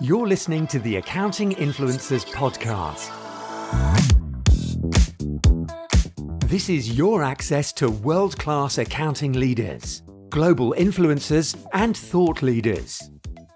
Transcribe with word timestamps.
You're 0.00 0.28
listening 0.28 0.66
to 0.68 0.78
the 0.78 0.96
Accounting 0.96 1.54
Influencers 1.56 2.24
Podcast. 2.26 3.10
This 6.48 6.68
is 6.68 6.96
your 6.96 7.22
access 7.22 7.72
to 7.74 7.90
world 7.90 8.38
class 8.38 8.78
accounting 8.78 9.32
leaders, 9.32 10.02
global 10.28 10.72
influencers, 10.78 11.56
and 11.72 11.96
thought 11.96 12.42
leaders. 12.42 13.10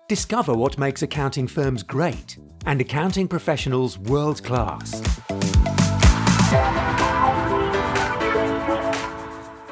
Discover 0.09 0.55
what 0.55 0.79
makes 0.79 1.03
accounting 1.03 1.47
firms 1.47 1.83
great 1.83 2.39
and 2.67 2.81
accounting 2.81 3.29
professionals 3.29 3.99
world 3.99 4.43
class. 4.43 4.91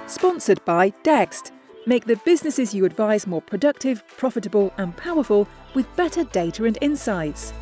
Sponsored 0.07 0.65
by 0.65 0.91
Dext. 1.03 1.53
Make 1.87 2.05
the 2.05 2.17
businesses 2.17 2.75
you 2.75 2.85
advise 2.85 3.27
more 3.27 3.41
productive, 3.41 4.07
profitable, 4.19 4.73
and 4.77 4.95
powerful 4.97 5.49
with 5.75 5.87
better 5.97 6.25
data 6.25 6.65
and 6.65 6.77
insights. 6.83 7.55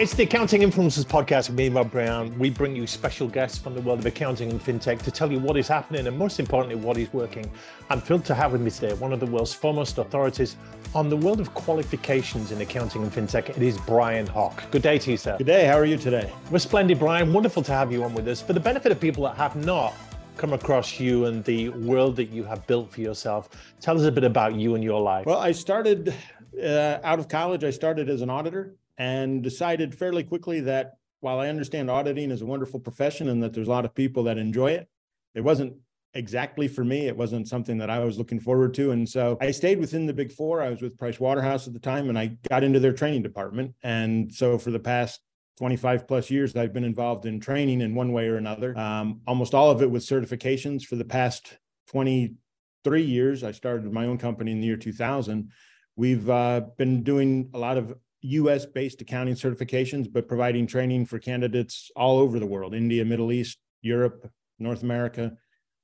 It's 0.00 0.14
the 0.14 0.22
Accounting 0.22 0.62
Influencers 0.62 1.04
podcast 1.04 1.50
with 1.50 1.58
me, 1.58 1.68
Rob 1.68 1.90
Brown. 1.90 2.34
We 2.38 2.48
bring 2.48 2.74
you 2.74 2.86
special 2.86 3.28
guests 3.28 3.58
from 3.58 3.74
the 3.74 3.82
world 3.82 3.98
of 3.98 4.06
accounting 4.06 4.50
and 4.50 4.58
fintech 4.58 5.02
to 5.02 5.10
tell 5.10 5.30
you 5.30 5.38
what 5.38 5.58
is 5.58 5.68
happening 5.68 6.06
and, 6.06 6.16
most 6.16 6.40
importantly, 6.40 6.74
what 6.74 6.96
is 6.96 7.12
working. 7.12 7.50
I'm 7.90 8.00
thrilled 8.00 8.24
to 8.24 8.34
have 8.34 8.52
with 8.52 8.62
me 8.62 8.70
today 8.70 8.94
one 8.94 9.12
of 9.12 9.20
the 9.20 9.26
world's 9.26 9.52
foremost 9.52 9.98
authorities 9.98 10.56
on 10.94 11.10
the 11.10 11.18
world 11.18 11.38
of 11.38 11.52
qualifications 11.52 12.50
in 12.50 12.62
accounting 12.62 13.02
and 13.02 13.12
fintech. 13.12 13.50
It 13.50 13.60
is 13.60 13.76
Brian 13.76 14.26
Hock. 14.26 14.62
Good 14.70 14.80
day 14.80 14.98
to 14.98 15.10
you, 15.10 15.18
sir. 15.18 15.36
Good 15.36 15.48
day. 15.48 15.66
How 15.66 15.78
are 15.78 15.84
you 15.84 15.98
today? 15.98 16.32
We're 16.50 16.60
splendid, 16.60 16.98
Brian. 16.98 17.30
Wonderful 17.34 17.62
to 17.64 17.72
have 17.72 17.92
you 17.92 18.02
on 18.02 18.14
with 18.14 18.26
us. 18.26 18.40
For 18.40 18.54
the 18.54 18.60
benefit 18.60 18.92
of 18.92 19.00
people 19.00 19.24
that 19.24 19.36
have 19.36 19.54
not 19.54 19.92
come 20.38 20.54
across 20.54 20.98
you 20.98 21.26
and 21.26 21.44
the 21.44 21.68
world 21.68 22.16
that 22.16 22.30
you 22.30 22.42
have 22.44 22.66
built 22.66 22.90
for 22.90 23.02
yourself, 23.02 23.50
tell 23.82 24.00
us 24.00 24.06
a 24.06 24.10
bit 24.10 24.24
about 24.24 24.54
you 24.54 24.76
and 24.76 24.82
your 24.82 25.02
life. 25.02 25.26
Well, 25.26 25.40
I 25.40 25.52
started 25.52 26.14
uh, 26.58 27.00
out 27.04 27.18
of 27.18 27.28
college. 27.28 27.64
I 27.64 27.70
started 27.70 28.08
as 28.08 28.22
an 28.22 28.30
auditor 28.30 28.76
and 28.98 29.42
decided 29.42 29.94
fairly 29.94 30.22
quickly 30.22 30.60
that 30.60 30.94
while 31.20 31.38
I 31.38 31.48
understand 31.48 31.90
auditing 31.90 32.30
is 32.30 32.42
a 32.42 32.46
wonderful 32.46 32.80
profession 32.80 33.28
and 33.28 33.42
that 33.42 33.52
there's 33.52 33.68
a 33.68 33.70
lot 33.70 33.84
of 33.84 33.94
people 33.94 34.24
that 34.24 34.38
enjoy 34.38 34.72
it, 34.72 34.88
it 35.34 35.42
wasn't 35.42 35.74
exactly 36.14 36.66
for 36.66 36.84
me. 36.84 37.06
It 37.06 37.16
wasn't 37.16 37.48
something 37.48 37.78
that 37.78 37.90
I 37.90 38.00
was 38.00 38.18
looking 38.18 38.40
forward 38.40 38.74
to. 38.74 38.90
And 38.90 39.08
so 39.08 39.38
I 39.40 39.50
stayed 39.52 39.78
within 39.78 40.06
the 40.06 40.12
big 40.12 40.32
four. 40.32 40.60
I 40.60 40.70
was 40.70 40.82
with 40.82 40.98
Price 40.98 41.20
Waterhouse 41.20 41.66
at 41.66 41.72
the 41.72 41.78
time 41.78 42.08
and 42.08 42.18
I 42.18 42.38
got 42.48 42.64
into 42.64 42.80
their 42.80 42.92
training 42.92 43.22
department. 43.22 43.74
And 43.82 44.32
so 44.32 44.58
for 44.58 44.70
the 44.70 44.80
past 44.80 45.20
25 45.58 46.08
plus 46.08 46.30
years, 46.30 46.56
I've 46.56 46.72
been 46.72 46.84
involved 46.84 47.26
in 47.26 47.38
training 47.38 47.80
in 47.82 47.94
one 47.94 48.12
way 48.12 48.28
or 48.28 48.36
another. 48.36 48.76
Um, 48.76 49.20
almost 49.26 49.54
all 49.54 49.70
of 49.70 49.82
it 49.82 49.90
with 49.90 50.02
certifications 50.02 50.82
for 50.82 50.96
the 50.96 51.04
past 51.04 51.58
23 51.88 53.02
years. 53.02 53.44
I 53.44 53.52
started 53.52 53.92
my 53.92 54.06
own 54.06 54.18
company 54.18 54.52
in 54.52 54.60
the 54.60 54.66
year 54.66 54.76
2000. 54.76 55.50
We've 55.96 56.28
uh, 56.30 56.62
been 56.78 57.02
doing 57.02 57.50
a 57.52 57.58
lot 57.58 57.76
of 57.76 57.94
US 58.22 58.66
based 58.66 59.00
accounting 59.00 59.34
certifications, 59.34 60.12
but 60.12 60.28
providing 60.28 60.66
training 60.66 61.06
for 61.06 61.18
candidates 61.18 61.90
all 61.96 62.18
over 62.18 62.38
the 62.38 62.46
world 62.46 62.74
India, 62.74 63.04
Middle 63.04 63.32
East, 63.32 63.58
Europe, 63.82 64.30
North 64.58 64.82
America, 64.82 65.32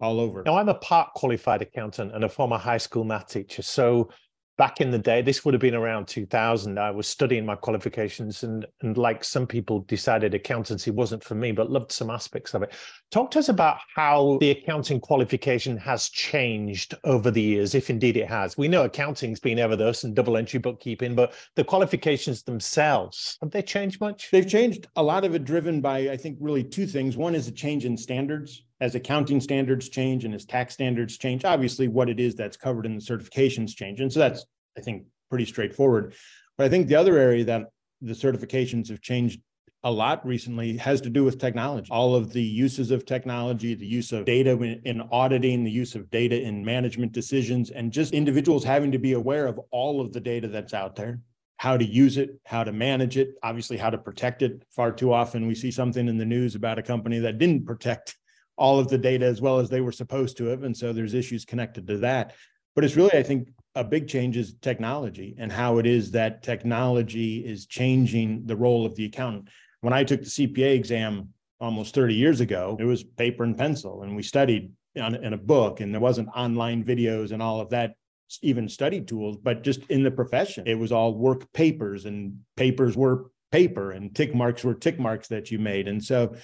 all 0.00 0.20
over. 0.20 0.42
Now, 0.44 0.58
I'm 0.58 0.68
a 0.68 0.74
part 0.74 1.14
qualified 1.14 1.62
accountant 1.62 2.14
and 2.14 2.24
a 2.24 2.28
former 2.28 2.58
high 2.58 2.78
school 2.78 3.04
math 3.04 3.28
teacher. 3.28 3.62
So 3.62 4.10
back 4.58 4.80
in 4.80 4.90
the 4.90 4.98
day, 4.98 5.22
this 5.22 5.44
would 5.44 5.54
have 5.54 5.60
been 5.60 5.74
around 5.74 6.08
2000. 6.08 6.78
I 6.78 6.90
was 6.90 7.06
studying 7.06 7.44
my 7.44 7.56
qualifications, 7.56 8.42
and 8.42 8.66
and 8.82 8.96
like 8.96 9.24
some 9.24 9.46
people, 9.46 9.80
decided 9.80 10.34
accountancy 10.34 10.90
wasn't 10.90 11.22
for 11.22 11.34
me, 11.34 11.52
but 11.52 11.70
loved 11.70 11.92
some 11.92 12.10
aspects 12.10 12.54
of 12.54 12.62
it. 12.62 12.72
Talk 13.10 13.30
to 13.32 13.38
us 13.38 13.48
about 13.48 13.78
how 13.94 14.38
the 14.40 14.50
accounting 14.50 15.00
qualification 15.00 15.76
has 15.76 16.08
changed 16.08 16.94
over 17.04 17.30
the 17.30 17.42
years, 17.42 17.74
if 17.74 17.90
indeed 17.90 18.16
it 18.16 18.28
has. 18.28 18.56
We 18.56 18.68
know 18.68 18.84
accounting's 18.84 19.40
been 19.40 19.58
ever 19.58 19.76
thus 19.76 20.04
and 20.04 20.14
double 20.14 20.36
entry 20.36 20.58
bookkeeping, 20.58 21.14
but 21.14 21.34
the 21.54 21.64
qualifications 21.64 22.42
themselves 22.42 23.38
have 23.41 23.50
they 23.50 23.62
changed 23.62 24.00
much? 24.00 24.31
They've 24.31 24.48
changed. 24.48 24.86
A 24.97 25.02
lot 25.02 25.25
of 25.25 25.34
it 25.34 25.44
driven 25.44 25.81
by, 25.81 26.10
I 26.10 26.16
think, 26.16 26.38
really 26.41 26.64
two 26.64 26.86
things. 26.86 27.16
One 27.16 27.34
is 27.34 27.48
a 27.48 27.52
change 27.52 27.84
in 27.84 27.97
standards 27.97 28.62
as 28.81 28.94
accounting 28.94 29.41
standards 29.41 29.88
change 29.88 30.25
and 30.25 30.34
as 30.34 30.44
tax 30.44 30.75
standards 30.75 31.16
change, 31.16 31.44
obviously 31.44 31.88
what 31.88 32.09
it 32.09 32.20
is 32.20 32.34
that's 32.34 32.56
covered 32.56 32.87
in 32.87 32.94
the 32.94 33.00
certifications 33.00 33.75
change. 33.75 34.00
And 34.00 34.12
so 34.12 34.20
that's, 34.20 34.44
I 34.76 34.81
think, 34.81 35.04
pretty 35.31 35.47
straightforward. 35.47 36.14
But 36.59 36.66
I 36.66 36.69
think 36.69 36.88
the 36.88 36.97
other 36.97 37.16
area 37.19 37.44
that 37.44 37.66
the 38.00 38.12
certifications 38.12 38.88
have 38.88 39.00
changed 39.00 39.41
a 39.82 39.91
lot 39.91 40.26
recently 40.26 40.76
has 40.78 41.00
to 41.03 41.10
do 41.10 41.22
with 41.22 41.38
technology. 41.38 41.88
All 41.91 42.16
of 42.16 42.32
the 42.32 42.42
uses 42.42 42.91
of 42.91 43.06
technology, 43.06 43.75
the 43.75 43.87
use 43.87 44.10
of 44.10 44.25
data 44.25 44.50
in 44.84 45.00
auditing, 45.12 45.62
the 45.62 45.70
use 45.70 45.94
of 45.94 46.10
data 46.10 46.41
in 46.41 46.64
management 46.64 47.12
decisions, 47.12 47.70
and 47.70 47.93
just 47.93 48.12
individuals 48.12 48.64
having 48.64 48.91
to 48.93 48.98
be 48.98 49.12
aware 49.12 49.47
of 49.47 49.60
all 49.70 50.00
of 50.00 50.12
the 50.12 50.20
data 50.20 50.48
that's 50.48 50.75
out 50.75 50.97
there, 50.97 51.20
how 51.58 51.76
to 51.76 51.84
use 51.84 52.16
it, 52.16 52.31
how 52.44 52.64
to 52.64 52.72
manage 52.72 53.16
it, 53.16 53.34
obviously 53.43 53.76
how 53.76 53.91
to 53.91 53.98
protect 53.98 54.43
it. 54.43 54.62
Far 54.75 54.91
too 54.91 55.12
often 55.12 55.47
we 55.47 55.54
see 55.54 55.70
something 55.70 56.08
in 56.08 56.19
the 56.19 56.25
news 56.25 56.56
about 56.56 56.78
a 56.78 56.82
company 56.82 57.20
that 57.20 57.38
didn't 57.38 57.64
protect 57.64 58.16
all 58.56 58.78
of 58.78 58.89
the 58.89 58.99
data 58.99 59.27
as 59.27 59.41
well 59.41 59.59
as 59.59 59.69
they 59.69 59.81
were 59.81 59.93
supposed 59.93 60.37
to 60.39 60.47
have. 60.47 60.62
And 60.62 60.77
so 60.77 60.93
there's 60.93 61.15
issues 61.15 61.44
connected 61.44 61.87
to 61.89 61.99
that. 61.99 62.34
But 62.75 62.84
it's 62.84 62.97
really, 62.97 63.12
I 63.12 63.22
think, 63.22 63.49
a 63.75 63.84
big 63.84 64.09
change 64.09 64.37
is 64.37 64.55
technology 64.61 65.34
and 65.39 65.53
how 65.53 65.78
it 65.78 65.87
is 65.87 66.11
that 66.12 66.43
technology 66.43 67.47
is 67.47 67.67
changing 67.67 68.47
the 68.47 68.56
role 68.56 68.87
of 68.87 68.94
the 68.94 69.05
accountant. 69.05 69.49
When 69.81 69.93
I 69.93 70.05
took 70.05 70.22
the 70.22 70.31
CPA 70.31 70.75
exam 70.75 71.31
almost 71.61 71.94
30 71.94 72.15
years 72.15 72.41
ago, 72.41 72.77
it 72.81 72.84
was 72.84 73.03
paper 73.03 73.44
and 73.44 73.56
pencil, 73.56 74.03
and 74.03 74.17
we 74.17 74.22
studied 74.22 74.73
on, 75.00 75.15
in 75.15 75.33
a 75.34 75.38
book, 75.38 75.81
and 75.81 75.93
there 75.93 76.00
wasn't 76.00 76.28
online 76.34 76.84
videos 76.84 77.33
and 77.33 77.43
all 77.43 77.61
of 77.61 77.71
that, 77.71 77.94
even 78.43 78.69
study 78.69 79.00
tools, 79.00 79.37
but 79.37 79.62
just 79.62 79.84
in 79.88 80.03
the 80.03 80.11
profession, 80.11 80.67
it 80.67 80.78
was 80.78 80.91
all 80.91 81.15
work 81.15 81.50
papers, 81.53 82.06
and 82.06 82.41
papers 82.56 82.97
were 82.97 83.31
paper, 83.53 83.93
and 83.93 84.15
tick 84.15 84.34
marks 84.34 84.65
were 84.65 84.75
tick 84.75 84.99
marks 84.99 85.28
that 85.28 85.50
you 85.50 85.59
made. 85.59 85.87
And 85.87 86.03
so 86.03 86.34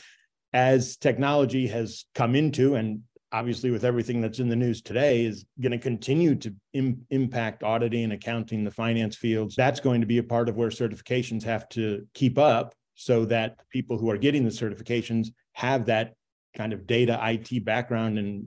as 0.52 0.96
technology 0.96 1.66
has 1.66 2.04
come 2.14 2.34
into 2.34 2.74
and 2.74 3.00
obviously 3.32 3.70
with 3.70 3.84
everything 3.84 4.20
that's 4.20 4.38
in 4.38 4.48
the 4.48 4.56
news 4.56 4.82
today 4.82 5.24
is 5.24 5.44
going 5.60 5.72
to 5.72 5.78
continue 5.78 6.34
to 6.34 6.54
Im- 6.74 7.06
impact 7.10 7.62
auditing 7.62 8.12
accounting 8.12 8.62
the 8.62 8.70
finance 8.70 9.16
fields. 9.16 9.56
That's 9.56 9.80
going 9.80 10.02
to 10.02 10.06
be 10.06 10.18
a 10.18 10.22
part 10.22 10.48
of 10.48 10.56
where 10.56 10.68
certifications 10.68 11.42
have 11.44 11.68
to 11.70 12.06
keep 12.12 12.38
up 12.38 12.74
so 12.94 13.24
that 13.26 13.56
people 13.70 13.96
who 13.96 14.10
are 14.10 14.18
getting 14.18 14.44
the 14.44 14.50
certifications 14.50 15.28
have 15.54 15.86
that 15.86 16.14
kind 16.54 16.74
of 16.74 16.86
data 16.86 17.18
IT 17.22 17.64
background 17.64 18.18
and 18.18 18.46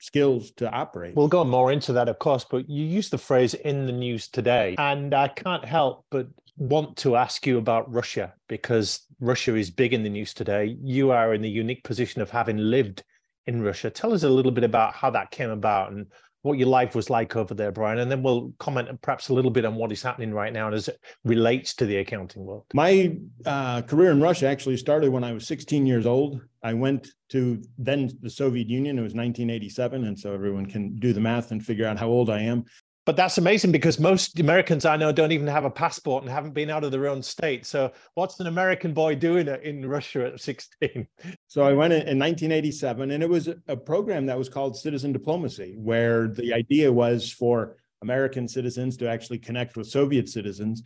skills 0.00 0.50
to 0.52 0.70
operate. 0.70 1.14
We'll 1.14 1.28
go 1.28 1.44
more 1.44 1.70
into 1.70 1.92
that, 1.92 2.08
of 2.08 2.18
course, 2.18 2.44
but 2.50 2.68
you 2.68 2.84
use 2.84 3.10
the 3.10 3.18
phrase 3.18 3.54
in 3.54 3.86
the 3.86 3.92
news 3.92 4.28
today. 4.28 4.74
And 4.78 5.14
I 5.14 5.28
can't 5.28 5.64
help 5.64 6.06
but 6.10 6.26
want 6.56 6.96
to 6.98 7.16
ask 7.16 7.46
you 7.46 7.58
about 7.58 7.90
Russia 7.92 8.34
because 8.48 9.06
Russia 9.20 9.54
is 9.54 9.70
big 9.70 9.94
in 9.94 10.02
the 10.02 10.10
news 10.10 10.34
today. 10.34 10.76
You 10.82 11.10
are 11.10 11.34
in 11.34 11.42
the 11.42 11.50
unique 11.50 11.84
position 11.84 12.22
of 12.22 12.30
having 12.30 12.56
lived 12.56 13.04
in 13.46 13.62
Russia. 13.62 13.90
Tell 13.90 14.12
us 14.12 14.22
a 14.22 14.28
little 14.28 14.52
bit 14.52 14.64
about 14.64 14.94
how 14.94 15.10
that 15.10 15.30
came 15.30 15.50
about 15.50 15.92
and 15.92 16.06
what 16.42 16.58
your 16.58 16.68
life 16.68 16.94
was 16.94 17.10
like 17.10 17.36
over 17.36 17.54
there, 17.54 17.70
Brian, 17.70 17.98
and 17.98 18.10
then 18.10 18.22
we'll 18.22 18.52
comment 18.58 19.00
perhaps 19.02 19.28
a 19.28 19.34
little 19.34 19.50
bit 19.50 19.64
on 19.64 19.74
what 19.74 19.92
is 19.92 20.02
happening 20.02 20.32
right 20.32 20.52
now 20.52 20.66
and 20.66 20.74
as 20.74 20.88
it 20.88 20.98
relates 21.24 21.74
to 21.74 21.86
the 21.86 21.98
accounting 21.98 22.44
world. 22.44 22.64
My 22.72 23.16
uh, 23.44 23.82
career 23.82 24.10
in 24.10 24.20
Russia 24.20 24.46
actually 24.46 24.78
started 24.78 25.10
when 25.10 25.24
I 25.24 25.32
was 25.32 25.46
16 25.46 25.86
years 25.86 26.06
old. 26.06 26.40
I 26.62 26.74
went 26.74 27.08
to 27.30 27.62
then 27.78 28.10
the 28.22 28.30
Soviet 28.30 28.68
Union. 28.68 28.98
It 28.98 29.02
was 29.02 29.14
1987, 29.14 30.04
and 30.04 30.18
so 30.18 30.32
everyone 30.32 30.66
can 30.66 30.98
do 30.98 31.12
the 31.12 31.20
math 31.20 31.50
and 31.50 31.64
figure 31.64 31.86
out 31.86 31.98
how 31.98 32.08
old 32.08 32.30
I 32.30 32.40
am. 32.40 32.64
But 33.06 33.16
that's 33.16 33.38
amazing 33.38 33.72
because 33.72 33.98
most 33.98 34.38
Americans 34.38 34.84
I 34.84 34.96
know 34.96 35.10
don't 35.10 35.32
even 35.32 35.46
have 35.46 35.64
a 35.64 35.70
passport 35.70 36.22
and 36.22 36.30
haven't 36.30 36.52
been 36.52 36.68
out 36.68 36.84
of 36.84 36.92
their 36.92 37.08
own 37.08 37.22
state. 37.22 37.64
So, 37.64 37.92
what's 38.14 38.38
an 38.40 38.46
American 38.46 38.92
boy 38.92 39.14
doing 39.14 39.48
in 39.48 39.88
Russia 39.88 40.26
at 40.26 40.40
16? 40.40 41.06
So, 41.46 41.62
I 41.62 41.72
went 41.72 41.92
in 41.92 42.18
1987, 42.18 43.10
and 43.10 43.22
it 43.22 43.28
was 43.28 43.48
a 43.66 43.76
program 43.76 44.26
that 44.26 44.38
was 44.38 44.48
called 44.48 44.76
Citizen 44.76 45.12
Diplomacy, 45.12 45.74
where 45.78 46.28
the 46.28 46.52
idea 46.52 46.92
was 46.92 47.32
for 47.32 47.76
American 48.02 48.46
citizens 48.46 48.96
to 48.98 49.08
actually 49.08 49.38
connect 49.38 49.76
with 49.76 49.88
Soviet 49.88 50.28
citizens. 50.28 50.82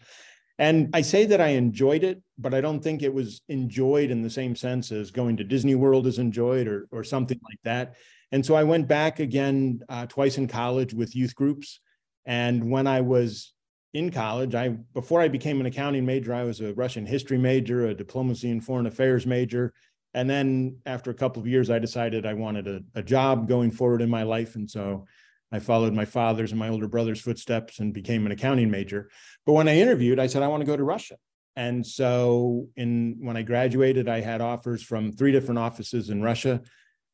And 0.58 0.90
I 0.94 1.00
say 1.02 1.26
that 1.26 1.40
I 1.40 1.48
enjoyed 1.48 2.04
it, 2.04 2.22
but 2.38 2.54
I 2.54 2.60
don't 2.60 2.80
think 2.80 3.02
it 3.02 3.12
was 3.12 3.42
enjoyed 3.48 4.10
in 4.10 4.22
the 4.22 4.30
same 4.30 4.54
sense 4.54 4.92
as 4.92 5.10
going 5.10 5.36
to 5.38 5.44
Disney 5.44 5.74
World 5.74 6.06
is 6.06 6.18
enjoyed 6.20 6.68
or, 6.68 6.86
or 6.92 7.02
something 7.02 7.40
like 7.42 7.58
that. 7.64 7.96
And 8.30 8.46
so 8.46 8.54
I 8.54 8.62
went 8.62 8.86
back 8.86 9.18
again 9.18 9.80
uh, 9.88 10.06
twice 10.06 10.38
in 10.38 10.46
college 10.46 10.94
with 10.94 11.16
youth 11.16 11.34
groups 11.34 11.80
and 12.26 12.70
when 12.70 12.86
I 12.86 13.00
was 13.00 13.52
in 13.92 14.10
college, 14.10 14.54
I 14.54 14.68
before 14.68 15.20
I 15.20 15.28
became 15.28 15.60
an 15.60 15.66
accounting 15.66 16.04
major, 16.04 16.34
I 16.34 16.44
was 16.44 16.60
a 16.60 16.74
Russian 16.74 17.06
history 17.06 17.38
major, 17.38 17.86
a 17.86 17.94
diplomacy 17.94 18.50
and 18.50 18.64
foreign 18.64 18.86
affairs 18.86 19.26
major. 19.26 19.72
And 20.14 20.30
then 20.30 20.78
after 20.86 21.10
a 21.10 21.14
couple 21.14 21.42
of 21.42 21.48
years, 21.48 21.70
I 21.70 21.78
decided 21.78 22.24
I 22.24 22.34
wanted 22.34 22.68
a, 22.68 22.80
a 22.94 23.02
job 23.02 23.48
going 23.48 23.70
forward 23.70 24.00
in 24.00 24.08
my 24.08 24.22
life. 24.22 24.54
And 24.54 24.70
so 24.70 25.06
I 25.50 25.58
followed 25.58 25.92
my 25.92 26.04
father's 26.04 26.52
and 26.52 26.58
my 26.58 26.68
older 26.68 26.88
brother's 26.88 27.20
footsteps 27.20 27.80
and 27.80 27.92
became 27.92 28.26
an 28.26 28.32
accounting 28.32 28.70
major. 28.70 29.10
But 29.44 29.52
when 29.52 29.68
I 29.68 29.78
interviewed, 29.78 30.18
I 30.18 30.28
said, 30.28 30.42
I 30.42 30.48
want 30.48 30.60
to 30.60 30.66
go 30.66 30.76
to 30.76 30.84
Russia. 30.84 31.16
And 31.56 31.86
so 31.86 32.68
in 32.76 33.18
when 33.20 33.36
I 33.36 33.42
graduated, 33.42 34.08
I 34.08 34.20
had 34.20 34.40
offers 34.40 34.82
from 34.82 35.12
three 35.12 35.30
different 35.30 35.58
offices 35.58 36.10
in 36.10 36.22
Russia. 36.22 36.60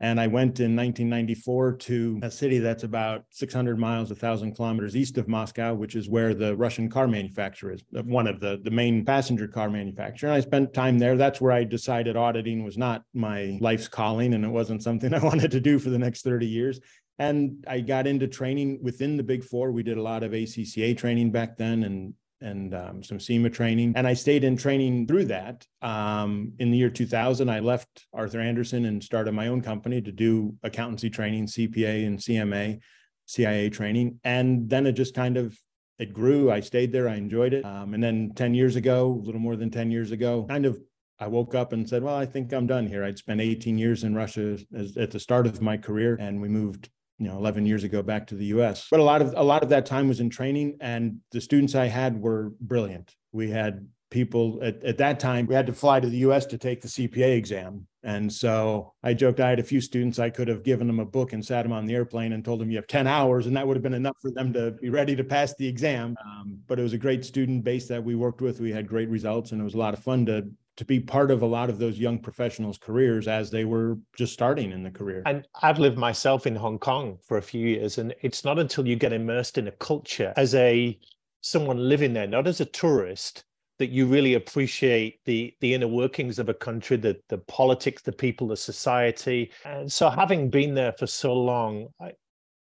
And 0.02 0.18
I 0.18 0.28
went 0.28 0.60
in 0.60 0.74
1994 0.74 1.76
to 1.76 2.20
a 2.22 2.30
city 2.30 2.58
that's 2.58 2.84
about 2.84 3.24
600 3.30 3.78
miles, 3.78 4.08
1,000 4.08 4.54
kilometers 4.54 4.96
east 4.96 5.18
of 5.18 5.28
Moscow, 5.28 5.74
which 5.74 5.94
is 5.94 6.08
where 6.08 6.32
the 6.32 6.56
Russian 6.56 6.88
car 6.88 7.06
manufacturer 7.06 7.72
is, 7.72 7.84
one 7.90 8.26
of 8.26 8.40
the, 8.40 8.60
the 8.62 8.70
main 8.70 9.04
passenger 9.04 9.46
car 9.46 9.68
manufacturer. 9.68 10.30
And 10.30 10.36
I 10.36 10.40
spent 10.40 10.72
time 10.72 10.98
there. 10.98 11.16
That's 11.16 11.40
where 11.40 11.52
I 11.52 11.64
decided 11.64 12.16
auditing 12.16 12.64
was 12.64 12.78
not 12.78 13.02
my 13.12 13.58
life's 13.60 13.88
calling 13.88 14.32
and 14.32 14.42
it 14.42 14.48
wasn't 14.48 14.82
something 14.82 15.12
I 15.20 15.22
wanted 15.22 15.50
to 15.50 15.60
do 15.60 15.78
for 15.78 15.90
the 15.90 15.98
next 15.98 16.22
30 16.22 16.46
years. 16.46 16.80
And 17.18 17.62
I 17.68 17.80
got 17.80 18.06
into 18.06 18.26
training 18.26 18.78
within 18.80 19.18
the 19.18 19.22
big 19.22 19.44
four. 19.44 19.70
We 19.70 19.82
did 19.82 19.98
a 19.98 20.02
lot 20.02 20.22
of 20.22 20.32
ACCA 20.32 20.96
training 20.96 21.32
back 21.32 21.58
then 21.58 21.84
and 21.84 22.14
and 22.40 22.74
um, 22.74 23.02
some 23.02 23.20
CIMA 23.20 23.50
training. 23.50 23.92
And 23.96 24.06
I 24.06 24.14
stayed 24.14 24.44
in 24.44 24.56
training 24.56 25.06
through 25.06 25.26
that. 25.26 25.66
Um, 25.82 26.52
in 26.58 26.70
the 26.70 26.78
year 26.78 26.90
2000, 26.90 27.48
I 27.48 27.60
left 27.60 28.06
Arthur 28.12 28.40
Andersen 28.40 28.84
and 28.86 29.02
started 29.02 29.32
my 29.32 29.48
own 29.48 29.60
company 29.62 30.00
to 30.02 30.12
do 30.12 30.54
accountancy 30.62 31.10
training, 31.10 31.46
CPA 31.46 32.06
and 32.06 32.18
CMA, 32.18 32.80
CIA 33.26 33.70
training. 33.70 34.20
And 34.24 34.68
then 34.68 34.86
it 34.86 34.92
just 34.92 35.14
kind 35.14 35.36
of 35.36 35.58
it 35.98 36.14
grew. 36.14 36.50
I 36.50 36.60
stayed 36.60 36.92
there. 36.92 37.08
I 37.08 37.16
enjoyed 37.16 37.52
it. 37.52 37.64
Um, 37.64 37.92
and 37.92 38.02
then 38.02 38.32
10 38.34 38.54
years 38.54 38.76
ago, 38.76 39.06
a 39.06 39.24
little 39.24 39.40
more 39.40 39.56
than 39.56 39.70
10 39.70 39.90
years 39.90 40.12
ago, 40.12 40.46
kind 40.48 40.64
of 40.64 40.80
I 41.18 41.26
woke 41.26 41.54
up 41.54 41.74
and 41.74 41.86
said, 41.86 42.02
well, 42.02 42.16
I 42.16 42.24
think 42.24 42.52
I'm 42.52 42.66
done 42.66 42.86
here. 42.86 43.04
I'd 43.04 43.18
spent 43.18 43.42
18 43.42 43.76
years 43.76 44.04
in 44.04 44.14
Russia 44.14 44.56
as, 44.74 44.96
at 44.96 45.10
the 45.10 45.20
start 45.20 45.46
of 45.46 45.60
my 45.60 45.76
career, 45.76 46.16
and 46.18 46.40
we 46.40 46.48
moved 46.48 46.88
you 47.20 47.28
know 47.28 47.36
11 47.36 47.66
years 47.66 47.84
ago 47.84 48.02
back 48.02 48.26
to 48.26 48.34
the 48.34 48.46
US 48.46 48.88
but 48.90 48.98
a 48.98 49.02
lot 49.02 49.20
of 49.20 49.34
a 49.36 49.44
lot 49.44 49.62
of 49.62 49.68
that 49.68 49.86
time 49.86 50.08
was 50.08 50.20
in 50.20 50.30
training 50.30 50.78
and 50.80 51.18
the 51.30 51.40
students 51.40 51.74
I 51.74 51.86
had 51.86 52.20
were 52.20 52.52
brilliant. 52.60 53.14
We 53.30 53.50
had 53.50 53.86
people 54.10 54.58
at, 54.62 54.82
at 54.82 54.98
that 54.98 55.20
time 55.20 55.46
we 55.46 55.54
had 55.54 55.66
to 55.66 55.72
fly 55.72 56.00
to 56.00 56.08
the 56.08 56.18
US 56.18 56.46
to 56.46 56.58
take 56.58 56.80
the 56.80 56.88
CPA 56.88 57.36
exam. 57.36 57.86
And 58.02 58.32
so 58.32 58.94
I 59.02 59.12
joked 59.12 59.38
I 59.38 59.50
had 59.50 59.60
a 59.60 59.62
few 59.62 59.82
students 59.82 60.18
I 60.18 60.30
could 60.30 60.48
have 60.48 60.62
given 60.62 60.86
them 60.86 60.98
a 60.98 61.04
book 61.04 61.34
and 61.34 61.44
sat 61.44 61.62
them 61.62 61.72
on 61.72 61.84
the 61.84 61.94
airplane 61.94 62.32
and 62.32 62.42
told 62.42 62.58
them 62.60 62.70
you 62.70 62.78
have 62.78 62.86
10 62.86 63.06
hours 63.06 63.46
and 63.46 63.54
that 63.54 63.68
would 63.68 63.76
have 63.76 63.82
been 63.82 63.94
enough 63.94 64.16
for 64.22 64.30
them 64.30 64.54
to 64.54 64.70
be 64.72 64.88
ready 64.88 65.14
to 65.14 65.22
pass 65.22 65.54
the 65.56 65.68
exam. 65.68 66.16
Um, 66.24 66.58
but 66.66 66.78
it 66.80 66.82
was 66.82 66.94
a 66.94 66.98
great 66.98 67.26
student 67.26 67.62
base 67.62 67.86
that 67.88 68.02
we 68.02 68.14
worked 68.14 68.40
with. 68.40 68.60
We 68.60 68.72
had 68.72 68.88
great 68.88 69.10
results 69.10 69.52
and 69.52 69.60
it 69.60 69.64
was 69.64 69.74
a 69.74 69.78
lot 69.78 69.92
of 69.92 70.02
fun 70.02 70.24
to 70.26 70.48
to 70.80 70.84
be 70.86 70.98
part 70.98 71.30
of 71.30 71.42
a 71.42 71.46
lot 71.46 71.68
of 71.68 71.78
those 71.78 71.98
young 71.98 72.18
professionals' 72.18 72.78
careers 72.78 73.28
as 73.28 73.50
they 73.50 73.66
were 73.66 73.98
just 74.16 74.32
starting 74.32 74.72
in 74.72 74.82
the 74.82 74.90
career. 74.90 75.22
And 75.26 75.46
I've 75.60 75.78
lived 75.78 75.98
myself 75.98 76.46
in 76.46 76.56
Hong 76.56 76.78
Kong 76.78 77.18
for 77.22 77.36
a 77.36 77.42
few 77.42 77.66
years, 77.66 77.98
and 77.98 78.14
it's 78.22 78.46
not 78.46 78.58
until 78.58 78.88
you 78.88 78.96
get 78.96 79.12
immersed 79.12 79.58
in 79.58 79.68
a 79.68 79.72
culture 79.72 80.32
as 80.38 80.54
a 80.54 80.98
someone 81.42 81.86
living 81.86 82.14
there, 82.14 82.26
not 82.26 82.46
as 82.46 82.62
a 82.62 82.64
tourist, 82.64 83.44
that 83.78 83.90
you 83.90 84.06
really 84.06 84.34
appreciate 84.34 85.20
the 85.26 85.54
the 85.60 85.74
inner 85.74 85.86
workings 85.86 86.38
of 86.38 86.48
a 86.48 86.54
country, 86.54 86.96
the 86.96 87.20
the 87.28 87.36
politics, 87.36 88.00
the 88.00 88.12
people, 88.12 88.48
the 88.48 88.56
society. 88.56 89.52
And 89.66 89.92
so, 89.92 90.08
having 90.08 90.48
been 90.48 90.72
there 90.72 90.92
for 90.92 91.06
so 91.06 91.34
long, 91.34 91.88
I, 92.00 92.12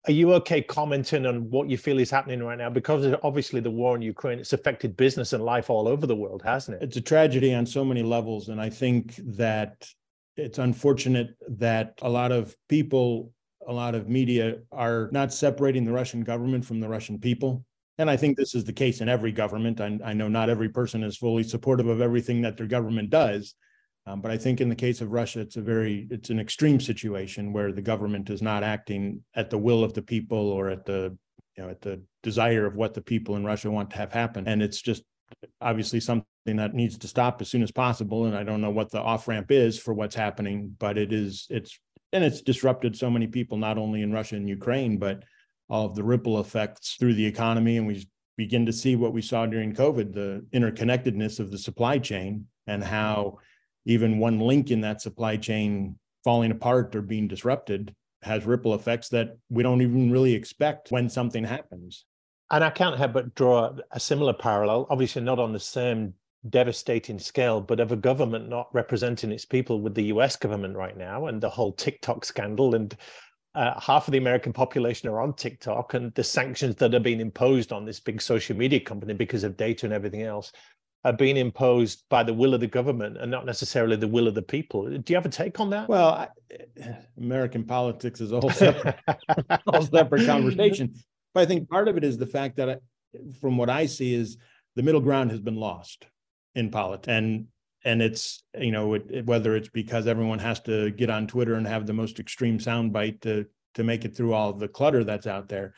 are 0.07 0.13
you 0.13 0.33
okay 0.33 0.61
commenting 0.61 1.25
on 1.25 1.49
what 1.49 1.69
you 1.69 1.77
feel 1.77 1.99
is 1.99 2.09
happening 2.09 2.41
right 2.41 2.57
now? 2.57 2.69
Because 2.69 3.13
obviously 3.21 3.59
the 3.59 3.69
war 3.71 3.95
in 3.95 4.01
Ukraine, 4.01 4.39
it's 4.39 4.53
affected 4.53 4.95
business 4.95 5.33
and 5.33 5.43
life 5.43 5.69
all 5.69 5.87
over 5.87 6.07
the 6.07 6.15
world, 6.15 6.41
hasn't 6.43 6.81
it? 6.81 6.85
It's 6.85 6.97
a 6.97 7.01
tragedy 7.01 7.53
on 7.53 7.65
so 7.65 7.83
many 7.83 8.01
levels. 8.01 8.47
And 8.47 8.61
I 8.61 8.69
think 8.69 9.15
that 9.35 9.87
it's 10.37 10.57
unfortunate 10.57 11.35
that 11.49 11.99
a 12.01 12.09
lot 12.09 12.31
of 12.31 12.55
people, 12.69 13.33
a 13.67 13.73
lot 13.73 13.93
of 13.93 14.07
media 14.07 14.59
are 14.71 15.09
not 15.11 15.33
separating 15.33 15.83
the 15.83 15.91
Russian 15.91 16.21
government 16.21 16.63
from 16.63 16.79
the 16.79 16.87
Russian 16.87 17.19
people. 17.19 17.65
And 17.97 18.09
I 18.09 18.15
think 18.15 18.37
this 18.37 18.55
is 18.55 18.63
the 18.63 18.71
case 18.71 19.01
in 19.01 19.09
every 19.09 19.33
government. 19.33 19.81
I, 19.81 19.99
I 20.03 20.13
know 20.13 20.29
not 20.29 20.49
every 20.49 20.69
person 20.69 21.03
is 21.03 21.17
fully 21.17 21.43
supportive 21.43 21.87
of 21.87 21.99
everything 21.99 22.41
that 22.43 22.55
their 22.55 22.67
government 22.67 23.09
does. 23.09 23.53
Um, 24.09 24.21
but 24.21 24.31
I 24.31 24.37
think 24.37 24.59
in 24.59 24.69
the 24.69 24.75
case 24.75 25.01
of 25.01 25.11
Russia, 25.11 25.39
it's 25.39 25.55
a 25.55 25.61
very 25.61 26.07
it's 26.09 26.31
an 26.31 26.39
extreme 26.39 26.79
situation 26.79 27.53
where 27.53 27.71
the 27.71 27.81
government 27.81 28.29
is 28.31 28.41
not 28.41 28.63
acting 28.63 29.23
at 29.35 29.51
the 29.51 29.57
will 29.57 29.83
of 29.83 29.93
the 29.93 30.01
people 30.01 30.49
or 30.49 30.69
at 30.69 30.83
the 30.85 31.15
you 31.55 31.63
know 31.63 31.69
at 31.69 31.81
the 31.81 32.01
desire 32.23 32.65
of 32.65 32.75
what 32.75 32.95
the 32.95 33.01
people 33.01 33.35
in 33.35 33.45
Russia 33.45 33.69
want 33.69 33.91
to 33.91 33.97
have 33.97 34.11
happen, 34.11 34.47
and 34.47 34.63
it's 34.63 34.81
just 34.81 35.03
obviously 35.61 35.99
something 35.99 36.25
that 36.55 36.73
needs 36.73 36.97
to 36.97 37.07
stop 37.07 37.39
as 37.39 37.49
soon 37.49 37.61
as 37.61 37.71
possible. 37.71 38.25
And 38.25 38.35
I 38.35 38.43
don't 38.43 38.61
know 38.61 38.71
what 38.71 38.89
the 38.89 38.99
off 38.99 39.27
ramp 39.27 39.51
is 39.51 39.77
for 39.77 39.93
what's 39.93 40.15
happening, 40.15 40.75
but 40.79 40.97
it 40.97 41.13
is 41.13 41.45
it's 41.51 41.79
and 42.11 42.23
it's 42.23 42.41
disrupted 42.41 42.97
so 42.97 43.11
many 43.11 43.27
people 43.27 43.57
not 43.57 43.77
only 43.77 44.01
in 44.01 44.11
Russia 44.11 44.37
and 44.37 44.49
Ukraine, 44.49 44.97
but 44.97 45.21
all 45.69 45.85
of 45.85 45.93
the 45.93 46.03
ripple 46.03 46.39
effects 46.39 46.95
through 46.99 47.13
the 47.13 47.27
economy, 47.27 47.77
and 47.77 47.85
we 47.85 48.09
begin 48.37 48.65
to 48.65 48.73
see 48.73 48.95
what 48.95 49.13
we 49.13 49.21
saw 49.21 49.45
during 49.45 49.75
COVID, 49.75 50.13
the 50.13 50.43
interconnectedness 50.51 51.39
of 51.39 51.51
the 51.51 51.59
supply 51.59 51.99
chain 51.99 52.47
and 52.65 52.83
how 52.83 53.37
even 53.85 54.19
one 54.19 54.39
link 54.39 54.71
in 54.71 54.81
that 54.81 55.01
supply 55.01 55.37
chain 55.37 55.97
falling 56.23 56.51
apart 56.51 56.95
or 56.95 57.01
being 57.01 57.27
disrupted 57.27 57.95
has 58.21 58.45
ripple 58.45 58.73
effects 58.73 59.09
that 59.09 59.37
we 59.49 59.63
don't 59.63 59.81
even 59.81 60.11
really 60.11 60.33
expect 60.33 60.91
when 60.91 61.09
something 61.09 61.43
happens. 61.43 62.05
And 62.51 62.63
I 62.63 62.69
can't 62.69 62.97
help 62.97 63.13
but 63.13 63.35
draw 63.35 63.71
a 63.91 63.99
similar 63.99 64.33
parallel, 64.33 64.87
obviously 64.89 65.21
not 65.21 65.39
on 65.39 65.53
the 65.53 65.59
same 65.59 66.13
devastating 66.49 67.19
scale, 67.19 67.61
but 67.61 67.79
of 67.79 67.91
a 67.91 67.97
government 67.97 68.49
not 68.49 68.73
representing 68.73 69.31
its 69.31 69.45
people 69.45 69.81
with 69.81 69.93
the 69.93 70.05
US 70.05 70.35
government 70.35 70.75
right 70.75 70.97
now 70.97 71.27
and 71.27 71.41
the 71.41 71.49
whole 71.49 71.71
TikTok 71.73 72.25
scandal. 72.25 72.75
And 72.75 72.95
uh, 73.55 73.79
half 73.79 74.07
of 74.07 74.11
the 74.11 74.17
American 74.17 74.53
population 74.53 75.09
are 75.09 75.21
on 75.21 75.33
TikTok 75.33 75.93
and 75.93 76.13
the 76.15 76.23
sanctions 76.23 76.75
that 76.75 76.93
are 76.93 76.99
being 76.99 77.19
imposed 77.19 77.71
on 77.71 77.85
this 77.85 77.99
big 77.99 78.21
social 78.21 78.55
media 78.55 78.79
company 78.79 79.13
because 79.13 79.43
of 79.43 79.57
data 79.57 79.85
and 79.85 79.93
everything 79.93 80.23
else 80.23 80.51
are 81.05 81.13
being 81.13 81.37
imposed 81.37 82.03
by 82.09 82.23
the 82.23 82.33
will 82.33 82.53
of 82.53 82.59
the 82.59 82.67
government 82.67 83.17
and 83.17 83.31
not 83.31 83.45
necessarily 83.45 83.95
the 83.95 84.07
will 84.07 84.27
of 84.27 84.35
the 84.35 84.41
people. 84.41 84.89
Do 84.89 85.03
you 85.07 85.15
have 85.15 85.25
a 85.25 85.29
take 85.29 85.59
on 85.59 85.69
that? 85.69 85.87
Well, 85.87 86.09
I, 86.09 86.27
American 87.17 87.63
politics 87.63 88.19
is 88.19 88.31
a 88.31 88.39
whole 88.39 88.49
separate, 88.49 88.97
whole 89.67 89.83
separate 89.83 90.25
conversation. 90.25 90.93
But 91.33 91.41
I 91.41 91.45
think 91.45 91.69
part 91.69 91.87
of 91.87 91.95
it 91.95 92.03
is 92.03 92.17
the 92.17 92.27
fact 92.27 92.57
that, 92.57 92.69
I, 92.69 92.77
from 93.39 93.57
what 93.57 93.69
I 93.69 93.85
see, 93.85 94.13
is 94.13 94.37
the 94.75 94.83
middle 94.83 95.01
ground 95.01 95.31
has 95.31 95.39
been 95.39 95.55
lost 95.55 96.05
in 96.55 96.69
politics, 96.69 97.07
and 97.07 97.47
and 97.85 98.01
it's 98.01 98.43
you 98.59 98.71
know 98.71 98.95
it, 98.95 99.05
it, 99.09 99.25
whether 99.25 99.55
it's 99.55 99.69
because 99.69 100.07
everyone 100.07 100.39
has 100.39 100.59
to 100.61 100.91
get 100.91 101.09
on 101.09 101.27
Twitter 101.27 101.53
and 101.53 101.65
have 101.67 101.85
the 101.85 101.93
most 101.93 102.19
extreme 102.19 102.57
soundbite 102.57 103.21
to 103.21 103.45
to 103.75 103.83
make 103.83 104.03
it 104.03 104.15
through 104.15 104.33
all 104.33 104.51
the 104.51 104.67
clutter 104.67 105.03
that's 105.03 105.27
out 105.27 105.47
there 105.47 105.73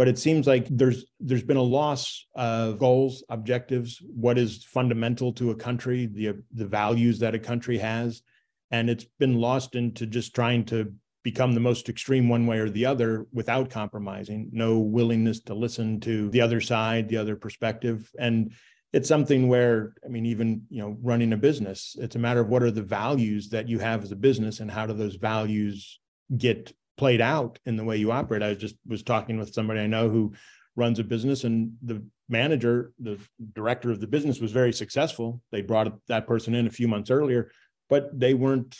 but 0.00 0.08
it 0.08 0.18
seems 0.18 0.46
like 0.46 0.66
there's 0.70 1.04
there's 1.20 1.42
been 1.42 1.58
a 1.58 1.72
loss 1.78 2.26
of 2.34 2.78
goals 2.78 3.22
objectives 3.28 3.98
what 4.00 4.38
is 4.38 4.64
fundamental 4.64 5.30
to 5.30 5.50
a 5.50 5.54
country 5.54 6.06
the 6.06 6.42
the 6.54 6.64
values 6.64 7.18
that 7.18 7.34
a 7.34 7.38
country 7.38 7.76
has. 7.76 8.22
And 8.70 8.88
it's 8.88 9.04
been 9.18 9.36
lost 9.36 9.74
into 9.74 10.06
just 10.06 10.34
trying 10.34 10.64
to 10.72 10.94
become 11.22 11.52
the 11.52 11.60
most 11.60 11.90
extreme 11.90 12.30
one 12.30 12.46
way 12.46 12.60
or 12.60 12.70
the 12.70 12.86
other 12.86 13.26
without 13.30 13.68
compromising 13.68 14.48
no 14.52 14.78
willingness 14.78 15.40
to 15.40 15.52
listen 15.52 16.00
to 16.00 16.30
the 16.30 16.40
other 16.40 16.62
side 16.62 17.10
the 17.10 17.18
other 17.18 17.36
perspective. 17.36 18.10
And 18.18 18.52
it's 18.94 19.08
something 19.08 19.48
where 19.48 19.92
i 20.02 20.08
mean 20.08 20.24
even 20.24 20.62
you 20.70 20.80
know 20.80 20.96
running 21.02 21.34
a 21.34 21.36
business 21.36 21.94
it's 22.00 22.16
a 22.16 22.24
matter 22.26 22.40
of 22.40 22.48
what 22.48 22.62
are 22.62 22.70
the 22.70 22.90
values 23.00 23.50
that 23.50 23.68
you 23.68 23.78
have 23.78 24.02
as 24.02 24.12
a 24.12 24.16
business 24.16 24.60
and 24.60 24.70
how 24.70 24.86
do 24.86 24.94
those 24.94 25.16
values 25.16 26.00
get 26.38 26.72
played 27.00 27.22
out 27.22 27.58
in 27.64 27.76
the 27.76 27.82
way 27.82 27.96
you 27.96 28.12
operate. 28.12 28.42
I 28.42 28.52
just 28.52 28.76
was 28.86 29.02
talking 29.02 29.38
with 29.38 29.54
somebody 29.54 29.80
I 29.80 29.86
know 29.86 30.10
who 30.10 30.34
runs 30.76 30.98
a 30.98 31.02
business 31.04 31.44
and 31.44 31.72
the 31.82 32.04
manager, 32.28 32.92
the 32.98 33.18
director 33.54 33.90
of 33.90 34.02
the 34.02 34.06
business 34.06 34.38
was 34.38 34.52
very 34.52 34.70
successful. 34.70 35.40
They 35.50 35.62
brought 35.62 35.90
that 36.08 36.26
person 36.26 36.54
in 36.54 36.66
a 36.66 36.70
few 36.70 36.88
months 36.88 37.10
earlier, 37.10 37.52
but 37.88 38.10
they 38.12 38.34
weren't 38.34 38.76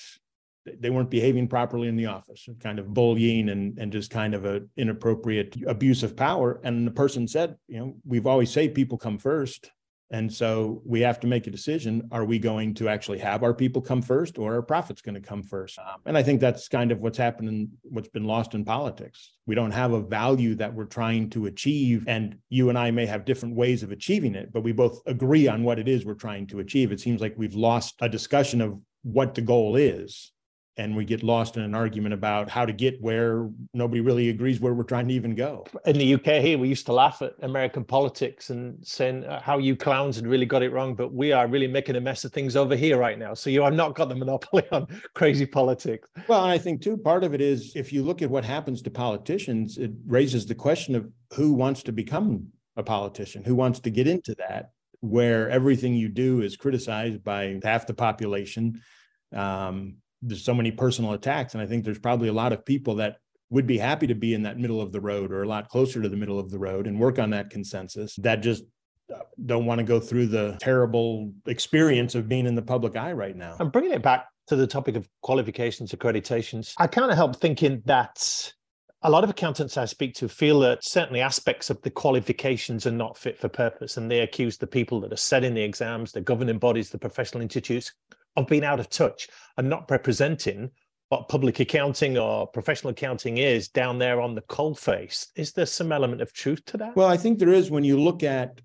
they 0.79 0.91
weren't 0.91 1.09
behaving 1.09 1.49
properly 1.49 1.89
in 1.89 1.97
the 1.97 2.05
office, 2.07 2.47
kind 2.63 2.79
of 2.79 2.93
bullying 2.93 3.49
and 3.49 3.79
and 3.79 3.91
just 3.91 4.11
kind 4.11 4.35
of 4.35 4.45
a 4.45 4.61
inappropriate 4.77 5.57
abuse 5.67 6.03
of 6.03 6.15
power. 6.15 6.61
And 6.63 6.87
the 6.87 6.91
person 6.91 7.27
said, 7.27 7.57
you 7.69 7.79
know, 7.79 7.97
we've 8.05 8.27
always 8.27 8.51
say 8.51 8.69
people 8.69 8.99
come 8.99 9.17
first. 9.17 9.71
And 10.13 10.33
so 10.33 10.83
we 10.85 11.01
have 11.01 11.21
to 11.21 11.29
make 11.29 11.47
a 11.47 11.51
decision. 11.51 12.09
Are 12.11 12.25
we 12.25 12.39
going 12.39 12.75
to 12.75 12.89
actually 12.89 13.19
have 13.19 13.45
our 13.45 13.55
people 13.55 13.81
come 13.81 14.03
first 14.03 14.39
or 14.39 14.57
are 14.57 14.63
profits 14.63 15.03
going 15.03 15.15
to 15.15 15.21
come 15.21 15.43
first? 15.43 15.79
Um, 15.79 16.01
and 16.05 16.19
I 16.19 16.23
think 16.23 16.41
that's 16.41 16.69
kind 16.69 16.91
of 16.91 16.99
what's 16.99 17.19
happening, 17.19 17.71
what's 17.83 18.09
been 18.09 18.25
lost 18.25 18.55
in 18.55 18.65
politics. 18.65 19.35
We 19.47 19.55
don't 19.55 19.71
have 19.71 19.93
a 19.93 20.01
value 20.01 20.57
that 20.57 20.75
we're 20.75 20.87
trying 20.87 21.31
to 21.31 21.47
achieve. 21.47 22.05
And 22.09 22.39
you 22.49 22.71
and 22.71 22.79
I 22.79 22.91
may 22.91 23.07
have 23.07 23.25
different 23.25 23.55
ways 23.55 23.85
of 23.85 23.93
achieving 23.93 24.35
it, 24.35 24.53
but 24.53 24.63
we 24.65 24.73
both 24.73 25.01
agree 25.07 25.47
on 25.47 25.63
what 25.63 25.79
it 25.79 25.87
is 25.87 26.05
we're 26.05 26.15
trying 26.15 26.49
to 26.49 26.59
achieve. 26.59 26.91
It 26.91 27.01
seems 27.01 27.21
like 27.21 27.35
we've 27.37 27.55
lost 27.55 27.95
a 28.01 28.09
discussion 28.09 28.61
of 28.61 28.83
what 29.03 29.35
the 29.35 29.43
goal 29.43 29.77
is 29.77 30.33
and 30.81 30.97
we 30.97 31.05
get 31.05 31.23
lost 31.23 31.59
in 31.59 31.63
an 31.63 31.75
argument 31.75 32.15
about 32.15 32.49
how 32.49 32.65
to 32.65 32.73
get 32.73 33.01
where 33.03 33.51
nobody 33.75 34.01
really 34.01 34.31
agrees 34.31 34.61
where 34.61 34.73
we're 34.73 34.83
trying 34.83 35.07
to 35.07 35.15
even 35.15 35.35
go. 35.35 35.67
In 35.85 35.99
the 35.99 36.15
UK 36.15 36.43
here, 36.43 36.57
we 36.57 36.69
used 36.69 36.87
to 36.87 36.95
laugh 36.95 37.21
at 37.21 37.35
American 37.43 37.85
politics 37.85 38.49
and 38.49 38.79
saying 38.83 39.25
uh, 39.25 39.43
how 39.43 39.59
you 39.59 39.77
clowns 39.77 40.17
had 40.17 40.27
really 40.27 40.47
got 40.47 40.63
it 40.63 40.73
wrong, 40.73 40.95
but 40.95 41.13
we 41.13 41.33
are 41.33 41.47
really 41.47 41.67
making 41.67 41.97
a 41.97 42.01
mess 42.01 42.25
of 42.25 42.33
things 42.33 42.57
over 42.57 42.75
here 42.75 42.97
right 42.97 43.19
now. 43.19 43.35
So 43.35 43.51
you 43.51 43.61
have 43.63 43.75
not 43.75 43.95
got 43.95 44.09
the 44.09 44.15
monopoly 44.15 44.65
on 44.73 44.87
crazy 45.15 45.45
politics. 45.45 46.09
Well, 46.29 46.43
and 46.43 46.51
I 46.51 46.57
think 46.57 46.81
too, 46.81 46.97
part 46.97 47.25
of 47.25 47.35
it 47.35 47.43
is 47.43 47.73
if 47.77 47.93
you 47.93 48.03
look 48.03 48.23
at 48.23 48.31
what 48.31 48.45
happens 48.45 48.81
to 48.83 48.91
politicians, 48.91 49.77
it 49.77 49.91
raises 50.07 50.47
the 50.47 50.55
question 50.55 50.95
of 50.97 51.07
who 51.35 51.53
wants 51.53 51.83
to 51.85 51.93
become 51.93 52.47
a 52.77 52.83
politician, 52.83 53.45
who 53.45 53.55
wants 53.55 53.81
to 53.81 53.91
get 53.91 54.07
into 54.07 54.35
that 54.37 54.71
where 55.03 55.49
everything 55.51 55.95
you 55.95 56.09
do 56.09 56.43
is 56.43 56.57
criticized 56.57 57.23
by 57.25 57.59
half 57.63 57.87
the 57.87 57.95
population. 57.95 58.81
Um, 59.35 59.97
there's 60.23 60.45
so 60.45 60.55
many 60.55 60.71
personal 60.71 61.13
attacks. 61.13 61.55
And 61.55 61.63
I 61.63 61.67
think 61.67 61.85
there's 61.85 61.99
probably 61.99 62.29
a 62.29 62.33
lot 62.33 62.53
of 62.53 62.65
people 62.65 62.97
that 62.97 63.17
would 63.51 63.67
be 63.67 63.79
happy 63.79 64.07
to 64.07 64.15
be 64.15 64.35
in 64.35 64.43
that 64.43 64.59
middle 64.59 64.81
of 64.81 64.93
the 64.93 65.01
road 65.01 65.33
or 65.33 65.43
a 65.43 65.49
lot 65.49 65.69
closer 65.69 66.01
to 66.01 66.09
the 66.09 66.17
middle 66.17 66.39
of 66.39 66.51
the 66.51 66.59
road 66.59 66.87
and 66.87 66.99
work 66.99 67.19
on 67.19 67.31
that 67.31 67.51
consensus 67.51 68.15
that 68.17 68.37
just 68.37 68.65
uh, 69.13 69.19
don't 69.45 69.67
want 69.67 69.79
to 69.79 69.85
go 69.85 69.99
through 69.99 70.27
the 70.27 70.57
terrible 70.61 71.33
experience 71.47 72.15
of 72.15 72.29
being 72.29 72.47
in 72.47 72.55
the 72.55 72.63
public 72.63 72.97
eye 72.97 73.13
right 73.13 73.37
now. 73.37 73.57
I'm 73.59 73.71
bringing 73.71 73.93
it 73.93 74.03
back 74.03 74.27
to 74.47 74.57
the 74.57 74.67
topic 74.67 74.97
of 74.97 75.09
qualifications, 75.23 75.93
accreditations. 75.93 76.75
I 76.79 76.87
can't 76.87 77.13
help 77.13 77.37
thinking 77.37 77.83
that 77.87 78.53
a 79.03 79.11
lot 79.11 79.25
of 79.25 79.31
accountants 79.31 79.77
I 79.77 79.87
speak 79.87 80.15
to 80.17 80.29
feel 80.29 80.61
that 80.61 80.85
certainly 80.85 81.21
aspects 81.21 81.71
of 81.71 81.81
the 81.83 81.91
qualifications 81.91 82.87
are 82.87 82.93
not 82.93 83.17
fit 83.17 83.39
for 83.39 83.49
purpose, 83.49 83.97
and 83.97 84.11
they 84.11 84.21
accuse 84.21 84.59
the 84.59 84.67
people 84.67 85.01
that 85.01 85.13
are 85.13 85.17
setting 85.17 85.55
the 85.55 85.63
exams, 85.63 86.13
the 86.13 86.21
governing 86.21 86.59
bodies, 86.59 86.91
the 86.91 86.99
professional 86.99 87.43
institutes, 87.43 87.93
of 88.37 88.47
being 88.47 88.65
out 88.65 88.81
of 88.81 88.89
touch 88.89 89.29
and 89.57 89.69
not 89.69 89.91
representing 89.91 90.71
what 91.11 91.29
public 91.29 91.59
accounting 91.59 92.17
or 92.17 92.47
professional 92.47 92.93
accounting 92.93 93.39
is 93.39 93.69
down 93.69 93.99
there 93.99 94.21
on 94.21 94.35
the 94.35 94.43
coal 94.43 94.75
face. 94.75 95.27
Is 95.35 95.53
there 95.53 95.67
some 95.67 95.91
element 95.91 96.23
of 96.23 96.33
truth 96.33 96.65
to 96.67 96.77
that? 96.79 96.95
Well, 96.95 97.09
I 97.09 97.17
think 97.17 97.39
there 97.39 97.53
is 97.53 97.71
when 97.71 97.83
you 97.83 98.01
look 98.01 98.23
at 98.23 98.61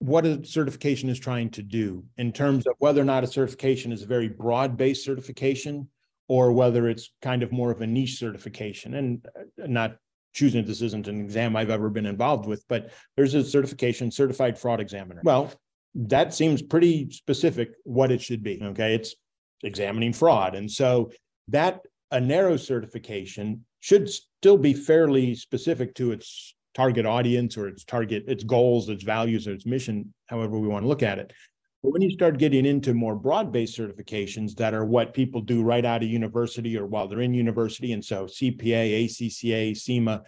what 0.00 0.26
a 0.26 0.44
certification 0.44 1.08
is 1.08 1.18
trying 1.18 1.50
to 1.50 1.62
do 1.62 2.04
in 2.18 2.32
terms 2.32 2.66
of 2.66 2.74
whether 2.78 3.00
or 3.00 3.04
not 3.04 3.22
a 3.22 3.28
certification 3.28 3.92
is 3.92 4.02
a 4.02 4.06
very 4.06 4.28
broad 4.28 4.76
based 4.76 5.04
certification 5.04 5.88
or 6.26 6.52
whether 6.52 6.88
it's 6.88 7.10
kind 7.22 7.42
of 7.42 7.52
more 7.52 7.70
of 7.70 7.80
a 7.80 7.86
niche 7.86 8.18
certification. 8.18 8.94
And 8.94 9.26
uh, 9.38 9.66
not 9.66 9.96
choosing 10.32 10.64
this 10.64 10.82
isn't 10.82 11.06
an 11.06 11.20
exam 11.20 11.54
I've 11.54 11.70
ever 11.70 11.88
been 11.88 12.06
involved 12.06 12.46
with, 12.46 12.64
but 12.68 12.90
there's 13.16 13.34
a 13.34 13.44
certification, 13.44 14.10
certified 14.10 14.58
fraud 14.58 14.80
examiner. 14.80 15.20
Well, 15.22 15.52
that 15.94 16.34
seems 16.34 16.62
pretty 16.62 17.10
specific 17.10 17.70
what 17.84 18.10
it 18.10 18.20
should 18.20 18.42
be. 18.42 18.60
Okay. 18.62 18.94
It's 18.94 19.14
examining 19.62 20.12
fraud. 20.12 20.54
And 20.54 20.70
so 20.70 21.10
that 21.48 21.80
a 22.10 22.20
narrow 22.20 22.56
certification 22.56 23.64
should 23.80 24.08
still 24.08 24.56
be 24.56 24.72
fairly 24.72 25.34
specific 25.34 25.94
to 25.94 26.12
its 26.12 26.54
target 26.74 27.06
audience 27.06 27.56
or 27.56 27.68
its 27.68 27.84
target, 27.84 28.24
its 28.26 28.44
goals, 28.44 28.88
its 28.88 29.04
values, 29.04 29.46
or 29.46 29.52
its 29.52 29.66
mission, 29.66 30.12
however 30.26 30.58
we 30.58 30.68
want 30.68 30.82
to 30.82 30.88
look 30.88 31.02
at 31.02 31.18
it. 31.18 31.32
But 31.82 31.92
when 31.92 32.02
you 32.02 32.10
start 32.10 32.38
getting 32.38 32.64
into 32.64 32.94
more 32.94 33.14
broad-based 33.14 33.78
certifications 33.78 34.54
that 34.56 34.74
are 34.74 34.86
what 34.86 35.12
people 35.12 35.42
do 35.42 35.62
right 35.62 35.84
out 35.84 36.02
of 36.02 36.08
university 36.08 36.78
or 36.78 36.86
while 36.86 37.06
they're 37.08 37.20
in 37.20 37.34
university, 37.34 37.92
and 37.92 38.04
so 38.04 38.24
CPA, 38.24 39.04
ACCA, 39.04 39.76
CIMA, 39.76 40.22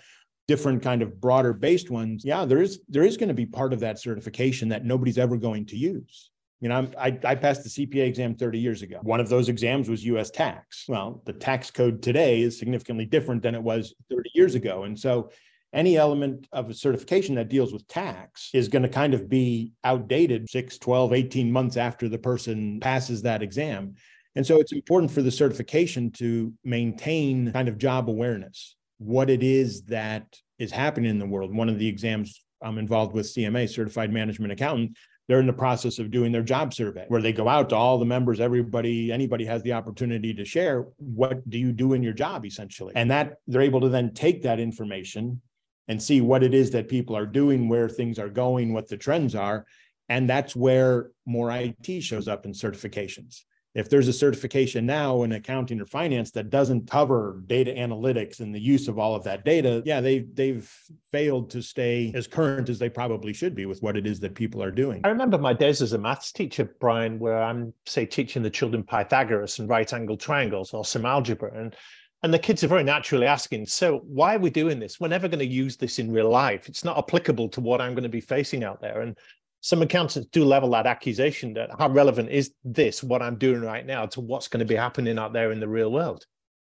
different 0.48 0.82
kind 0.82 1.02
of 1.02 1.20
broader 1.20 1.52
based 1.52 1.90
ones, 1.90 2.24
yeah, 2.24 2.44
there 2.44 2.62
is 2.62 2.80
there 2.88 3.04
is 3.04 3.16
going 3.16 3.28
to 3.28 3.34
be 3.34 3.46
part 3.46 3.72
of 3.72 3.80
that 3.80 3.98
certification 3.98 4.68
that 4.68 4.84
nobody's 4.84 5.18
ever 5.18 5.36
going 5.36 5.66
to 5.66 5.76
use. 5.76 6.30
You 6.60 6.70
know, 6.70 6.88
I, 6.98 7.18
I 7.22 7.34
passed 7.34 7.64
the 7.64 7.86
CPA 7.86 8.06
exam 8.06 8.34
30 8.34 8.58
years 8.58 8.80
ago. 8.80 8.98
One 9.02 9.20
of 9.20 9.28
those 9.28 9.50
exams 9.50 9.90
was 9.90 10.04
US 10.06 10.30
tax. 10.30 10.86
Well, 10.88 11.22
the 11.26 11.34
tax 11.34 11.70
code 11.70 12.02
today 12.02 12.40
is 12.40 12.58
significantly 12.58 13.04
different 13.04 13.42
than 13.42 13.54
it 13.54 13.62
was 13.62 13.94
30 14.10 14.30
years 14.34 14.54
ago. 14.54 14.84
And 14.84 14.98
so 14.98 15.30
any 15.72 15.98
element 15.98 16.48
of 16.52 16.70
a 16.70 16.74
certification 16.74 17.34
that 17.34 17.50
deals 17.50 17.72
with 17.72 17.86
tax 17.88 18.50
is 18.54 18.68
going 18.68 18.84
to 18.84 18.88
kind 18.88 19.12
of 19.12 19.28
be 19.28 19.72
outdated 19.84 20.48
6, 20.48 20.78
12, 20.78 21.12
18 21.12 21.52
months 21.52 21.76
after 21.76 22.08
the 22.08 22.18
person 22.18 22.80
passes 22.80 23.22
that 23.22 23.42
exam. 23.42 23.94
And 24.34 24.46
so 24.46 24.60
it's 24.60 24.72
important 24.72 25.10
for 25.10 25.22
the 25.22 25.30
certification 25.30 26.10
to 26.12 26.54
maintain 26.64 27.52
kind 27.52 27.68
of 27.68 27.76
job 27.78 28.08
awareness, 28.08 28.76
what 28.98 29.30
it 29.30 29.42
is 29.42 29.82
that 29.84 30.38
is 30.58 30.70
happening 30.72 31.10
in 31.10 31.18
the 31.18 31.26
world. 31.26 31.54
One 31.54 31.68
of 31.68 31.78
the 31.78 31.88
exams 31.88 32.42
I'm 32.62 32.78
involved 32.78 33.14
with 33.14 33.26
CMA, 33.26 33.68
Certified 33.68 34.12
Management 34.12 34.52
Accountant, 34.52 34.96
they're 35.28 35.40
in 35.40 35.46
the 35.46 35.52
process 35.52 35.98
of 35.98 36.10
doing 36.10 36.32
their 36.32 36.42
job 36.42 36.72
survey 36.72 37.04
where 37.08 37.22
they 37.22 37.32
go 37.32 37.48
out 37.48 37.68
to 37.70 37.76
all 37.76 37.98
the 37.98 38.04
members 38.04 38.40
everybody 38.40 39.12
anybody 39.12 39.44
has 39.44 39.62
the 39.62 39.72
opportunity 39.72 40.32
to 40.34 40.44
share 40.44 40.86
what 40.98 41.48
do 41.48 41.58
you 41.58 41.72
do 41.72 41.92
in 41.92 42.02
your 42.02 42.12
job 42.12 42.44
essentially 42.46 42.92
and 42.96 43.10
that 43.10 43.34
they're 43.46 43.62
able 43.62 43.80
to 43.80 43.88
then 43.88 44.12
take 44.14 44.42
that 44.42 44.60
information 44.60 45.40
and 45.88 46.02
see 46.02 46.20
what 46.20 46.42
it 46.42 46.54
is 46.54 46.70
that 46.70 46.88
people 46.88 47.16
are 47.16 47.26
doing 47.26 47.68
where 47.68 47.88
things 47.88 48.18
are 48.18 48.28
going 48.28 48.72
what 48.72 48.88
the 48.88 48.96
trends 48.96 49.34
are 49.34 49.66
and 50.08 50.30
that's 50.30 50.54
where 50.54 51.10
more 51.24 51.50
IT 51.50 52.02
shows 52.02 52.28
up 52.28 52.46
in 52.46 52.52
certifications 52.52 53.42
if 53.76 53.90
there's 53.90 54.08
a 54.08 54.12
certification 54.12 54.86
now 54.86 55.22
in 55.22 55.32
accounting 55.32 55.78
or 55.80 55.86
finance 55.86 56.30
that 56.30 56.48
doesn't 56.48 56.90
cover 56.90 57.42
data 57.46 57.70
analytics 57.72 58.40
and 58.40 58.54
the 58.54 58.58
use 58.58 58.88
of 58.88 58.98
all 58.98 59.14
of 59.14 59.22
that 59.24 59.44
data, 59.44 59.82
yeah, 59.84 60.00
they 60.00 60.20
they've 60.20 60.68
failed 61.12 61.50
to 61.50 61.62
stay 61.62 62.10
as 62.14 62.26
current 62.26 62.70
as 62.70 62.78
they 62.78 62.88
probably 62.88 63.34
should 63.34 63.54
be 63.54 63.66
with 63.66 63.82
what 63.82 63.96
it 63.96 64.06
is 64.06 64.18
that 64.20 64.34
people 64.34 64.62
are 64.62 64.70
doing. 64.70 65.02
I 65.04 65.08
remember 65.08 65.36
my 65.36 65.52
days 65.52 65.82
as 65.82 65.92
a 65.92 65.98
maths 65.98 66.32
teacher, 66.32 66.74
Brian, 66.80 67.18
where 67.18 67.42
I'm 67.42 67.74
say 67.84 68.06
teaching 68.06 68.42
the 68.42 68.50
children 68.50 68.82
Pythagoras 68.82 69.58
and 69.58 69.68
right 69.68 69.92
angle 69.92 70.16
triangles 70.16 70.72
or 70.72 70.82
some 70.84 71.04
algebra 71.04 71.52
and 71.54 71.76
and 72.22 72.32
the 72.32 72.38
kids 72.38 72.64
are 72.64 72.68
very 72.68 72.82
naturally 72.82 73.26
asking, 73.26 73.66
so 73.66 73.98
why 73.98 74.36
are 74.36 74.38
we 74.38 74.48
doing 74.48 74.80
this? 74.80 74.98
We're 74.98 75.08
never 75.08 75.28
going 75.28 75.38
to 75.38 75.46
use 75.46 75.76
this 75.76 75.98
in 75.98 76.10
real 76.10 76.30
life. 76.30 76.66
It's 76.66 76.82
not 76.82 76.96
applicable 76.96 77.50
to 77.50 77.60
what 77.60 77.80
I'm 77.82 77.92
going 77.92 78.04
to 78.04 78.08
be 78.08 78.22
facing 78.22 78.64
out 78.64 78.80
there. 78.80 79.02
And 79.02 79.18
some 79.66 79.82
accountants 79.82 80.28
do 80.28 80.44
level 80.44 80.70
that 80.70 80.86
accusation 80.86 81.52
that 81.54 81.70
how 81.76 81.88
relevant 81.88 82.30
is 82.30 82.52
this, 82.62 83.02
what 83.02 83.20
I'm 83.20 83.34
doing 83.34 83.62
right 83.62 83.84
now, 83.84 84.06
to 84.06 84.20
what's 84.20 84.46
going 84.46 84.60
to 84.60 84.64
be 84.64 84.76
happening 84.76 85.18
out 85.18 85.32
there 85.32 85.50
in 85.50 85.58
the 85.58 85.66
real 85.66 85.90
world? 85.90 86.24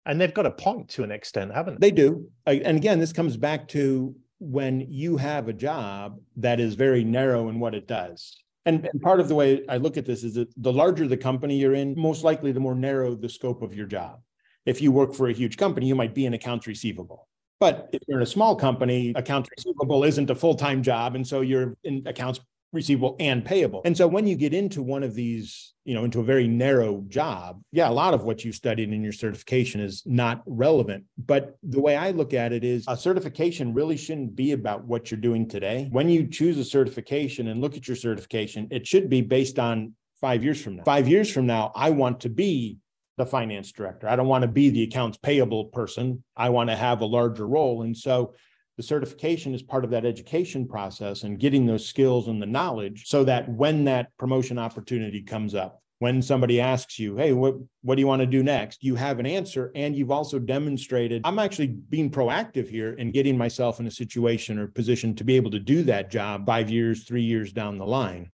And 0.06 0.22
they've 0.22 0.34
got 0.34 0.46
a 0.46 0.52
point 0.52 0.90
to 0.90 1.04
an 1.04 1.10
extent, 1.10 1.52
haven't 1.56 1.82
they? 1.82 1.90
They 1.90 1.96
do. 1.96 2.30
And 2.46 2.78
again, 2.78 3.00
this 3.00 3.12
comes 3.12 3.36
back 3.36 3.68
to 3.70 4.14
when 4.38 4.86
you 4.92 5.18
have 5.18 5.48
a 5.48 5.54
job 5.54 6.20
that 6.38 6.60
is 6.60 6.76
very 6.76 7.04
narrow 7.04 7.50
in 7.50 7.60
what 7.60 7.74
it 7.74 7.88
does. 7.88 8.38
And, 8.68 8.86
and, 8.86 9.02
part 9.02 9.20
of 9.20 9.28
the 9.28 9.34
way 9.34 9.66
I 9.68 9.78
look 9.78 9.98
at 9.98 10.06
this 10.06 10.24
is 10.24 10.36
that 10.36 10.54
the 10.56 10.72
larger 10.72 11.08
the 11.08 11.18
company 11.18 11.58
you're 11.58 11.74
in, 11.74 11.96
most 11.98 12.24
likely 12.24 12.52
the 12.52 12.60
more 12.60 12.76
narrow 12.76 13.16
the 13.16 13.28
scope 13.28 13.64
of 13.64 13.74
your 13.74 13.88
job. 13.88 14.22
If 14.68 14.84
you 14.84 14.92
work 14.92 15.16
for 15.16 15.30
a 15.30 15.34
huge 15.34 15.58
company, 15.58 15.88
you 15.88 15.96
might 15.96 16.14
be 16.14 16.28
in 16.28 16.36
accounts 16.36 16.68
receivable. 16.68 17.28
But 17.60 17.90
if 17.92 18.02
you're 18.08 18.20
in 18.20 18.24
a 18.24 18.28
small 18.28 18.56
company, 18.56 19.14
accounts 19.16 19.50
receivable 19.58 20.04
isn't 20.04 20.30
a 20.30 20.36
full 20.36 20.54
time 20.54 20.84
job. 20.84 21.16
And 21.16 21.26
so 21.26 21.42
you're 21.42 21.74
in 21.84 22.04
accounts 22.06 22.40
receivable 22.74 23.16
and 23.20 23.46
payable. 23.46 23.82
And 23.86 23.96
so 23.96 24.08
when 24.08 24.28
you 24.28 24.36
get 24.36 24.54
into 24.54 24.82
one 24.82 25.04
of 25.04 25.14
these, 25.14 25.74
you 25.86 25.94
know, 25.94 26.04
into 26.04 26.20
a 26.20 26.24
very 26.24 26.48
narrow 26.48 27.04
job, 27.08 27.62
yeah, 27.72 27.88
a 27.88 27.92
lot 27.92 28.14
of 28.14 28.24
what 28.24 28.44
you 28.44 28.52
studied 28.52 28.92
in 28.92 29.04
your 29.04 29.14
certification 29.14 29.80
is 29.80 30.04
not 30.06 30.42
relevant. 30.46 31.06
But 31.18 31.56
the 31.62 31.80
way 31.80 31.96
I 31.96 32.12
look 32.12 32.34
at 32.34 32.52
it 32.52 32.64
is 32.64 32.86
a 32.88 32.98
certification 32.98 33.74
really 33.74 33.96
shouldn't 33.96 34.36
be 34.36 34.52
about 34.52 34.84
what 34.86 35.12
you're 35.12 35.20
doing 35.20 35.48
today. 35.48 35.88
When 35.92 36.10
you 36.10 36.28
choose 36.28 36.58
a 36.58 36.66
certification 36.66 37.48
and 37.48 37.62
look 37.62 37.78
at 37.78 37.88
your 37.88 37.96
certification, 37.96 38.68
it 38.72 38.88
should 38.88 39.10
be 39.10 39.22
based 39.22 39.60
on 39.60 39.94
five 40.20 40.44
years 40.44 40.62
from 40.62 40.78
now. 40.78 40.84
Five 40.84 41.08
years 41.08 41.32
from 41.32 41.46
now, 41.46 41.72
I 41.76 41.92
want 41.92 42.22
to 42.22 42.30
be 42.30 42.80
the 43.18 43.26
finance 43.26 43.72
director. 43.72 44.08
I 44.08 44.16
don't 44.16 44.28
want 44.28 44.42
to 44.42 44.48
be 44.48 44.70
the 44.70 44.84
accounts 44.84 45.18
payable 45.18 45.66
person. 45.66 46.24
I 46.36 46.50
want 46.50 46.70
to 46.72 46.76
have 46.76 47.02
a 47.02 47.06
larger 47.06 47.48
role. 47.48 47.84
And 47.84 47.96
so 47.96 48.34
the 48.78 48.84
certification 48.84 49.54
is 49.54 49.62
part 49.62 49.84
of 49.84 49.92
that 49.92 50.06
education 50.06 50.68
process 50.68 51.24
and 51.24 51.40
getting 51.40 51.66
those 51.66 51.86
skills 51.86 52.28
and 52.28 52.42
the 52.42 52.46
knowledge 52.46 53.04
so 53.06 53.24
that 53.24 53.48
when 53.50 53.86
that 53.86 54.10
promotion 54.18 54.58
opportunity 54.58 55.22
comes 55.22 55.54
up 55.54 55.82
when 56.00 56.22
somebody 56.22 56.60
asks 56.60 57.00
you 57.00 57.16
hey 57.16 57.32
what, 57.34 57.56
what 57.82 57.96
do 57.96 58.02
you 58.02 58.08
want 58.08 58.20
to 58.20 58.26
do 58.26 58.44
next? 58.44 58.84
you 58.84 58.96
have 58.96 59.20
an 59.20 59.26
answer 59.26 59.72
and 59.76 59.96
you've 59.96 60.12
also 60.12 60.40
demonstrated 60.40 61.22
i'm 61.24 61.40
actually 61.40 61.68
being 61.68 62.10
proactive 62.10 62.68
here 62.68 62.96
and 63.00 63.14
getting 63.14 63.38
myself 63.38 63.80
in 63.80 63.88
a 63.88 63.92
situation 63.92 64.60
or 64.60 64.68
position 64.68 65.16
to 65.16 65.24
be 65.24 65.36
able 65.36 65.52
to 65.52 65.60
do 65.60 65.84
that 65.84 66.10
job 66.12 66.46
five 66.46 66.70
years 66.70 67.04
three 67.04 67.22
years 67.22 67.54
down 67.54 67.78
the 67.78 67.86
line 67.86 68.30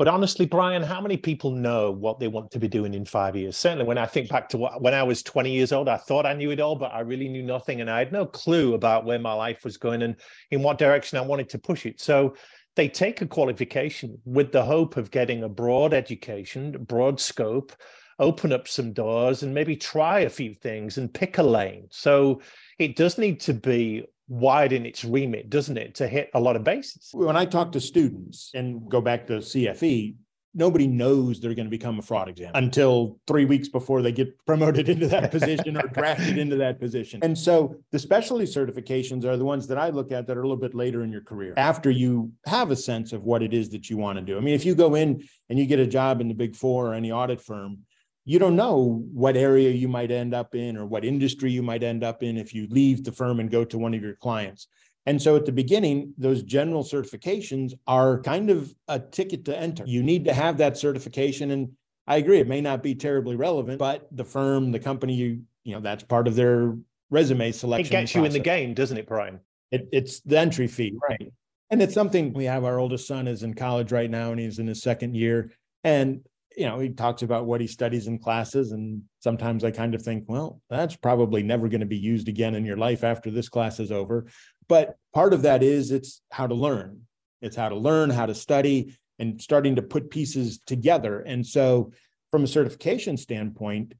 but 0.00 0.08
honestly, 0.08 0.46
Brian, 0.46 0.82
how 0.82 0.98
many 0.98 1.18
people 1.18 1.50
know 1.50 1.90
what 1.90 2.18
they 2.18 2.26
want 2.26 2.50
to 2.52 2.58
be 2.58 2.68
doing 2.68 2.94
in 2.94 3.04
five 3.04 3.36
years? 3.36 3.54
Certainly, 3.54 3.84
when 3.84 3.98
I 3.98 4.06
think 4.06 4.30
back 4.30 4.48
to 4.48 4.56
what, 4.56 4.80
when 4.80 4.94
I 4.94 5.02
was 5.02 5.22
20 5.22 5.52
years 5.52 5.72
old, 5.72 5.90
I 5.90 5.98
thought 5.98 6.24
I 6.24 6.32
knew 6.32 6.50
it 6.52 6.58
all, 6.58 6.74
but 6.74 6.90
I 6.94 7.00
really 7.00 7.28
knew 7.28 7.42
nothing. 7.42 7.82
And 7.82 7.90
I 7.90 7.98
had 7.98 8.10
no 8.10 8.24
clue 8.24 8.72
about 8.72 9.04
where 9.04 9.18
my 9.18 9.34
life 9.34 9.62
was 9.62 9.76
going 9.76 10.00
and 10.00 10.16
in 10.52 10.62
what 10.62 10.78
direction 10.78 11.18
I 11.18 11.20
wanted 11.20 11.50
to 11.50 11.58
push 11.58 11.84
it. 11.84 12.00
So 12.00 12.34
they 12.76 12.88
take 12.88 13.20
a 13.20 13.26
qualification 13.26 14.16
with 14.24 14.52
the 14.52 14.64
hope 14.64 14.96
of 14.96 15.10
getting 15.10 15.42
a 15.42 15.50
broad 15.50 15.92
education, 15.92 16.82
broad 16.88 17.20
scope, 17.20 17.70
open 18.18 18.54
up 18.54 18.68
some 18.68 18.94
doors, 18.94 19.42
and 19.42 19.52
maybe 19.52 19.76
try 19.76 20.20
a 20.20 20.30
few 20.30 20.54
things 20.54 20.96
and 20.96 21.12
pick 21.12 21.36
a 21.36 21.42
lane. 21.42 21.88
So 21.90 22.40
it 22.78 22.96
does 22.96 23.18
need 23.18 23.38
to 23.40 23.52
be 23.52 24.06
wide 24.30 24.72
in 24.72 24.86
its 24.86 25.04
remit, 25.04 25.50
doesn't 25.50 25.76
it, 25.76 25.96
to 25.96 26.06
hit 26.06 26.30
a 26.32 26.40
lot 26.40 26.56
of 26.56 26.64
bases? 26.64 27.10
When 27.12 27.36
I 27.36 27.44
talk 27.44 27.72
to 27.72 27.80
students 27.80 28.52
and 28.54 28.88
go 28.88 29.00
back 29.00 29.26
to 29.26 29.34
CFE, 29.34 30.14
nobody 30.54 30.86
knows 30.86 31.40
they're 31.40 31.54
going 31.54 31.66
to 31.66 31.70
become 31.70 31.98
a 31.98 32.02
fraud 32.02 32.28
examiner 32.28 32.58
until 32.58 33.18
three 33.26 33.44
weeks 33.44 33.68
before 33.68 34.02
they 34.02 34.12
get 34.12 34.34
promoted 34.46 34.88
into 34.88 35.06
that 35.08 35.30
position 35.30 35.76
or 35.76 35.82
drafted 35.88 36.38
into 36.38 36.56
that 36.56 36.80
position. 36.80 37.20
And 37.22 37.36
so 37.36 37.76
the 37.92 37.98
specialty 37.98 38.44
certifications 38.44 39.24
are 39.24 39.36
the 39.36 39.44
ones 39.44 39.66
that 39.66 39.78
I 39.78 39.90
look 39.90 40.12
at 40.12 40.26
that 40.26 40.36
are 40.36 40.42
a 40.42 40.44
little 40.44 40.56
bit 40.56 40.74
later 40.74 41.02
in 41.02 41.12
your 41.12 41.22
career 41.22 41.54
after 41.56 41.90
you 41.90 42.32
have 42.46 42.70
a 42.70 42.76
sense 42.76 43.12
of 43.12 43.24
what 43.24 43.42
it 43.42 43.52
is 43.52 43.68
that 43.70 43.90
you 43.90 43.96
want 43.96 44.18
to 44.18 44.24
do. 44.24 44.36
I 44.36 44.40
mean, 44.40 44.54
if 44.54 44.64
you 44.64 44.74
go 44.74 44.94
in 44.94 45.22
and 45.48 45.58
you 45.58 45.66
get 45.66 45.78
a 45.78 45.86
job 45.86 46.20
in 46.20 46.28
the 46.28 46.34
big 46.34 46.56
four 46.56 46.88
or 46.88 46.94
any 46.94 47.12
audit 47.12 47.40
firm, 47.40 47.78
you 48.24 48.38
don't 48.38 48.56
know 48.56 49.04
what 49.12 49.36
area 49.36 49.70
you 49.70 49.88
might 49.88 50.10
end 50.10 50.34
up 50.34 50.54
in 50.54 50.76
or 50.76 50.86
what 50.86 51.04
industry 51.04 51.50
you 51.50 51.62
might 51.62 51.82
end 51.82 52.04
up 52.04 52.22
in 52.22 52.36
if 52.36 52.54
you 52.54 52.66
leave 52.70 53.02
the 53.02 53.12
firm 53.12 53.40
and 53.40 53.50
go 53.50 53.64
to 53.64 53.78
one 53.78 53.94
of 53.94 54.02
your 54.02 54.14
clients. 54.14 54.68
And 55.06 55.20
so 55.20 55.34
at 55.34 55.46
the 55.46 55.52
beginning, 55.52 56.12
those 56.18 56.42
general 56.42 56.84
certifications 56.84 57.72
are 57.86 58.20
kind 58.20 58.50
of 58.50 58.74
a 58.86 59.00
ticket 59.00 59.46
to 59.46 59.58
enter. 59.58 59.84
You 59.86 60.02
need 60.02 60.26
to 60.26 60.34
have 60.34 60.58
that 60.58 60.76
certification. 60.76 61.50
And 61.50 61.72
I 62.06 62.16
agree, 62.16 62.38
it 62.38 62.46
may 62.46 62.60
not 62.60 62.82
be 62.82 62.94
terribly 62.94 63.36
relevant, 63.36 63.78
but 63.78 64.06
the 64.12 64.24
firm, 64.24 64.72
the 64.72 64.78
company, 64.78 65.14
you, 65.14 65.42
you 65.64 65.74
know, 65.74 65.80
that's 65.80 66.04
part 66.04 66.28
of 66.28 66.36
their 66.36 66.76
resume 67.08 67.50
selection. 67.52 67.86
It 67.86 68.00
gets 68.00 68.14
you 68.14 68.24
in 68.24 68.32
the 68.32 68.38
game, 68.38 68.74
doesn't 68.74 68.96
it, 68.96 69.06
Brian? 69.06 69.40
It, 69.70 69.88
it's 69.90 70.20
the 70.20 70.38
entry 70.38 70.66
fee, 70.66 70.96
right? 71.08 71.32
And 71.70 71.80
it's 71.80 71.94
something 71.94 72.32
we 72.32 72.44
have. 72.44 72.64
Our 72.64 72.78
oldest 72.78 73.06
son 73.06 73.26
is 73.26 73.42
in 73.42 73.54
college 73.54 73.92
right 73.92 74.10
now, 74.10 74.32
and 74.32 74.40
he's 74.40 74.58
in 74.58 74.66
his 74.66 74.82
second 74.82 75.16
year. 75.16 75.52
And 75.82 76.20
you 76.60 76.66
know, 76.66 76.78
he 76.78 76.90
talks 76.90 77.22
about 77.22 77.46
what 77.46 77.62
he 77.62 77.66
studies 77.66 78.06
in 78.06 78.18
classes, 78.18 78.72
and 78.72 79.00
sometimes 79.20 79.64
I 79.64 79.70
kind 79.70 79.94
of 79.94 80.02
think, 80.02 80.24
well, 80.28 80.60
that's 80.68 80.94
probably 80.94 81.42
never 81.42 81.68
going 81.68 81.80
to 81.80 81.86
be 81.86 81.96
used 81.96 82.28
again 82.28 82.54
in 82.54 82.66
your 82.66 82.76
life 82.76 83.02
after 83.02 83.30
this 83.30 83.48
class 83.48 83.80
is 83.80 83.90
over. 83.90 84.26
But 84.68 84.96
part 85.14 85.32
of 85.32 85.40
that 85.40 85.62
is 85.62 85.90
it's 85.90 86.20
how 86.30 86.46
to 86.46 86.54
learn. 86.54 87.00
It's 87.40 87.56
how 87.56 87.70
to 87.70 87.76
learn, 87.76 88.10
how 88.10 88.26
to 88.26 88.34
study, 88.34 88.94
and 89.18 89.40
starting 89.40 89.76
to 89.76 89.82
put 89.82 90.10
pieces 90.10 90.58
together. 90.66 91.20
And 91.20 91.46
so, 91.46 91.92
from 92.30 92.44
a 92.44 92.46
certification 92.46 93.16
standpoint, 93.16 93.94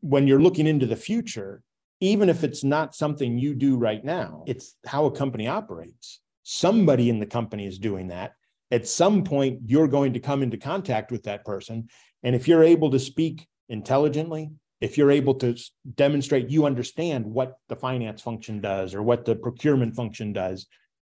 when 0.00 0.26
you're 0.26 0.40
looking 0.40 0.66
into 0.66 0.86
the 0.86 0.96
future, 0.96 1.62
even 2.00 2.30
if 2.30 2.44
it's 2.44 2.64
not 2.64 2.94
something 2.94 3.36
you 3.36 3.54
do 3.54 3.76
right 3.76 4.02
now, 4.02 4.42
it's 4.46 4.74
how 4.86 5.04
a 5.04 5.10
company 5.10 5.48
operates. 5.48 6.22
Somebody 6.44 7.10
in 7.10 7.20
the 7.20 7.26
company 7.26 7.66
is 7.66 7.78
doing 7.78 8.08
that. 8.08 8.32
At 8.70 8.88
some 8.88 9.22
point, 9.22 9.60
you're 9.66 9.86
going 9.86 10.14
to 10.14 10.20
come 10.20 10.42
into 10.42 10.56
contact 10.56 11.12
with 11.12 11.24
that 11.24 11.44
person. 11.44 11.88
And 12.22 12.34
if 12.34 12.48
you're 12.48 12.64
able 12.64 12.90
to 12.90 12.98
speak 12.98 13.46
intelligently, 13.68 14.50
if 14.80 14.98
you're 14.98 15.10
able 15.10 15.34
to 15.36 15.56
demonstrate 15.94 16.50
you 16.50 16.66
understand 16.66 17.24
what 17.24 17.58
the 17.68 17.76
finance 17.76 18.20
function 18.20 18.60
does 18.60 18.94
or 18.94 19.02
what 19.02 19.24
the 19.24 19.34
procurement 19.34 19.96
function 19.96 20.32
does, 20.32 20.66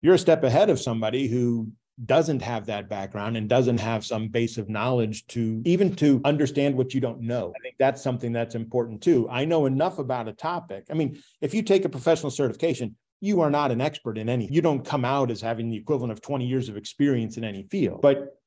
you're 0.00 0.14
a 0.14 0.18
step 0.18 0.44
ahead 0.44 0.70
of 0.70 0.80
somebody 0.80 1.26
who 1.26 1.72
doesn't 2.04 2.42
have 2.42 2.66
that 2.66 2.88
background 2.88 3.36
and 3.36 3.48
doesn't 3.48 3.78
have 3.78 4.04
some 4.04 4.28
base 4.28 4.56
of 4.56 4.68
knowledge 4.68 5.26
to 5.26 5.60
even 5.64 5.94
to 5.96 6.20
understand 6.24 6.76
what 6.76 6.94
you 6.94 7.00
don't 7.00 7.20
know. 7.20 7.52
I 7.56 7.60
think 7.60 7.74
that's 7.78 8.02
something 8.02 8.32
that's 8.32 8.54
important 8.54 9.02
too. 9.02 9.28
I 9.28 9.44
know 9.44 9.66
enough 9.66 9.98
about 9.98 10.28
a 10.28 10.32
topic. 10.32 10.84
I 10.90 10.94
mean, 10.94 11.20
if 11.40 11.54
you 11.54 11.62
take 11.62 11.84
a 11.84 11.88
professional 11.88 12.30
certification, 12.30 12.94
you 13.20 13.40
are 13.40 13.50
not 13.50 13.72
an 13.72 13.80
expert 13.80 14.16
in 14.16 14.28
any. 14.28 14.46
You 14.46 14.62
don't 14.62 14.84
come 14.84 15.04
out 15.04 15.32
as 15.32 15.40
having 15.40 15.70
the 15.70 15.76
equivalent 15.76 16.12
of 16.12 16.20
20 16.20 16.46
years 16.46 16.68
of 16.68 16.76
experience 16.76 17.36
in 17.36 17.42
any 17.42 17.64
field. 17.64 18.00
But 18.00 18.38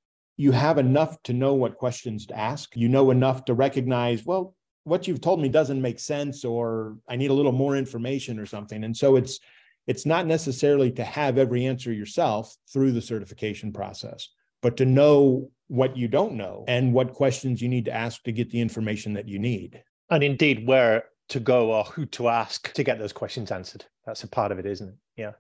you 0.42 0.52
have 0.52 0.80
enough 0.80 1.22
to 1.22 1.34
know 1.34 1.54
what 1.54 1.78
questions 1.78 2.26
to 2.26 2.38
ask. 2.38 2.76
You 2.76 2.90
know 2.90 3.12
enough 3.12 3.46
to 3.46 3.54
recognize, 3.54 4.26
well, 4.26 4.56
what 4.86 5.08
you've 5.08 5.22
told 5.22 5.40
me 5.40 5.50
doesn't 5.50 5.80
make 5.80 6.00
sense 6.00 6.44
or 6.44 6.98
I 7.08 7.16
need 7.16 7.30
a 7.30 7.36
little 7.36 7.52
more 7.52 7.78
information 7.78 8.40
or 8.40 8.48
something. 8.48 8.84
And 8.84 8.98
so 8.98 9.16
it's 9.18 9.40
it's 9.86 10.06
not 10.06 10.26
necessarily 10.26 10.92
to 10.94 11.04
have 11.04 11.38
every 11.38 11.66
answer 11.66 11.94
yourself 11.94 12.56
through 12.74 12.92
the 12.92 13.02
certification 13.02 13.72
process, 13.72 14.30
but 14.62 14.78
to 14.78 14.86
know 14.86 15.52
what 15.68 15.96
you 15.96 16.08
don't 16.08 16.34
know 16.34 16.66
and 16.68 16.92
what 16.92 17.14
questions 17.14 17.62
you 17.62 17.70
need 17.70 17.86
to 17.86 17.94
ask 17.94 18.24
to 18.24 18.32
get 18.32 18.50
the 18.50 18.62
information 18.62 19.14
that 19.14 19.28
you 19.28 19.38
need. 19.38 19.84
And 20.10 20.24
indeed, 20.24 20.68
where 20.68 21.06
to 21.30 21.40
go 21.40 21.72
or 21.72 21.84
who 21.84 22.08
to 22.08 22.30
ask 22.30 22.74
to 22.74 22.84
get 22.84 22.98
those 22.98 23.14
questions 23.14 23.52
answered. 23.52 23.86
That's 24.08 24.24
a 24.24 24.28
part 24.28 24.52
of 24.52 24.58
it, 24.58 24.66
isn't 24.66 24.90
it? 24.90 24.96
Yeah. 25.18 25.34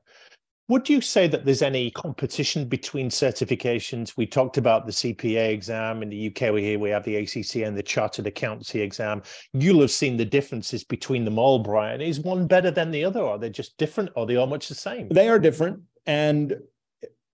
Would 0.71 0.87
you 0.87 1.01
say 1.01 1.27
that 1.27 1.43
there's 1.43 1.61
any 1.61 1.91
competition 1.91 2.63
between 2.63 3.09
certifications? 3.09 4.15
We 4.15 4.25
talked 4.25 4.55
about 4.55 4.85
the 4.85 4.93
CPA 4.93 5.49
exam 5.49 6.01
in 6.01 6.07
the 6.07 6.27
UK. 6.27 6.53
We 6.53 6.63
here 6.63 6.79
we 6.79 6.89
have 6.91 7.03
the 7.03 7.17
ACC 7.17 7.67
and 7.67 7.77
the 7.77 7.83
Chartered 7.83 8.25
Accountancy 8.25 8.79
exam. 8.79 9.21
You'll 9.51 9.81
have 9.81 9.91
seen 9.91 10.15
the 10.15 10.23
differences 10.23 10.85
between 10.85 11.25
them 11.25 11.37
all, 11.37 11.59
Brian. 11.59 11.99
Is 11.99 12.21
one 12.21 12.47
better 12.47 12.71
than 12.71 12.89
the 12.89 13.03
other? 13.03 13.21
Are 13.21 13.37
they 13.37 13.49
just 13.49 13.77
different? 13.77 14.11
Or 14.15 14.23
are 14.23 14.25
they 14.25 14.37
all 14.37 14.47
much 14.47 14.69
the 14.69 14.75
same? 14.75 15.09
They 15.09 15.27
are 15.27 15.39
different, 15.39 15.81
and 16.05 16.55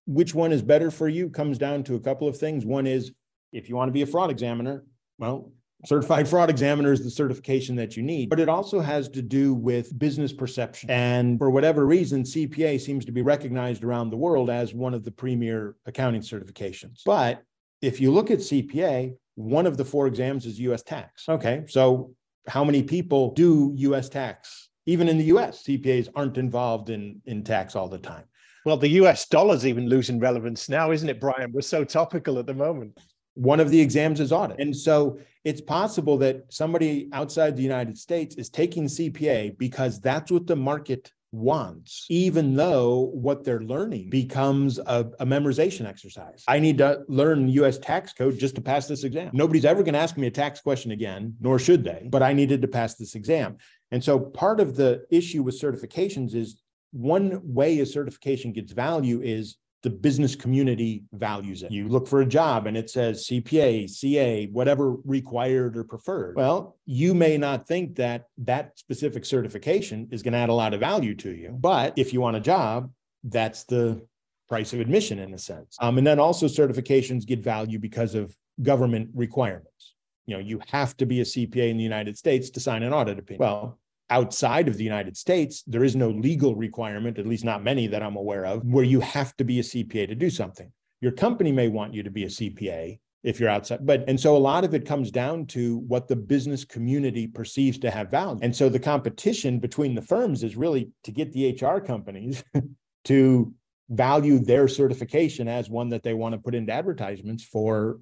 which 0.08 0.34
one 0.34 0.50
is 0.50 0.60
better 0.60 0.90
for 0.90 1.08
you 1.08 1.30
comes 1.30 1.58
down 1.58 1.84
to 1.84 1.94
a 1.94 2.00
couple 2.00 2.26
of 2.26 2.36
things. 2.36 2.66
One 2.66 2.88
is 2.88 3.12
if 3.52 3.68
you 3.68 3.76
want 3.76 3.86
to 3.88 3.92
be 3.92 4.02
a 4.02 4.06
fraud 4.06 4.32
examiner, 4.32 4.84
well, 5.16 5.52
Certified 5.86 6.26
fraud 6.26 6.50
examiner 6.50 6.92
is 6.92 7.04
the 7.04 7.10
certification 7.10 7.76
that 7.76 7.96
you 7.96 8.02
need, 8.02 8.30
but 8.30 8.40
it 8.40 8.48
also 8.48 8.80
has 8.80 9.08
to 9.08 9.22
do 9.22 9.54
with 9.54 9.96
business 9.96 10.32
perception. 10.32 10.90
And 10.90 11.38
for 11.38 11.50
whatever 11.50 11.86
reason, 11.86 12.24
CPA 12.24 12.80
seems 12.80 13.04
to 13.04 13.12
be 13.12 13.22
recognized 13.22 13.84
around 13.84 14.10
the 14.10 14.16
world 14.16 14.50
as 14.50 14.74
one 14.74 14.92
of 14.92 15.04
the 15.04 15.12
premier 15.12 15.76
accounting 15.86 16.22
certifications. 16.22 17.02
But 17.06 17.44
if 17.80 18.00
you 18.00 18.10
look 18.10 18.32
at 18.32 18.38
CPA, 18.38 19.14
one 19.36 19.66
of 19.66 19.76
the 19.76 19.84
four 19.84 20.08
exams 20.08 20.46
is 20.46 20.58
US 20.58 20.82
tax. 20.82 21.28
Okay, 21.28 21.62
so 21.68 22.12
how 22.48 22.64
many 22.64 22.82
people 22.82 23.32
do 23.34 23.72
US 23.76 24.08
tax? 24.08 24.70
Even 24.86 25.08
in 25.08 25.16
the 25.16 25.26
US, 25.26 25.62
CPAs 25.62 26.08
aren't 26.16 26.38
involved 26.38 26.90
in, 26.90 27.22
in 27.24 27.44
tax 27.44 27.76
all 27.76 27.88
the 27.88 27.98
time. 27.98 28.24
Well, 28.64 28.78
the 28.78 28.88
US 29.02 29.28
dollar's 29.28 29.64
even 29.64 29.88
losing 29.88 30.18
relevance 30.18 30.68
now, 30.68 30.90
isn't 30.90 31.08
it, 31.08 31.20
Brian? 31.20 31.52
We're 31.52 31.60
so 31.60 31.84
topical 31.84 32.40
at 32.40 32.46
the 32.46 32.54
moment 32.54 32.98
one 33.38 33.60
of 33.60 33.70
the 33.70 33.80
exams 33.80 34.18
is 34.18 34.32
audit. 34.32 34.58
And 34.58 34.76
so 34.76 35.20
it's 35.44 35.60
possible 35.60 36.18
that 36.18 36.44
somebody 36.48 37.08
outside 37.12 37.56
the 37.56 37.62
United 37.62 37.96
States 37.96 38.34
is 38.34 38.50
taking 38.50 38.84
CPA 38.84 39.56
because 39.56 40.00
that's 40.00 40.32
what 40.32 40.48
the 40.48 40.56
market 40.56 41.12
wants, 41.30 42.06
even 42.08 42.56
though 42.56 43.10
what 43.12 43.44
they're 43.44 43.60
learning 43.60 44.10
becomes 44.10 44.78
a, 44.78 45.08
a, 45.20 45.26
memorization 45.26 45.86
exercise. 45.86 46.42
I 46.48 46.58
need 46.58 46.78
to 46.78 47.02
learn 47.06 47.48
US 47.48 47.78
tax 47.78 48.12
code 48.12 48.38
just 48.38 48.54
to 48.56 48.60
pass 48.60 48.88
this 48.88 49.04
exam. 49.04 49.30
Nobody's 49.32 49.66
ever 49.66 49.82
going 49.82 49.94
to 49.94 50.00
ask 50.00 50.16
me 50.16 50.26
a 50.26 50.30
tax 50.32 50.60
question 50.60 50.90
again, 50.90 51.34
nor 51.40 51.58
should 51.58 51.84
they, 51.84 52.08
but 52.10 52.22
I 52.22 52.32
needed 52.32 52.62
to 52.62 52.68
pass 52.68 52.94
this 52.94 53.14
exam. 53.14 53.58
And 53.92 54.02
so 54.02 54.18
part 54.18 54.58
of 54.58 54.74
the 54.74 55.04
issue 55.10 55.42
with 55.42 55.60
certifications 55.60 56.34
is 56.34 56.60
one 56.92 57.40
way 57.44 57.78
a 57.78 57.86
certification 57.86 58.52
gets 58.52 58.72
value 58.72 59.20
is 59.22 59.58
the 59.82 59.90
business 59.90 60.34
community 60.34 61.04
values 61.12 61.62
it. 61.62 61.70
You 61.70 61.88
look 61.88 62.08
for 62.08 62.20
a 62.20 62.26
job 62.26 62.66
and 62.66 62.76
it 62.76 62.90
says 62.90 63.26
CPA, 63.26 63.88
CA, 63.88 64.46
whatever 64.46 64.96
required 65.04 65.76
or 65.76 65.84
preferred. 65.84 66.34
Well, 66.36 66.76
you 66.84 67.14
may 67.14 67.38
not 67.38 67.66
think 67.68 67.96
that 67.96 68.24
that 68.38 68.76
specific 68.78 69.24
certification 69.24 70.08
is 70.10 70.22
going 70.22 70.32
to 70.32 70.38
add 70.38 70.48
a 70.48 70.54
lot 70.54 70.74
of 70.74 70.80
value 70.80 71.14
to 71.16 71.30
you. 71.30 71.50
But 71.50 71.96
if 71.96 72.12
you 72.12 72.20
want 72.20 72.36
a 72.36 72.40
job, 72.40 72.90
that's 73.22 73.64
the 73.64 74.04
price 74.48 74.72
of 74.72 74.80
admission 74.80 75.18
in 75.20 75.32
a 75.34 75.38
sense. 75.38 75.76
Um, 75.80 75.98
and 75.98 76.06
then 76.06 76.18
also 76.18 76.46
certifications 76.46 77.26
get 77.26 77.40
value 77.40 77.78
because 77.78 78.14
of 78.14 78.34
government 78.62 79.10
requirements. 79.14 79.94
You 80.26 80.34
know, 80.34 80.40
you 80.40 80.60
have 80.68 80.96
to 80.96 81.06
be 81.06 81.20
a 81.20 81.24
CPA 81.24 81.70
in 81.70 81.76
the 81.76 81.84
United 81.84 82.18
States 82.18 82.50
to 82.50 82.60
sign 82.60 82.82
an 82.82 82.92
audit 82.92 83.18
opinion. 83.18 83.40
Well, 83.40 83.78
outside 84.10 84.68
of 84.68 84.76
the 84.76 84.84
United 84.84 85.16
States, 85.16 85.62
there 85.66 85.84
is 85.84 85.96
no 85.96 86.10
legal 86.10 86.54
requirement, 86.54 87.18
at 87.18 87.26
least 87.26 87.44
not 87.44 87.62
many 87.62 87.86
that 87.88 88.02
I'm 88.02 88.16
aware 88.16 88.46
of, 88.46 88.64
where 88.64 88.84
you 88.84 89.00
have 89.00 89.36
to 89.36 89.44
be 89.44 89.60
a 89.60 89.62
CPA 89.62 90.08
to 90.08 90.14
do 90.14 90.30
something. 90.30 90.70
Your 91.00 91.12
company 91.12 91.52
may 91.52 91.68
want 91.68 91.94
you 91.94 92.02
to 92.02 92.10
be 92.10 92.24
a 92.24 92.28
CPA 92.28 92.98
if 93.24 93.40
you're 93.40 93.48
outside. 93.48 93.84
But 93.84 94.04
and 94.08 94.18
so 94.18 94.36
a 94.36 94.38
lot 94.38 94.64
of 94.64 94.74
it 94.74 94.86
comes 94.86 95.10
down 95.10 95.46
to 95.46 95.78
what 95.78 96.08
the 96.08 96.16
business 96.16 96.64
community 96.64 97.26
perceives 97.26 97.78
to 97.80 97.90
have 97.90 98.10
value. 98.10 98.40
And 98.42 98.54
so 98.54 98.68
the 98.68 98.78
competition 98.78 99.58
between 99.58 99.94
the 99.94 100.02
firms 100.02 100.42
is 100.42 100.56
really 100.56 100.90
to 101.04 101.12
get 101.12 101.32
the 101.32 101.58
HR 101.60 101.78
companies 101.78 102.42
to 103.04 103.52
value 103.90 104.38
their 104.38 104.68
certification 104.68 105.48
as 105.48 105.70
one 105.70 105.88
that 105.88 106.02
they 106.02 106.14
want 106.14 106.34
to 106.34 106.40
put 106.40 106.54
into 106.54 106.72
advertisements 106.72 107.44
for 107.44 108.00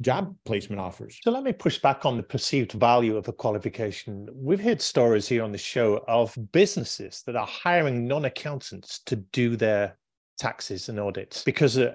job 0.00 0.34
placement 0.44 0.80
offers. 0.80 1.18
So 1.22 1.30
let 1.30 1.42
me 1.42 1.52
push 1.52 1.78
back 1.78 2.04
on 2.04 2.16
the 2.16 2.22
perceived 2.22 2.72
value 2.72 3.16
of 3.16 3.28
a 3.28 3.32
qualification. 3.32 4.28
We've 4.32 4.60
heard 4.60 4.82
stories 4.82 5.26
here 5.26 5.42
on 5.42 5.52
the 5.52 5.58
show 5.58 6.04
of 6.06 6.36
businesses 6.52 7.22
that 7.26 7.36
are 7.36 7.46
hiring 7.46 8.06
non 8.06 8.26
accountants 8.26 9.00
to 9.06 9.16
do 9.16 9.56
their 9.56 9.96
taxes 10.38 10.88
and 10.88 11.00
audits 11.00 11.42
because 11.44 11.78
uh, 11.78 11.94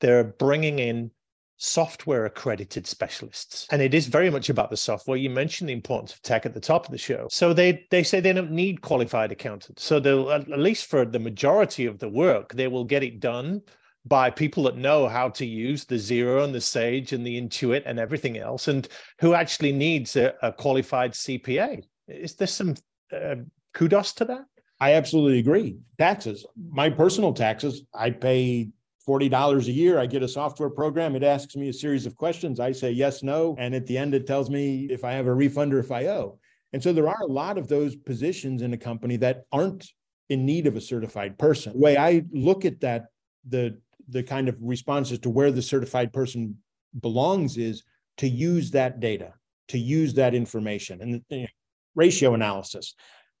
they're 0.00 0.24
bringing 0.24 0.78
in 0.78 1.10
software 1.58 2.24
accredited 2.24 2.88
specialists 2.88 3.68
and 3.70 3.80
it 3.80 3.94
is 3.94 4.08
very 4.08 4.30
much 4.30 4.48
about 4.48 4.68
the 4.68 4.76
software 4.76 5.16
you 5.16 5.30
mentioned 5.30 5.68
the 5.68 5.72
importance 5.72 6.12
of 6.12 6.20
tech 6.22 6.44
at 6.44 6.54
the 6.54 6.58
top 6.58 6.86
of 6.86 6.90
the 6.90 6.98
show 6.98 7.28
so 7.30 7.52
they 7.52 7.86
they 7.92 8.02
say 8.02 8.18
they 8.18 8.32
don't 8.32 8.50
need 8.50 8.80
qualified 8.80 9.30
accountants 9.30 9.84
so 9.84 10.00
they'll 10.00 10.32
at 10.32 10.48
least 10.48 10.86
for 10.86 11.04
the 11.04 11.20
majority 11.20 11.86
of 11.86 12.00
the 12.00 12.08
work 12.08 12.52
they 12.54 12.66
will 12.66 12.82
get 12.82 13.04
it 13.04 13.20
done 13.20 13.62
by 14.04 14.30
people 14.30 14.64
that 14.64 14.76
know 14.76 15.06
how 15.06 15.28
to 15.28 15.46
use 15.46 15.84
the 15.84 15.96
Xero 15.96 16.44
and 16.44 16.54
the 16.54 16.60
Sage 16.60 17.12
and 17.12 17.26
the 17.26 17.40
Intuit 17.40 17.82
and 17.86 17.98
everything 17.98 18.38
else, 18.38 18.68
and 18.68 18.88
who 19.20 19.34
actually 19.34 19.72
needs 19.72 20.16
a, 20.16 20.34
a 20.42 20.52
qualified 20.52 21.12
CPA. 21.12 21.82
Is 22.08 22.34
there 22.34 22.46
some 22.46 22.74
uh, 23.12 23.36
kudos 23.74 24.12
to 24.14 24.24
that? 24.26 24.44
I 24.80 24.94
absolutely 24.94 25.38
agree. 25.38 25.76
Taxes, 25.98 26.44
my 26.70 26.90
personal 26.90 27.32
taxes, 27.32 27.84
I 27.94 28.10
pay 28.10 28.70
$40 29.08 29.66
a 29.66 29.72
year. 29.72 29.98
I 29.98 30.06
get 30.06 30.22
a 30.22 30.28
software 30.28 30.70
program. 30.70 31.14
It 31.14 31.22
asks 31.22 31.56
me 31.56 31.68
a 31.68 31.72
series 31.72 32.06
of 32.06 32.16
questions. 32.16 32.60
I 32.60 32.72
say 32.72 32.90
yes, 32.90 33.22
no. 33.22 33.54
And 33.58 33.74
at 33.74 33.86
the 33.86 33.98
end, 33.98 34.14
it 34.14 34.26
tells 34.26 34.50
me 34.50 34.86
if 34.90 35.04
I 35.04 35.12
have 35.12 35.26
a 35.26 35.34
refund 35.34 35.74
or 35.74 35.78
if 35.78 35.92
I 35.92 36.06
owe. 36.06 36.38
And 36.72 36.82
so 36.82 36.92
there 36.92 37.08
are 37.08 37.22
a 37.22 37.26
lot 37.26 37.58
of 37.58 37.68
those 37.68 37.94
positions 37.94 38.62
in 38.62 38.72
a 38.72 38.78
company 38.78 39.16
that 39.18 39.44
aren't 39.52 39.88
in 40.28 40.46
need 40.46 40.66
of 40.66 40.76
a 40.76 40.80
certified 40.80 41.38
person. 41.38 41.74
The 41.74 41.78
way 41.78 41.96
I 41.96 42.24
look 42.32 42.64
at 42.64 42.80
that, 42.80 43.06
the 43.48 43.78
the 44.08 44.22
kind 44.22 44.48
of 44.48 44.58
responses 44.60 45.18
to 45.20 45.30
where 45.30 45.50
the 45.50 45.62
certified 45.62 46.12
person 46.12 46.58
belongs 47.00 47.56
is 47.56 47.84
to 48.18 48.28
use 48.28 48.70
that 48.72 49.00
data, 49.00 49.34
to 49.68 49.78
use 49.78 50.14
that 50.14 50.34
information 50.34 51.00
and 51.00 51.22
you 51.28 51.42
know, 51.42 51.46
ratio 51.94 52.34
analysis. 52.34 52.94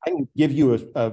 I 0.06 0.10
can 0.10 0.28
give 0.36 0.52
you 0.52 0.74
a, 0.74 1.00
a 1.00 1.12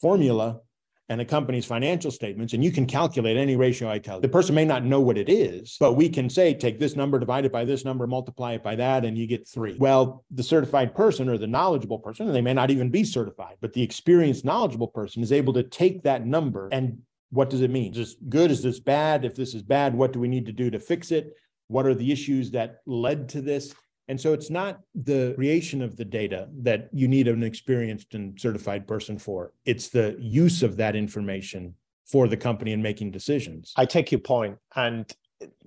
formula 0.00 0.60
and 1.08 1.20
a 1.20 1.24
company's 1.24 1.66
financial 1.66 2.10
statements, 2.10 2.54
and 2.54 2.64
you 2.64 2.72
can 2.72 2.86
calculate 2.86 3.36
any 3.36 3.54
ratio 3.54 3.90
I 3.90 3.98
tell 3.98 4.16
you. 4.16 4.22
The 4.22 4.28
person 4.28 4.54
may 4.54 4.64
not 4.64 4.84
know 4.84 5.00
what 5.00 5.18
it 5.18 5.28
is, 5.28 5.76
but 5.78 5.92
we 5.92 6.08
can 6.08 6.30
say, 6.30 6.54
take 6.54 6.78
this 6.78 6.96
number, 6.96 7.18
divide 7.18 7.44
it 7.44 7.52
by 7.52 7.66
this 7.66 7.84
number, 7.84 8.06
multiply 8.06 8.52
it 8.54 8.62
by 8.62 8.76
that, 8.76 9.04
and 9.04 9.18
you 9.18 9.26
get 9.26 9.46
three. 9.46 9.76
Well, 9.78 10.24
the 10.30 10.42
certified 10.42 10.94
person 10.94 11.28
or 11.28 11.36
the 11.36 11.46
knowledgeable 11.46 11.98
person, 11.98 12.26
and 12.26 12.34
they 12.34 12.40
may 12.40 12.54
not 12.54 12.70
even 12.70 12.88
be 12.88 13.04
certified, 13.04 13.56
but 13.60 13.74
the 13.74 13.82
experienced, 13.82 14.44
knowledgeable 14.44 14.88
person 14.88 15.22
is 15.22 15.32
able 15.32 15.52
to 15.52 15.64
take 15.64 16.02
that 16.04 16.24
number 16.24 16.68
and 16.72 17.02
what 17.32 17.48
does 17.48 17.62
it 17.62 17.70
mean? 17.70 17.92
Is 17.92 17.96
this 17.96 18.16
good? 18.28 18.50
Is 18.50 18.62
this 18.62 18.78
bad? 18.78 19.24
If 19.24 19.34
this 19.34 19.54
is 19.54 19.62
bad, 19.62 19.94
what 19.94 20.12
do 20.12 20.20
we 20.20 20.28
need 20.28 20.46
to 20.46 20.52
do 20.52 20.70
to 20.70 20.78
fix 20.78 21.10
it? 21.10 21.32
What 21.68 21.86
are 21.86 21.94
the 21.94 22.12
issues 22.12 22.50
that 22.50 22.82
led 22.86 23.30
to 23.30 23.40
this? 23.40 23.74
And 24.08 24.20
so 24.20 24.34
it's 24.34 24.50
not 24.50 24.80
the 24.94 25.32
creation 25.36 25.80
of 25.80 25.96
the 25.96 26.04
data 26.04 26.48
that 26.58 26.90
you 26.92 27.08
need 27.08 27.28
an 27.28 27.42
experienced 27.42 28.14
and 28.14 28.38
certified 28.38 28.86
person 28.86 29.18
for. 29.18 29.54
It's 29.64 29.88
the 29.88 30.16
use 30.20 30.62
of 30.62 30.76
that 30.76 30.94
information 30.94 31.74
for 32.04 32.28
the 32.28 32.36
company 32.36 32.72
in 32.72 32.82
making 32.82 33.12
decisions. 33.12 33.72
I 33.76 33.86
take 33.86 34.12
your 34.12 34.20
point, 34.20 34.58
and 34.76 35.10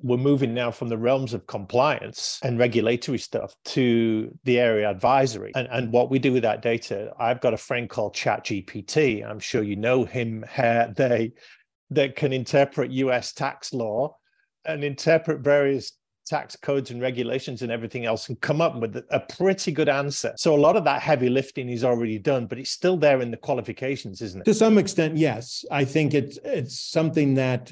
we're 0.01 0.17
moving 0.17 0.53
now 0.53 0.71
from 0.71 0.89
the 0.89 0.97
realms 0.97 1.33
of 1.33 1.47
compliance 1.47 2.39
and 2.43 2.59
regulatory 2.59 3.17
stuff 3.17 3.55
to 3.65 4.37
the 4.43 4.59
area 4.59 4.89
advisory 4.89 5.51
and, 5.55 5.67
and 5.71 5.91
what 5.91 6.09
we 6.09 6.19
do 6.19 6.31
with 6.31 6.43
that 6.43 6.61
data. 6.61 7.11
I've 7.19 7.41
got 7.41 7.53
a 7.53 7.57
friend 7.57 7.89
called 7.89 8.15
ChatGPT. 8.15 9.27
I'm 9.27 9.39
sure 9.39 9.63
you 9.63 9.75
know 9.75 10.05
him, 10.05 10.45
they 10.55 11.31
that 11.91 12.15
can 12.15 12.33
interpret 12.33 12.91
US 12.91 13.33
tax 13.33 13.73
law 13.73 14.15
and 14.65 14.83
interpret 14.83 15.41
various 15.41 15.93
tax 16.25 16.55
codes 16.55 16.89
and 16.89 17.01
regulations 17.01 17.61
and 17.61 17.71
everything 17.71 18.05
else 18.05 18.29
and 18.29 18.41
come 18.41 18.59
up 18.59 18.75
with 18.79 18.95
a 19.11 19.19
pretty 19.37 19.71
good 19.71 19.87
answer. 19.87 20.33
So 20.37 20.55
a 20.55 20.57
lot 20.57 20.75
of 20.75 20.83
that 20.85 21.01
heavy 21.01 21.29
lifting 21.29 21.69
is 21.69 21.83
already 21.83 22.17
done, 22.17 22.47
but 22.47 22.57
it's 22.57 22.71
still 22.71 22.97
there 22.97 23.21
in 23.21 23.29
the 23.29 23.37
qualifications, 23.37 24.21
isn't 24.21 24.41
it? 24.41 24.45
To 24.45 24.53
some 24.53 24.77
extent, 24.77 25.17
yes. 25.17 25.63
I 25.69 25.85
think 25.85 26.13
it's 26.13 26.39
it's 26.43 26.79
something 26.79 27.35
that 27.35 27.71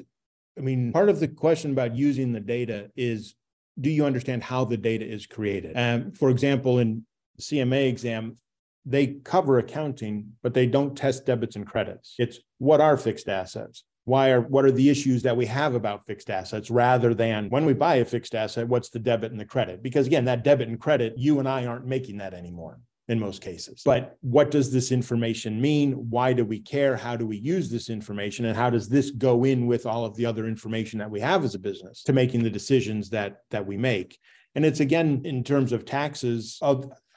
I 0.58 0.62
mean, 0.62 0.94
part 0.94 1.10
of 1.10 1.20
the 1.20 1.28
question 1.28 1.72
about 1.72 1.96
using 1.96 2.32
the 2.32 2.40
data 2.40 2.92
is 2.96 3.36
do 3.80 3.90
you 3.90 4.06
understand 4.06 4.44
how 4.44 4.66
the 4.66 4.78
data 4.78 5.06
is 5.06 5.26
created? 5.26 5.76
Um, 5.76 6.12
for 6.12 6.30
example, 6.30 6.78
in 6.78 7.06
CMA 7.42 7.90
exam, 7.90 8.38
they 8.86 9.08
cover 9.08 9.58
accounting, 9.58 10.34
but 10.44 10.54
they 10.54 10.68
don't 10.68 10.96
test 10.96 11.26
debits 11.26 11.56
and 11.56 11.66
credits. 11.66 12.14
It's 12.20 12.40
what 12.60 12.82
are 12.82 12.98
fixed 12.98 13.30
assets? 13.30 13.84
Why 14.06 14.32
are 14.32 14.42
what 14.42 14.66
are 14.66 14.72
the 14.72 14.90
issues 14.90 15.24
that 15.24 15.38
we 15.38 15.46
have 15.46 15.76
about 15.76 16.06
fixed 16.06 16.30
assets 16.30 16.70
rather 16.70 17.14
than 17.14 17.50
when 17.50 17.66
we 17.66 17.74
buy 17.74 17.96
a 17.96 18.06
fixed 18.06 18.36
asset 18.36 18.68
what's 18.68 18.90
the 18.90 19.00
debit 19.00 19.32
and 19.32 19.40
the 19.40 19.46
credit? 19.46 19.82
Because 19.82 20.08
again 20.08 20.26
that 20.26 20.44
debit 20.44 20.68
and 20.68 20.80
credit 20.80 21.14
you 21.18 21.40
and 21.40 21.48
i 21.48 21.66
aren't 21.66 21.86
making 21.86 22.18
that 22.18 22.34
anymore 22.34 22.80
in 23.10 23.20
most 23.20 23.42
cases. 23.42 23.82
But 23.84 24.18
what 24.22 24.50
does 24.50 24.72
this 24.72 24.92
information 24.92 25.60
mean? 25.60 26.10
Why 26.10 26.32
do 26.32 26.46
we 26.46 26.60
care? 26.60 26.96
How 26.96 27.18
do 27.18 27.28
we 27.28 27.36
use 27.36 27.70
this 27.70 27.90
information? 27.90 28.46
And 28.46 28.56
how 28.56 28.70
does 28.70 28.88
this 28.88 29.12
go 29.12 29.44
in 29.44 29.68
with 29.68 29.86
all 29.86 30.06
of 30.06 30.16
the 30.16 30.26
other 30.26 30.48
information 30.48 31.00
that 31.00 31.12
we 31.12 31.20
have 31.20 31.44
as 31.44 31.54
a 31.54 31.60
business 31.60 32.02
to 32.04 32.14
making 32.14 32.44
the 32.44 32.50
decisions 32.50 33.10
that 33.10 33.42
that 33.52 33.66
we 33.66 33.78
make? 33.78 34.18
And 34.56 34.66
it's 34.66 34.80
again 34.80 35.22
in 35.26 35.44
terms 35.44 35.72
of 35.72 35.86
taxes 35.86 36.60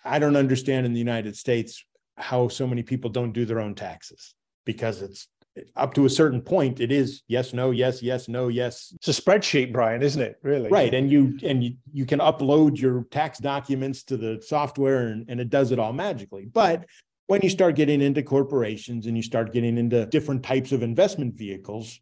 i 0.06 0.18
don't 0.18 0.36
understand 0.36 0.86
in 0.86 0.92
the 0.92 0.98
united 0.98 1.36
states 1.36 1.84
how 2.16 2.48
so 2.48 2.66
many 2.66 2.82
people 2.82 3.10
don't 3.10 3.32
do 3.32 3.44
their 3.44 3.60
own 3.60 3.74
taxes 3.74 4.34
because 4.64 5.02
it's 5.02 5.28
up 5.74 5.94
to 5.94 6.04
a 6.04 6.10
certain 6.10 6.40
point, 6.40 6.80
it 6.80 6.92
is 6.92 7.22
yes, 7.28 7.52
no, 7.52 7.70
yes, 7.70 8.02
yes, 8.02 8.28
no, 8.28 8.48
yes. 8.48 8.92
It's 8.96 9.08
a 9.08 9.22
spreadsheet, 9.22 9.72
Brian, 9.72 10.02
isn't 10.02 10.20
it? 10.20 10.38
Really? 10.42 10.68
Right. 10.68 10.92
And 10.92 11.10
you 11.10 11.38
and 11.42 11.64
you, 11.64 11.76
you 11.92 12.06
can 12.06 12.18
upload 12.18 12.78
your 12.78 13.04
tax 13.10 13.38
documents 13.38 14.02
to 14.04 14.16
the 14.16 14.42
software 14.44 15.08
and, 15.08 15.28
and 15.28 15.40
it 15.40 15.50
does 15.50 15.72
it 15.72 15.78
all 15.78 15.92
magically. 15.92 16.46
But 16.46 16.86
when 17.26 17.40
you 17.42 17.50
start 17.50 17.74
getting 17.74 18.00
into 18.00 18.22
corporations 18.22 19.06
and 19.06 19.16
you 19.16 19.22
start 19.22 19.52
getting 19.52 19.78
into 19.78 20.06
different 20.06 20.42
types 20.42 20.72
of 20.72 20.82
investment 20.82 21.34
vehicles, 21.34 22.00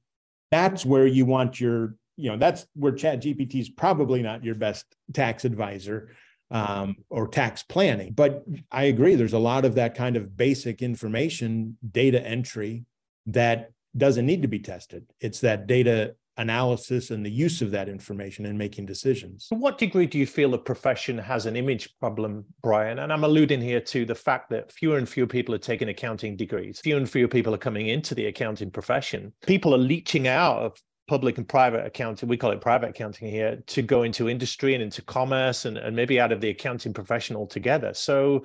that's 0.50 0.84
where 0.84 1.06
you 1.06 1.24
want 1.24 1.60
your, 1.60 1.96
you 2.16 2.30
know, 2.30 2.36
that's 2.36 2.66
where 2.74 2.92
Chat 2.92 3.22
GPT 3.22 3.60
is 3.60 3.68
probably 3.68 4.22
not 4.22 4.44
your 4.44 4.54
best 4.54 4.84
tax 5.12 5.44
advisor 5.44 6.14
um, 6.50 6.96
or 7.08 7.26
tax 7.26 7.62
planning. 7.62 8.12
But 8.12 8.44
I 8.70 8.84
agree, 8.84 9.14
there's 9.14 9.32
a 9.32 9.38
lot 9.38 9.64
of 9.64 9.76
that 9.76 9.94
kind 9.94 10.16
of 10.16 10.36
basic 10.36 10.82
information, 10.82 11.78
data 11.90 12.24
entry 12.24 12.84
that 13.26 13.70
doesn't 13.96 14.26
need 14.26 14.42
to 14.42 14.48
be 14.48 14.58
tested. 14.58 15.06
It's 15.20 15.40
that 15.40 15.66
data 15.66 16.14
analysis 16.36 17.10
and 17.10 17.24
the 17.24 17.30
use 17.30 17.62
of 17.62 17.70
that 17.70 17.88
information 17.88 18.44
in 18.46 18.58
making 18.58 18.86
decisions. 18.86 19.46
To 19.48 19.54
what 19.54 19.78
degree 19.78 20.06
do 20.06 20.18
you 20.18 20.26
feel 20.26 20.50
the 20.50 20.58
profession 20.58 21.16
has 21.18 21.46
an 21.46 21.56
image 21.56 21.96
problem, 22.00 22.44
Brian? 22.62 22.98
And 22.98 23.12
I'm 23.12 23.24
alluding 23.24 23.60
here 23.60 23.80
to 23.80 24.04
the 24.04 24.14
fact 24.14 24.50
that 24.50 24.72
fewer 24.72 24.98
and 24.98 25.08
fewer 25.08 25.26
people 25.26 25.54
are 25.54 25.58
taking 25.58 25.88
accounting 25.88 26.36
degrees, 26.36 26.80
fewer 26.80 26.98
and 26.98 27.08
fewer 27.08 27.28
people 27.28 27.54
are 27.54 27.58
coming 27.58 27.88
into 27.88 28.14
the 28.14 28.26
accounting 28.26 28.70
profession. 28.70 29.32
People 29.46 29.74
are 29.74 29.78
leeching 29.78 30.26
out 30.26 30.58
of 30.58 30.82
public 31.06 31.36
and 31.36 31.46
private 31.46 31.84
accounting, 31.84 32.28
we 32.28 32.36
call 32.36 32.50
it 32.50 32.60
private 32.60 32.88
accounting 32.88 33.30
here, 33.30 33.62
to 33.66 33.82
go 33.82 34.02
into 34.02 34.28
industry 34.28 34.74
and 34.74 34.82
into 34.82 35.02
commerce 35.02 35.66
and, 35.66 35.76
and 35.76 35.94
maybe 35.94 36.18
out 36.18 36.32
of 36.32 36.40
the 36.40 36.48
accounting 36.48 36.94
profession 36.94 37.36
altogether. 37.36 37.92
So 37.92 38.44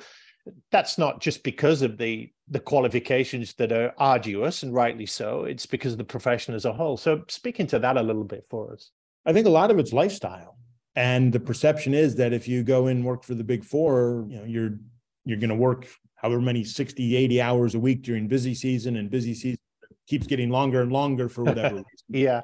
that's 0.71 0.97
not 0.97 1.21
just 1.21 1.43
because 1.43 1.81
of 1.81 1.97
the 1.97 2.31
the 2.49 2.59
qualifications 2.59 3.53
that 3.53 3.71
are 3.71 3.93
arduous 3.97 4.63
and 4.63 4.73
rightly 4.73 5.05
so. 5.05 5.43
It's 5.43 5.65
because 5.65 5.91
of 5.93 5.97
the 5.99 6.03
profession 6.03 6.55
as 6.55 6.65
a 6.65 6.73
whole. 6.73 6.97
So 6.97 7.23
speaking 7.27 7.67
to 7.67 7.79
that 7.79 7.97
a 7.97 8.01
little 8.01 8.23
bit 8.23 8.45
for 8.49 8.73
us. 8.73 8.91
I 9.25 9.33
think 9.33 9.45
a 9.45 9.51
lot 9.51 9.69
of 9.69 9.77
it's 9.77 9.93
lifestyle. 9.93 10.57
And 10.95 11.31
the 11.31 11.39
perception 11.39 11.93
is 11.93 12.15
that 12.15 12.33
if 12.33 12.47
you 12.47 12.63
go 12.63 12.87
and 12.87 13.05
work 13.05 13.23
for 13.23 13.35
the 13.35 13.43
big 13.43 13.63
four 13.63 14.25
you 14.29 14.37
know 14.37 14.45
you're 14.45 14.79
you're 15.25 15.37
going 15.37 15.49
to 15.49 15.55
work 15.55 15.87
however 16.15 16.41
many 16.41 16.63
60 16.63 17.15
80 17.15 17.41
hours 17.41 17.75
a 17.75 17.79
week 17.79 18.01
during 18.01 18.27
busy 18.27 18.55
season 18.55 18.97
and 18.97 19.09
busy 19.09 19.33
season 19.33 19.59
keeps 20.07 20.25
getting 20.25 20.49
longer 20.49 20.81
and 20.81 20.91
longer 20.91 21.29
for 21.29 21.43
whatever 21.43 21.75
reason. 21.75 21.85
Yeah. 22.09 22.41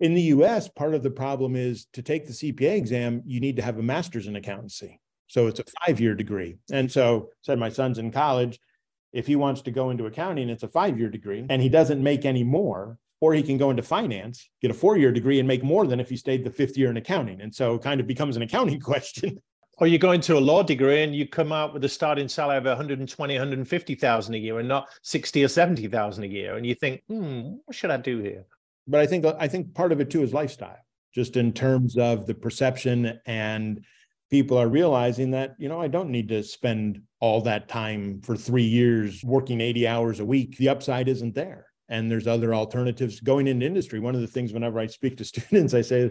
In 0.00 0.14
the 0.14 0.22
us 0.22 0.68
part 0.68 0.94
of 0.94 1.02
the 1.02 1.10
problem 1.10 1.56
is 1.56 1.86
to 1.92 2.02
take 2.02 2.26
the 2.26 2.32
cpa 2.32 2.76
exam 2.76 3.22
you 3.24 3.40
need 3.40 3.56
to 3.56 3.62
have 3.62 3.78
a 3.78 3.82
master's 3.82 4.26
in 4.26 4.36
accountancy 4.36 5.00
so 5.26 5.46
it's 5.46 5.60
a 5.60 5.64
five 5.84 6.00
year 6.00 6.14
degree. 6.14 6.56
And 6.70 6.90
so 6.90 7.30
said 7.42 7.58
my 7.58 7.68
son's 7.68 7.98
in 7.98 8.10
college. 8.10 8.58
If 9.12 9.26
he 9.26 9.36
wants 9.36 9.62
to 9.62 9.70
go 9.70 9.90
into 9.90 10.06
accounting, 10.06 10.48
it's 10.48 10.62
a 10.62 10.68
five 10.68 10.98
year 10.98 11.08
degree 11.08 11.46
and 11.48 11.62
he 11.62 11.68
doesn't 11.68 12.02
make 12.02 12.24
any 12.24 12.44
more, 12.44 12.98
or 13.20 13.34
he 13.34 13.42
can 13.42 13.56
go 13.56 13.70
into 13.70 13.82
finance, 13.82 14.48
get 14.60 14.70
a 14.70 14.74
four 14.74 14.96
year 14.96 15.12
degree 15.12 15.38
and 15.38 15.48
make 15.48 15.64
more 15.64 15.86
than 15.86 16.00
if 16.00 16.08
he 16.08 16.16
stayed 16.16 16.44
the 16.44 16.50
fifth 16.50 16.76
year 16.76 16.90
in 16.90 16.96
accounting. 16.96 17.40
And 17.40 17.54
so 17.54 17.74
it 17.74 17.82
kind 17.82 18.00
of 18.00 18.06
becomes 18.06 18.36
an 18.36 18.42
accounting 18.42 18.80
question. 18.92 19.40
Or 19.78 19.86
you 19.86 19.98
go 19.98 20.12
into 20.12 20.38
a 20.38 20.40
law 20.40 20.62
degree 20.62 21.02
and 21.02 21.14
you 21.14 21.28
come 21.28 21.52
out 21.52 21.74
with 21.74 21.84
a 21.84 21.88
starting 21.88 22.28
salary 22.28 22.56
of 22.56 22.64
120, 22.64 23.34
150,000 23.34 24.34
a 24.34 24.38
year 24.38 24.58
and 24.58 24.68
not 24.68 24.88
60 25.02 25.44
or 25.44 25.48
70,000 25.48 26.24
a 26.24 26.26
year. 26.26 26.56
And 26.56 26.64
you 26.64 26.74
think, 26.74 27.02
hmm, 27.08 27.56
what 27.66 27.74
should 27.74 27.90
I 27.90 27.98
do 27.98 28.20
here? 28.20 28.46
But 28.86 29.00
I 29.00 29.06
think 29.06 29.26
I 29.26 29.48
think 29.48 29.74
part 29.74 29.92
of 29.92 30.00
it 30.00 30.10
too 30.10 30.22
is 30.22 30.32
lifestyle, 30.32 30.78
just 31.14 31.36
in 31.36 31.52
terms 31.52 31.98
of 31.98 32.26
the 32.26 32.34
perception 32.34 33.20
and 33.26 33.84
people 34.30 34.58
are 34.58 34.68
realizing 34.68 35.30
that 35.30 35.54
you 35.58 35.68
know 35.68 35.80
i 35.80 35.88
don't 35.88 36.10
need 36.10 36.28
to 36.28 36.42
spend 36.42 37.00
all 37.20 37.40
that 37.40 37.68
time 37.68 38.20
for 38.22 38.36
three 38.36 38.62
years 38.62 39.22
working 39.24 39.60
80 39.60 39.88
hours 39.88 40.20
a 40.20 40.24
week. 40.24 40.56
The 40.58 40.68
upside 40.68 41.08
isn't 41.08 41.34
there. 41.34 41.66
And 41.88 42.10
there's 42.10 42.26
other 42.26 42.54
alternatives 42.54 43.20
going 43.20 43.46
into 43.46 43.64
industry. 43.64 44.00
One 44.00 44.14
of 44.14 44.20
the 44.20 44.26
things 44.26 44.52
whenever 44.52 44.78
i 44.78 44.86
speak 44.86 45.16
to 45.18 45.24
students 45.32 45.74
i 45.74 45.82
say 45.82 46.10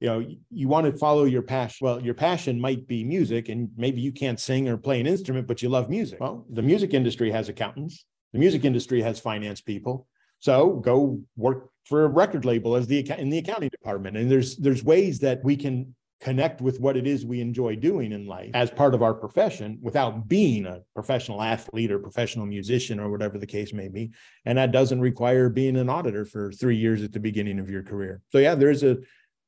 you 0.00 0.08
know 0.08 0.26
you 0.50 0.68
want 0.68 0.86
to 0.86 0.98
follow 0.98 1.24
your 1.24 1.42
passion 1.42 1.86
well 1.86 2.02
your 2.02 2.14
passion 2.14 2.60
might 2.60 2.86
be 2.88 3.04
music 3.04 3.48
and 3.48 3.70
maybe 3.76 4.00
you 4.00 4.12
can't 4.12 4.40
sing 4.40 4.68
or 4.68 4.76
play 4.76 5.00
an 5.00 5.06
instrument 5.06 5.46
but 5.46 5.62
you 5.62 5.68
love 5.68 5.88
music. 5.88 6.20
Well 6.20 6.44
the 6.50 6.62
music 6.62 6.92
industry 6.94 7.30
has 7.30 7.48
accountants. 7.48 8.04
The 8.32 8.38
music 8.38 8.64
industry 8.64 9.00
has 9.02 9.20
finance 9.20 9.60
people. 9.60 10.06
So 10.40 10.74
go 10.84 11.20
work 11.36 11.70
for 11.84 12.04
a 12.04 12.08
record 12.08 12.44
label 12.44 12.74
as 12.74 12.86
the 12.86 12.98
in 13.18 13.30
the 13.30 13.38
accounting 13.38 13.68
department. 13.68 14.16
And 14.16 14.30
there's 14.30 14.56
there's 14.56 14.82
ways 14.82 15.20
that 15.20 15.42
we 15.44 15.56
can 15.56 15.94
connect 16.22 16.60
with 16.60 16.78
what 16.78 16.96
it 16.96 17.04
is 17.04 17.26
we 17.26 17.40
enjoy 17.40 17.74
doing 17.74 18.12
in 18.12 18.26
life 18.26 18.52
as 18.54 18.70
part 18.70 18.94
of 18.94 19.02
our 19.02 19.12
profession 19.12 19.76
without 19.82 20.28
being 20.28 20.66
a 20.66 20.80
professional 20.94 21.42
athlete 21.42 21.90
or 21.90 21.98
professional 21.98 22.46
musician 22.46 23.00
or 23.00 23.10
whatever 23.10 23.38
the 23.38 23.46
case 23.46 23.72
may 23.72 23.88
be. 23.88 24.12
And 24.44 24.56
that 24.56 24.70
doesn't 24.70 25.00
require 25.00 25.48
being 25.48 25.76
an 25.76 25.88
auditor 25.88 26.24
for 26.24 26.52
3 26.52 26.76
years 26.76 27.02
at 27.02 27.12
the 27.12 27.18
beginning 27.18 27.58
of 27.58 27.68
your 27.68 27.82
career. 27.82 28.22
So 28.30 28.38
yeah 28.38 28.54
there's 28.54 28.84
a 28.84 28.98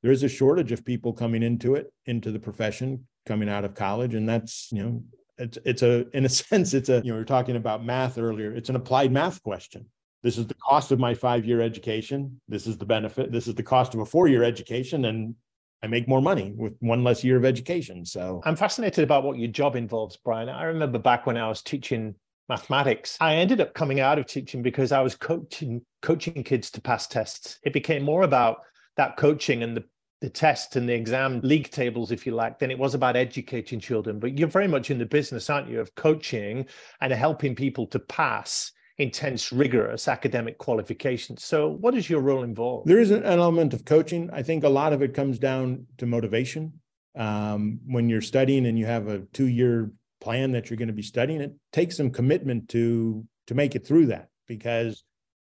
there's 0.02 0.24
a 0.24 0.28
shortage 0.28 0.72
of 0.72 0.84
people 0.84 1.12
coming 1.12 1.42
into 1.42 1.76
it 1.76 1.92
into 2.06 2.32
the 2.32 2.40
profession 2.40 3.06
coming 3.24 3.48
out 3.48 3.64
of 3.64 3.74
college. 3.74 4.14
And 4.14 4.28
that's 4.28 4.68
you 4.72 4.82
know 4.82 5.02
it's 5.38 5.58
it's 5.64 5.82
a 5.82 6.08
in 6.16 6.24
a 6.24 6.28
sense 6.42 6.74
it's 6.74 6.88
a 6.88 7.00
you 7.04 7.10
know 7.10 7.14
we 7.14 7.22
are 7.22 7.24
talking 7.24 7.56
about 7.56 7.84
math 7.84 8.18
earlier. 8.18 8.52
It's 8.52 8.68
an 8.68 8.76
applied 8.76 9.12
math 9.12 9.40
question. 9.44 9.86
This 10.24 10.38
is 10.38 10.46
the 10.46 10.54
cost 10.54 10.90
of 10.90 10.98
my 10.98 11.14
five 11.14 11.44
year 11.44 11.60
education. 11.60 12.40
This 12.48 12.66
is 12.66 12.78
the 12.78 12.86
benefit. 12.86 13.30
This 13.30 13.46
is 13.46 13.54
the 13.54 13.62
cost 13.62 13.94
of 13.94 14.00
a 14.00 14.06
four 14.06 14.26
year 14.26 14.42
education. 14.42 15.04
And 15.04 15.36
I 15.84 15.86
make 15.86 16.08
more 16.08 16.22
money 16.22 16.54
with 16.56 16.72
one 16.80 17.04
less 17.04 17.22
year 17.22 17.36
of 17.36 17.44
education. 17.44 18.06
So 18.06 18.40
I'm 18.46 18.56
fascinated 18.56 19.04
about 19.04 19.22
what 19.22 19.38
your 19.38 19.50
job 19.50 19.76
involves, 19.76 20.16
Brian. 20.16 20.48
I 20.48 20.64
remember 20.64 20.98
back 20.98 21.26
when 21.26 21.36
I 21.36 21.46
was 21.46 21.60
teaching 21.60 22.14
mathematics, 22.48 23.18
I 23.20 23.34
ended 23.34 23.60
up 23.60 23.74
coming 23.74 24.00
out 24.00 24.18
of 24.18 24.24
teaching 24.24 24.62
because 24.62 24.92
I 24.92 25.02
was 25.02 25.14
coaching 25.14 25.82
coaching 26.00 26.42
kids 26.42 26.70
to 26.70 26.80
pass 26.80 27.06
tests. 27.06 27.58
It 27.64 27.74
became 27.74 28.02
more 28.02 28.22
about 28.22 28.60
that 28.96 29.18
coaching 29.18 29.62
and 29.62 29.76
the 29.76 29.84
the 30.22 30.30
test 30.30 30.76
and 30.76 30.88
the 30.88 30.94
exam 30.94 31.40
league 31.42 31.70
tables, 31.70 32.10
if 32.10 32.24
you 32.24 32.32
like, 32.32 32.58
than 32.58 32.70
it 32.70 32.78
was 32.78 32.94
about 32.94 33.14
educating 33.14 33.78
children. 33.78 34.18
But 34.18 34.38
you're 34.38 34.48
very 34.48 34.68
much 34.68 34.90
in 34.90 34.98
the 34.98 35.04
business, 35.04 35.50
aren't 35.50 35.68
you, 35.68 35.80
of 35.80 35.94
coaching 35.96 36.64
and 37.02 37.12
helping 37.12 37.54
people 37.54 37.86
to 37.88 37.98
pass 37.98 38.72
intense, 38.98 39.52
rigorous 39.52 40.08
academic 40.08 40.58
qualifications. 40.58 41.44
So, 41.44 41.68
what 41.68 41.94
is 41.94 42.08
your 42.08 42.20
role 42.20 42.42
involved? 42.42 42.86
There 42.86 43.00
is 43.00 43.10
an 43.10 43.24
element 43.24 43.74
of 43.74 43.84
coaching. 43.84 44.30
I 44.32 44.42
think 44.42 44.64
a 44.64 44.68
lot 44.68 44.92
of 44.92 45.02
it 45.02 45.14
comes 45.14 45.38
down 45.38 45.86
to 45.98 46.06
motivation. 46.06 46.80
Um, 47.16 47.80
when 47.86 48.08
you're 48.08 48.20
studying 48.20 48.66
and 48.66 48.78
you 48.78 48.86
have 48.86 49.06
a 49.08 49.20
two 49.32 49.46
year 49.46 49.92
plan 50.20 50.52
that 50.52 50.68
you're 50.68 50.76
going 50.76 50.88
to 50.88 50.94
be 50.94 51.02
studying, 51.02 51.40
it 51.40 51.54
takes 51.72 51.96
some 51.96 52.10
commitment 52.10 52.68
to 52.70 53.24
to 53.46 53.54
make 53.54 53.74
it 53.74 53.86
through 53.86 54.06
that 54.06 54.28
because 54.48 55.04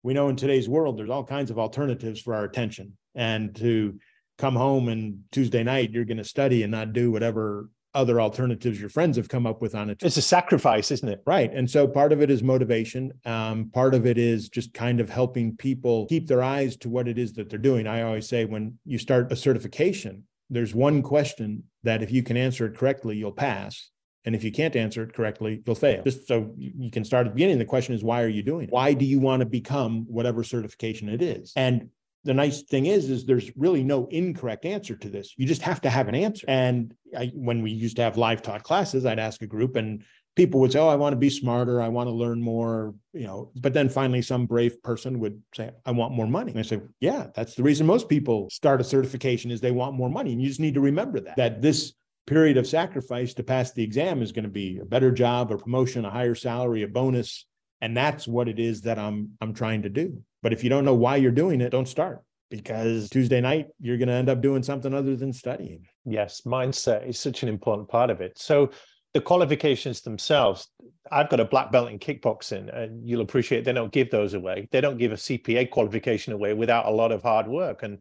we 0.03 0.15
know 0.15 0.29
in 0.29 0.37
today's 0.37 0.69
world 0.69 0.99
there's 0.99 1.11
all 1.11 1.25
kinds 1.25 1.51
of 1.51 1.59
alternatives 1.59 2.21
for 2.21 2.35
our 2.35 2.45
attention 2.45 2.97
and 3.15 3.55
to 3.57 3.99
come 4.39 4.57
home 4.57 4.89
and 4.89 5.21
Tuesday 5.31 5.63
night 5.63 5.91
you're 5.91 6.05
going 6.05 6.17
to 6.17 6.25
study 6.25 6.63
and 6.63 6.73
not 6.73 6.93
do 6.93 7.11
whatever 7.11 7.69
other 7.95 8.21
alternatives 8.21 8.81
your 8.81 8.89
friends 8.89 9.17
have 9.17 9.29
come 9.29 9.47
up 9.47 9.61
with 9.61 9.75
on 9.75 9.91
it. 9.91 9.99
It's 10.03 10.17
a 10.17 10.23
sacrifice, 10.23 10.91
isn't 10.91 11.09
it? 11.09 11.23
Right. 11.27 11.53
And 11.53 11.71
so 11.71 11.87
part 11.87 12.13
of 12.13 12.23
it 12.23 12.31
is 12.31 12.43
motivation. 12.43 13.13
Um, 13.25 13.71
part 13.73 13.95
of 13.95 14.07
it 14.07 14.19
is 14.19 14.49
just 14.49 14.73
kind 14.73 15.01
of 15.01 15.11
helping 15.11 15.57
people 15.57 16.07
keep 16.07 16.27
their 16.27 16.43
eyes 16.43 16.77
to 16.79 16.89
what 16.89 17.09
it 17.09 17.19
is 17.19 17.35
that 17.35 17.51
they're 17.51 17.59
doing. 17.59 17.87
I 17.87 18.03
always 18.03 18.29
say 18.29 18.45
when 18.45 18.79
you 18.85 18.99
start 18.99 19.31
a 19.33 19.37
certification, 19.37 20.25
there's 20.51 20.75
one 20.75 21.03
question 21.03 21.65
that 21.83 22.03
if 22.03 22.11
you 22.11 22.23
can 22.23 22.37
answer 22.37 22.67
it 22.67 22.77
correctly, 22.77 23.17
you'll 23.17 23.33
pass. 23.33 23.91
And 24.25 24.37
if 24.37 24.45
you 24.45 24.53
can't 24.53 24.77
answer 24.77 25.03
it 25.03 25.15
correctly, 25.15 25.63
you'll 25.67 25.75
fail. 25.75 26.03
Just 26.05 26.29
so 26.29 26.53
you 26.57 26.91
can 26.91 27.05
start 27.05 27.27
at 27.27 27.31
the 27.31 27.35
beginning. 27.35 27.59
The 27.59 27.65
question 27.65 27.95
is, 27.95 28.05
why 28.05 28.23
are 28.23 28.29
you 28.29 28.43
doing 28.43 28.69
it? 28.69 28.71
Why 28.71 28.95
do 28.95 29.05
you 29.05 29.19
want 29.19 29.41
to 29.41 29.47
become 29.47 30.05
whatever 30.09 30.45
certification 30.45 31.09
it 31.09 31.21
is? 31.21 31.53
And 31.57 31.89
the 32.25 32.35
nice 32.35 32.63
thing 32.63 32.87
is, 32.87 33.11
is 33.11 33.25
there's 33.25 33.51
really 33.57 33.83
no 33.83 34.07
incorrect 34.07 34.65
answer 34.65 34.97
to 34.97 35.09
this. 35.09 35.35
You 35.37 35.47
just 35.47 35.63
have 35.63 35.81
to 35.83 35.91
have 35.91 36.09
an 36.09 36.15
answer. 36.15 36.47
And 36.49 36.95
I, 37.17 37.33
when 37.35 37.63
we 37.63 37.71
used 37.71 37.97
to 37.97 38.03
have 38.03 38.17
live 38.17 38.43
taught 38.43 38.63
classes, 38.63 39.05
I'd 39.05 39.19
ask 39.19 39.43
a 39.43 39.47
group 39.47 39.77
and 39.77 40.05
people 40.37 40.61
would 40.61 40.73
say, 40.73 40.79
Oh, 40.79 40.89
I 40.89 40.97
want 40.97 41.13
to 41.13 41.19
be 41.19 41.31
smarter. 41.31 41.81
I 41.81 41.89
want 41.89 42.09
to 42.09 42.13
learn 42.13 42.41
more, 42.41 42.95
you 43.13 43.27
know, 43.27 43.51
but 43.57 43.73
then 43.73 43.89
finally 43.89 44.23
some 44.23 44.47
brave 44.47 44.83
person 44.83 45.19
would 45.21 45.43
say, 45.55 45.71
I 45.85 45.91
want 45.91 46.15
more 46.15 46.27
money. 46.27 46.53
And 46.53 46.61
I 46.61 46.63
say, 46.63 46.81
yeah, 47.01 47.29
that's 47.35 47.55
the 47.55 47.63
reason 47.63 47.87
most 47.87 48.09
people 48.09 48.49
start 48.51 48.81
a 48.81 48.85
certification 48.85 49.51
is 49.51 49.61
they 49.61 49.71
want 49.73 49.97
more 49.97 50.11
money. 50.11 50.33
And 50.33 50.41
you 50.41 50.49
just 50.49 50.61
need 50.61 50.75
to 50.75 50.81
remember 50.81 51.21
that, 51.21 51.37
that 51.37 51.63
this 51.63 51.93
period 52.27 52.57
of 52.57 52.67
sacrifice 52.67 53.35
to 53.35 53.43
pass 53.43 53.73
the 53.73 53.83
exam 53.83 54.23
is 54.23 54.33
going 54.33 54.45
to 54.45 54.51
be 54.51 54.79
a 54.79 54.85
better 54.85 55.11
job, 55.11 55.51
a 55.51 55.59
promotion, 55.59 56.05
a 56.05 56.11
higher 56.11 56.35
salary, 56.35 56.83
a 56.83 56.89
bonus. 56.89 57.47
And 57.83 57.97
that's 57.97 58.27
what 58.27 58.49
it 58.49 58.59
is 58.59 58.81
that 58.83 58.99
I'm 58.99 59.33
I'm 59.43 59.53
trying 59.53 59.83
to 59.83 59.91
do. 59.91 60.23
But 60.43 60.55
if 60.55 60.65
you 60.65 60.71
don't 60.71 60.87
know 60.87 60.95
why 60.95 61.17
you're 61.17 61.31
doing 61.33 61.61
it, 61.61 61.71
don't 61.71 61.89
start 61.89 62.23
because 62.49 63.11
Tuesday 63.11 63.41
night 63.41 63.69
you're 63.81 63.97
going 63.97 64.09
to 64.09 64.15
end 64.15 64.29
up 64.29 64.41
doing 64.41 64.63
something 64.63 64.95
other 64.95 65.17
than 65.17 65.33
studying. 65.33 65.87
Yes, 66.05 66.43
mindset 66.43 67.09
is 67.09 67.19
such 67.19 67.43
an 67.43 67.49
important 67.49 67.89
part 67.89 68.11
of 68.11 68.21
it. 68.21 68.39
So 68.39 68.71
the 69.15 69.21
qualifications 69.21 70.01
themselves, 70.03 70.69
I've 71.11 71.29
got 71.29 71.41
a 71.41 71.45
black 71.45 71.73
belt 71.73 71.91
in 71.91 71.99
kickboxing, 71.99 72.75
and 72.75 73.07
you'll 73.07 73.21
appreciate 73.21 73.65
they 73.65 73.73
don't 73.73 73.93
give 73.93 74.11
those 74.11 74.35
away. 74.35 74.69
They 74.71 74.81
don't 74.81 74.99
give 74.99 75.13
a 75.13 75.17
CPA 75.17 75.71
qualification 75.71 76.33
away 76.33 76.55
without 76.55 76.87
a 76.87 76.91
lot 76.91 77.13
of 77.13 77.23
hard 77.23 77.49
work, 77.49 77.83
and 77.83 77.99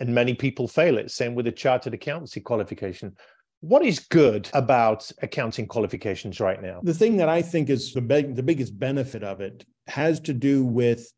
and 0.00 0.14
many 0.14 0.34
people 0.34 0.68
fail 0.68 0.98
it. 0.98 1.10
Same 1.10 1.34
with 1.34 1.46
a 1.46 1.52
chartered 1.52 1.94
accountancy 1.94 2.40
qualification. 2.40 3.16
What 3.64 3.82
is 3.82 3.98
good 3.98 4.50
about 4.52 5.10
accounting 5.22 5.66
qualifications 5.66 6.38
right 6.38 6.60
now? 6.60 6.80
The 6.82 6.92
thing 6.92 7.16
that 7.16 7.30
I 7.30 7.40
think 7.40 7.70
is 7.70 7.94
the, 7.94 8.02
big, 8.02 8.36
the 8.36 8.42
biggest 8.42 8.78
benefit 8.78 9.24
of 9.24 9.40
it 9.40 9.64
has 9.86 10.20
to 10.20 10.34
do 10.34 10.66
with 10.66 11.10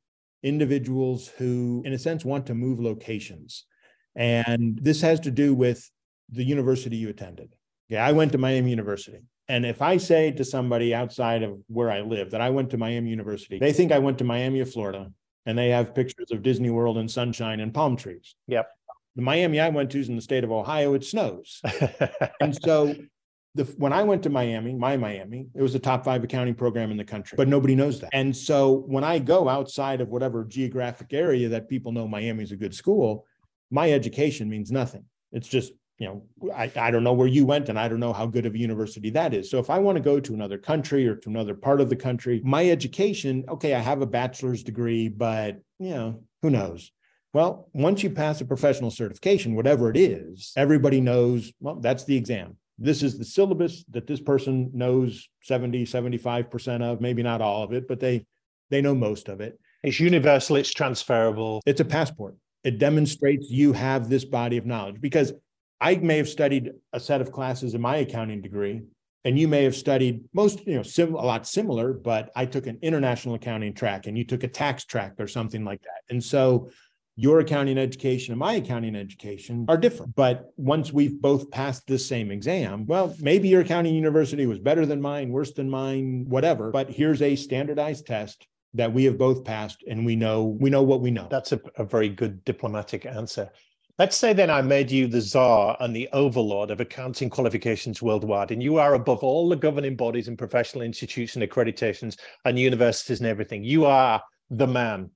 individuals 0.44 1.26
who, 1.26 1.82
in 1.85 1.92
a 1.92 1.98
sense, 1.98 2.24
want 2.24 2.46
to 2.46 2.54
move 2.54 2.78
locations. 2.78 3.64
And 4.14 4.78
this 4.80 5.00
has 5.00 5.18
to 5.20 5.32
do 5.32 5.54
with 5.54 5.90
the 6.30 6.44
university 6.44 6.96
you 6.96 7.09
attended. 7.09 7.52
Yeah, 7.88 8.06
I 8.06 8.12
went 8.12 8.30
to 8.30 8.38
Miami 8.38 8.70
University. 8.70 9.22
And 9.48 9.66
if 9.66 9.82
I 9.82 9.96
say 9.96 10.30
to 10.30 10.44
somebody 10.44 10.94
outside 10.94 11.42
of 11.42 11.59
where 11.66 11.90
I 11.90 12.02
live 12.02 12.30
that 12.30 12.40
I 12.40 12.50
went 12.50 12.70
to 12.70 12.78
Miami 12.78 13.11
University, 13.11 13.59
they 13.59 13.72
think 13.72 13.90
I 13.90 13.98
went 13.98 14.18
to 14.18 14.24
Miami 14.24 14.61
of 14.61 14.72
Florida 14.72 15.11
and 15.46 15.59
they 15.59 15.70
have 15.70 15.96
pictures 15.96 16.30
of 16.30 16.44
Disney 16.44 16.70
World 16.70 16.96
and 16.96 17.11
sunshine 17.11 17.59
and 17.59 17.74
palm 17.74 17.96
trees. 17.96 18.37
Yep 18.46 18.68
the 19.16 19.22
Miami 19.22 19.61
I 19.61 19.68
went 19.70 19.90
to 19.90 20.00
is 20.00 20.09
in 20.09 20.16
the 20.16 20.22
state 20.22 20.44
of 20.44 20.52
Ohio. 20.52 20.94
It 20.94 21.05
snows, 21.05 21.61
and 22.40 22.57
so 22.62 22.94
the, 23.55 23.64
when 23.79 23.92
I 23.92 24.02
went 24.02 24.22
to 24.24 24.31
Miami, 24.31 24.74
my 24.74 24.96
Miami, 24.96 25.48
it 25.55 25.62
was 25.62 25.72
the 25.72 25.79
top 25.79 26.05
five 26.05 26.22
accounting 26.22 26.55
program 26.55 26.90
in 26.90 26.96
the 26.96 27.05
country, 27.05 27.37
but 27.37 27.48
nobody 27.48 27.74
knows 27.74 28.00
that. 28.00 28.11
And 28.12 28.37
so 28.37 28.85
when 28.87 29.02
I 29.02 29.18
go 29.18 29.48
outside 29.48 30.00
of 30.00 30.09
whatever 30.09 30.44
geographic 30.44 31.12
area 31.12 31.48
that 31.48 31.68
people 31.68 31.92
know 31.92 32.07
Miami 32.07 32.44
is 32.44 32.52
a 32.52 32.57
good 32.57 32.74
school, 32.74 33.26
my 33.70 33.90
education 33.90 34.48
means 34.48 34.70
nothing. 34.70 35.05
It's 35.33 35.48
just 35.48 35.72
you 35.98 36.07
know, 36.07 36.52
I, 36.55 36.70
I 36.76 36.90
don't 36.90 37.05
know 37.05 37.14
where 37.14 37.26
you 37.26 37.46
went 37.46 37.68
and 37.68 37.79
I 37.79 37.88
don't 37.88 38.00
know 38.00 38.12
how 38.12 38.26
good 38.26 38.44
of 38.44 38.55
a 38.55 38.59
university 38.59 39.09
that 39.11 39.33
is. 39.33 39.50
So 39.50 39.59
if 39.59 39.70
I 39.70 39.79
want 39.79 39.96
to 39.96 40.02
go 40.02 40.20
to 40.20 40.35
another 40.35 40.59
country 40.59 41.09
or 41.09 41.16
to 41.16 41.31
another 41.31 41.55
part 41.55 41.81
of 41.81 41.88
the 41.88 41.96
country, 41.96 42.42
my 42.44 42.68
education, 42.68 43.44
okay, 43.48 43.74
I 43.74 43.79
have 43.79 44.02
a 44.02 44.07
bachelor's 44.07 44.62
degree, 44.62 45.09
but 45.09 45.59
you 45.79 45.90
know, 45.90 46.22
who 46.42 46.50
knows? 46.50 46.92
Well, 47.37 47.68
once 47.75 48.03
you 48.03 48.09
pass 48.09 48.40
a 48.40 48.46
professional 48.46 48.90
certification, 48.90 49.55
whatever 49.55 49.90
it 49.90 49.96
is, 49.99 50.53
everybody 50.57 51.03
knows, 51.03 51.53
well, 51.61 51.75
that's 51.75 52.05
the 52.05 52.16
exam. 52.16 52.57
This 52.79 53.03
is 53.03 53.18
the 53.18 53.27
syllabus 53.27 53.85
that 53.90 54.07
this 54.07 54.22
person 54.22 54.70
knows 54.72 55.29
70, 55.42 55.85
75% 55.85 56.81
of, 56.81 57.03
maybe 57.03 57.22
not 57.22 57.42
all 57.42 57.62
of 57.62 57.75
it, 57.75 57.87
but 57.88 58.01
they 58.01 58.25
they 58.70 58.81
know 58.81 58.94
most 58.94 59.29
of 59.29 59.42
it. 59.42 59.61
It's 59.83 60.01
universal, 60.01 60.57
it's 60.57 60.72
transferable. 60.72 61.61
It's 61.66 61.83
a 61.83 61.85
passport. 61.85 62.37
It 62.64 62.79
demonstrates 62.79 63.51
you 63.51 63.75
have 63.75 64.09
this 64.09 64.25
body 64.25 64.57
of 64.57 64.64
knowledge 64.64 65.03
because 65.03 65.35
I 65.79 65.96
may 65.96 66.16
have 66.16 66.31
studied 66.31 66.72
a 66.94 67.01
set 67.01 67.20
of 67.20 67.33
classes 67.33 67.75
in 67.75 67.83
my 67.83 67.96
accounting 67.96 68.40
degree 68.40 68.81
and 69.27 69.37
you 69.37 69.49
may 69.49 69.64
have 69.64 69.75
studied 69.75 70.25
most 70.33 70.64
you 70.66 70.77
know 70.77 70.83
sim- 70.85 71.14
a 71.14 71.25
lot 71.25 71.46
similar 71.46 71.92
but 71.92 72.31
i 72.37 72.46
took 72.46 72.68
an 72.68 72.79
international 72.81 73.35
accounting 73.35 73.75
track 73.75 74.07
and 74.07 74.16
you 74.16 74.25
took 74.25 74.44
a 74.44 74.49
tax 74.49 74.85
track 74.85 75.14
or 75.18 75.27
something 75.27 75.64
like 75.64 75.83
that 75.83 76.03
and 76.11 76.22
so 76.22 76.70
your 77.16 77.40
accounting 77.40 77.79
education 77.79 78.33
and 78.33 78.38
my 78.38 78.55
accounting 78.55 78.94
education 78.94 79.64
are 79.68 79.79
different. 79.79 80.14
But 80.14 80.52
once 80.57 80.92
we've 80.92 81.20
both 81.20 81.50
passed 81.50 81.87
the 81.87 81.98
same 81.98 82.31
exam, 82.31 82.85
well, 82.87 83.14
maybe 83.18 83.48
your 83.48 83.62
accounting 83.62 83.94
university 83.94 84.46
was 84.46 84.59
better 84.59 84.85
than 84.85 85.00
mine, 85.00 85.31
worse 85.31 85.52
than 85.52 85.70
mine, 85.70 86.26
whatever. 86.29 86.70
But 86.70 86.90
here's 86.90 87.22
a 87.22 87.35
standardized 87.35 88.07
test 88.07 88.46
that 88.74 88.92
we 88.92 89.05
have 89.05 89.16
both 89.16 89.44
passed 89.44 89.83
and 89.88 90.05
we 90.05 90.14
know 90.14 90.44
we 90.44 90.68
know 90.68 90.83
what 90.83 91.00
we 91.00 91.11
know. 91.11 91.26
That's 91.31 91.52
a, 91.52 91.61
a 91.76 91.85
very 91.85 92.11
good 92.11 92.44
diplomatic 92.44 93.07
answer. 93.07 93.50
Let's 93.98 94.18
say 94.18 94.35
then 94.35 94.50
I 94.50 94.61
made 94.61 94.90
you 94.90 95.07
the 95.07 95.22
czar 95.22 95.74
and 95.81 95.96
the 95.96 96.11
overlord 96.12 96.70
of 96.70 96.83
accounting 96.83 97.31
qualifications 97.31 98.02
worldwide, 98.02 98.50
and 98.50 98.62
you 98.62 98.76
are 98.76 98.92
above 98.92 99.24
all 99.24 99.48
the 99.48 99.57
governing 99.57 99.96
bodies 99.96 100.29
and 100.29 100.37
professional 100.37 100.83
institutes 100.83 101.35
and 101.35 101.42
accreditations 101.42 102.18
and 102.44 102.59
universities 102.59 103.20
and 103.20 103.26
everything. 103.26 103.64
You 103.64 103.87
are 103.87 104.22
the 104.50 104.66
man. 104.66 105.11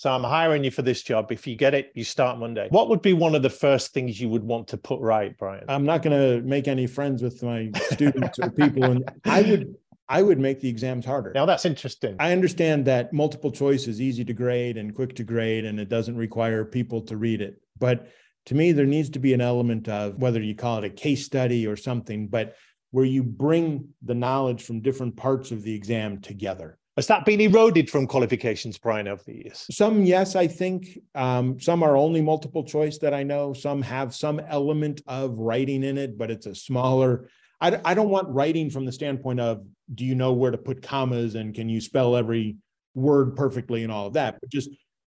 So 0.00 0.10
I'm 0.10 0.24
hiring 0.24 0.64
you 0.64 0.70
for 0.70 0.80
this 0.80 1.02
job. 1.02 1.30
If 1.30 1.46
you 1.46 1.56
get 1.56 1.74
it, 1.74 1.92
you 1.94 2.04
start 2.04 2.38
Monday. 2.38 2.68
What 2.70 2.88
would 2.88 3.02
be 3.02 3.12
one 3.12 3.34
of 3.34 3.42
the 3.42 3.50
first 3.50 3.92
things 3.92 4.18
you 4.18 4.30
would 4.30 4.42
want 4.42 4.68
to 4.68 4.78
put 4.78 4.98
right, 4.98 5.36
Brian? 5.36 5.66
I'm 5.68 5.84
not 5.84 6.02
going 6.02 6.18
to 6.18 6.40
make 6.40 6.68
any 6.68 6.86
friends 6.86 7.22
with 7.22 7.42
my 7.42 7.70
students 7.90 8.38
or 8.38 8.50
people, 8.50 8.82
and 8.84 9.10
I 9.26 9.42
would 9.42 9.74
I 10.08 10.22
would 10.22 10.38
make 10.38 10.60
the 10.60 10.70
exams 10.70 11.04
harder. 11.04 11.32
Now 11.34 11.44
that's 11.44 11.66
interesting. 11.66 12.16
I 12.18 12.32
understand 12.32 12.86
that 12.86 13.12
multiple 13.12 13.52
choice 13.52 13.86
is 13.86 14.00
easy 14.00 14.24
to 14.24 14.32
grade 14.32 14.78
and 14.78 14.94
quick 14.94 15.14
to 15.16 15.22
grade, 15.22 15.66
and 15.66 15.78
it 15.78 15.90
doesn't 15.90 16.16
require 16.16 16.64
people 16.64 17.02
to 17.02 17.18
read 17.18 17.42
it. 17.42 17.60
But 17.78 18.08
to 18.46 18.54
me, 18.54 18.72
there 18.72 18.86
needs 18.86 19.10
to 19.10 19.18
be 19.18 19.34
an 19.34 19.42
element 19.42 19.86
of 19.86 20.16
whether 20.16 20.40
you 20.40 20.54
call 20.54 20.78
it 20.78 20.84
a 20.84 20.88
case 20.88 21.26
study 21.26 21.66
or 21.66 21.76
something, 21.76 22.28
but 22.28 22.56
where 22.90 23.04
you 23.04 23.22
bring 23.22 23.90
the 24.02 24.14
knowledge 24.14 24.62
from 24.62 24.80
different 24.80 25.18
parts 25.18 25.50
of 25.50 25.62
the 25.62 25.74
exam 25.74 26.22
together. 26.22 26.78
Has 27.00 27.06
that 27.06 27.24
been 27.24 27.40
eroded 27.40 27.88
from 27.88 28.06
qualifications, 28.06 28.76
Brian, 28.76 29.08
over 29.08 29.22
the 29.24 29.32
years? 29.32 29.64
Some, 29.70 30.04
yes, 30.04 30.36
I 30.36 30.46
think. 30.46 30.98
Um, 31.14 31.58
some 31.58 31.82
are 31.82 31.96
only 31.96 32.20
multiple 32.20 32.62
choice 32.62 32.98
that 32.98 33.14
I 33.14 33.22
know. 33.22 33.54
Some 33.54 33.80
have 33.80 34.14
some 34.14 34.38
element 34.38 35.00
of 35.06 35.38
writing 35.38 35.82
in 35.82 35.96
it, 35.96 36.18
but 36.18 36.30
it's 36.30 36.44
a 36.44 36.54
smaller. 36.54 37.30
I, 37.58 37.80
I 37.86 37.94
don't 37.94 38.10
want 38.10 38.28
writing 38.28 38.68
from 38.68 38.84
the 38.84 38.92
standpoint 38.92 39.40
of 39.40 39.64
do 39.94 40.04
you 40.04 40.14
know 40.14 40.34
where 40.34 40.50
to 40.50 40.58
put 40.58 40.82
commas 40.82 41.36
and 41.36 41.54
can 41.54 41.70
you 41.70 41.80
spell 41.80 42.16
every 42.16 42.56
word 42.94 43.34
perfectly 43.34 43.82
and 43.82 43.90
all 43.90 44.08
of 44.08 44.12
that, 44.12 44.36
but 44.38 44.50
just 44.50 44.68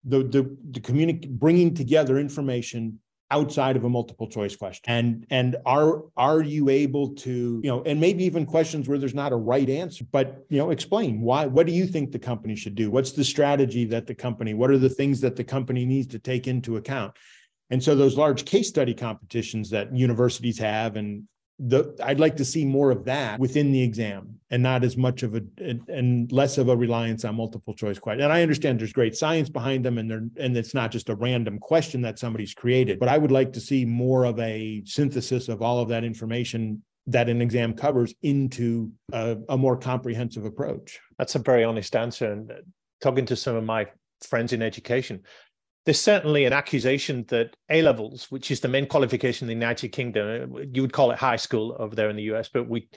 the 0.06 0.20
the, 0.20 0.58
the 0.72 1.28
bringing 1.32 1.74
together 1.74 2.18
information 2.18 3.02
outside 3.34 3.76
of 3.76 3.84
a 3.84 3.90
multiple 3.90 4.28
choice 4.28 4.56
question. 4.56 4.84
And 4.88 5.26
and 5.32 5.58
are 5.66 6.04
are 6.16 6.42
you 6.42 6.70
able 6.70 7.16
to 7.16 7.60
you 7.64 7.70
know 7.70 7.82
and 7.84 8.00
maybe 8.00 8.24
even 8.26 8.46
questions 8.46 8.88
where 8.88 9.00
there's 9.00 9.16
not 9.16 9.32
a 9.34 9.36
right 9.36 9.70
answer 9.70 10.06
but 10.12 10.46
you 10.50 10.60
know 10.60 10.70
explain 10.70 11.20
why 11.20 11.48
what 11.48 11.66
do 11.66 11.74
you 11.74 11.88
think 11.88 12.12
the 12.12 12.20
company 12.20 12.56
should 12.56 12.76
do? 12.76 12.92
What's 12.92 13.12
the 13.12 13.24
strategy 13.24 13.86
that 13.86 14.06
the 14.06 14.14
company 14.14 14.54
what 14.54 14.70
are 14.70 14.78
the 14.78 14.96
things 15.00 15.20
that 15.22 15.36
the 15.36 15.44
company 15.44 15.84
needs 15.84 16.08
to 16.08 16.20
take 16.20 16.48
into 16.48 16.78
account? 16.78 17.14
And 17.72 17.84
so 17.84 17.96
those 17.96 18.18
large 18.18 18.46
case 18.46 18.70
study 18.70 18.94
competitions 18.94 19.72
that 19.72 19.96
universities 19.96 20.60
have 20.60 20.96
and 20.96 21.24
the 21.60 21.96
I'd 22.04 22.20
like 22.20 22.38
to 22.38 22.46
see 22.46 22.66
more 22.66 22.92
of 22.92 23.06
that 23.06 23.40
within 23.40 23.72
the 23.72 23.82
exam 23.82 24.40
and 24.50 24.64
not 24.64 24.84
as 24.84 24.98
much 24.98 25.24
of 25.24 25.36
a 25.36 25.42
and 25.60 26.32
less 26.32 26.58
of 26.58 26.70
a 26.70 26.76
reliance 26.76 27.26
on 27.26 27.36
multiple 27.36 27.74
choice 27.74 28.00
questions. 28.00 28.24
And 28.24 28.34
I 28.34 28.42
understand 28.42 28.80
there's 28.80 28.94
great 28.94 29.16
science 29.16 29.50
behind 29.50 29.86
them 29.86 29.98
and 29.98 30.10
they're 30.10 30.28
and 30.38 30.58
it's 30.58 30.74
not 30.74 30.92
just 30.92 31.10
a 31.10 31.16
random 31.16 31.60
question 31.60 32.02
that 32.02 32.20
somebody's 32.20 32.54
created, 32.54 33.00
but 33.00 33.10
I 33.10 33.18
would 33.18 33.32
like 33.32 33.54
to 33.54 33.60
see 33.60 33.86
more 33.86 34.26
of 34.26 34.40
a 34.40 34.82
synthesis 34.86 35.48
of 35.48 35.62
all 35.62 35.80
of 35.80 35.90
that 35.90 36.04
information 36.04 36.84
that 37.08 37.30
an 37.30 37.42
exam 37.42 37.74
covers 37.74 38.14
into 38.22 38.92
a, 39.12 39.38
a 39.50 39.58
more 39.58 39.78
comprehensive 39.78 40.46
approach. 40.46 41.00
That's 41.18 41.36
a 41.36 41.40
very 41.40 41.64
honest 41.64 41.96
answer. 41.96 42.32
And 42.32 42.52
uh, 42.52 42.56
talking 43.02 43.26
to 43.26 43.36
some 43.36 43.56
of 43.56 43.64
my 43.64 43.88
friends 44.22 44.54
in 44.54 44.62
education, 44.62 45.22
there's 45.86 46.00
certainly 46.00 46.46
an 46.46 46.54
accusation 46.54 47.26
that 47.28 47.56
A 47.70 47.82
levels, 47.82 48.32
which 48.32 48.52
is 48.52 48.60
the 48.60 48.68
main 48.68 48.88
qualification 48.88 49.46
in 49.46 49.48
the 49.48 49.66
United 49.66 49.90
Kingdom, 49.90 50.56
you 50.74 50.82
would 50.82 50.94
call 50.94 51.12
it 51.12 51.20
high 51.20 51.36
school 51.36 51.76
over 51.80 51.96
there 51.96 52.10
in 52.10 52.16
the 52.16 52.32
US, 52.34 52.50
but 52.50 52.68
we 52.68 52.88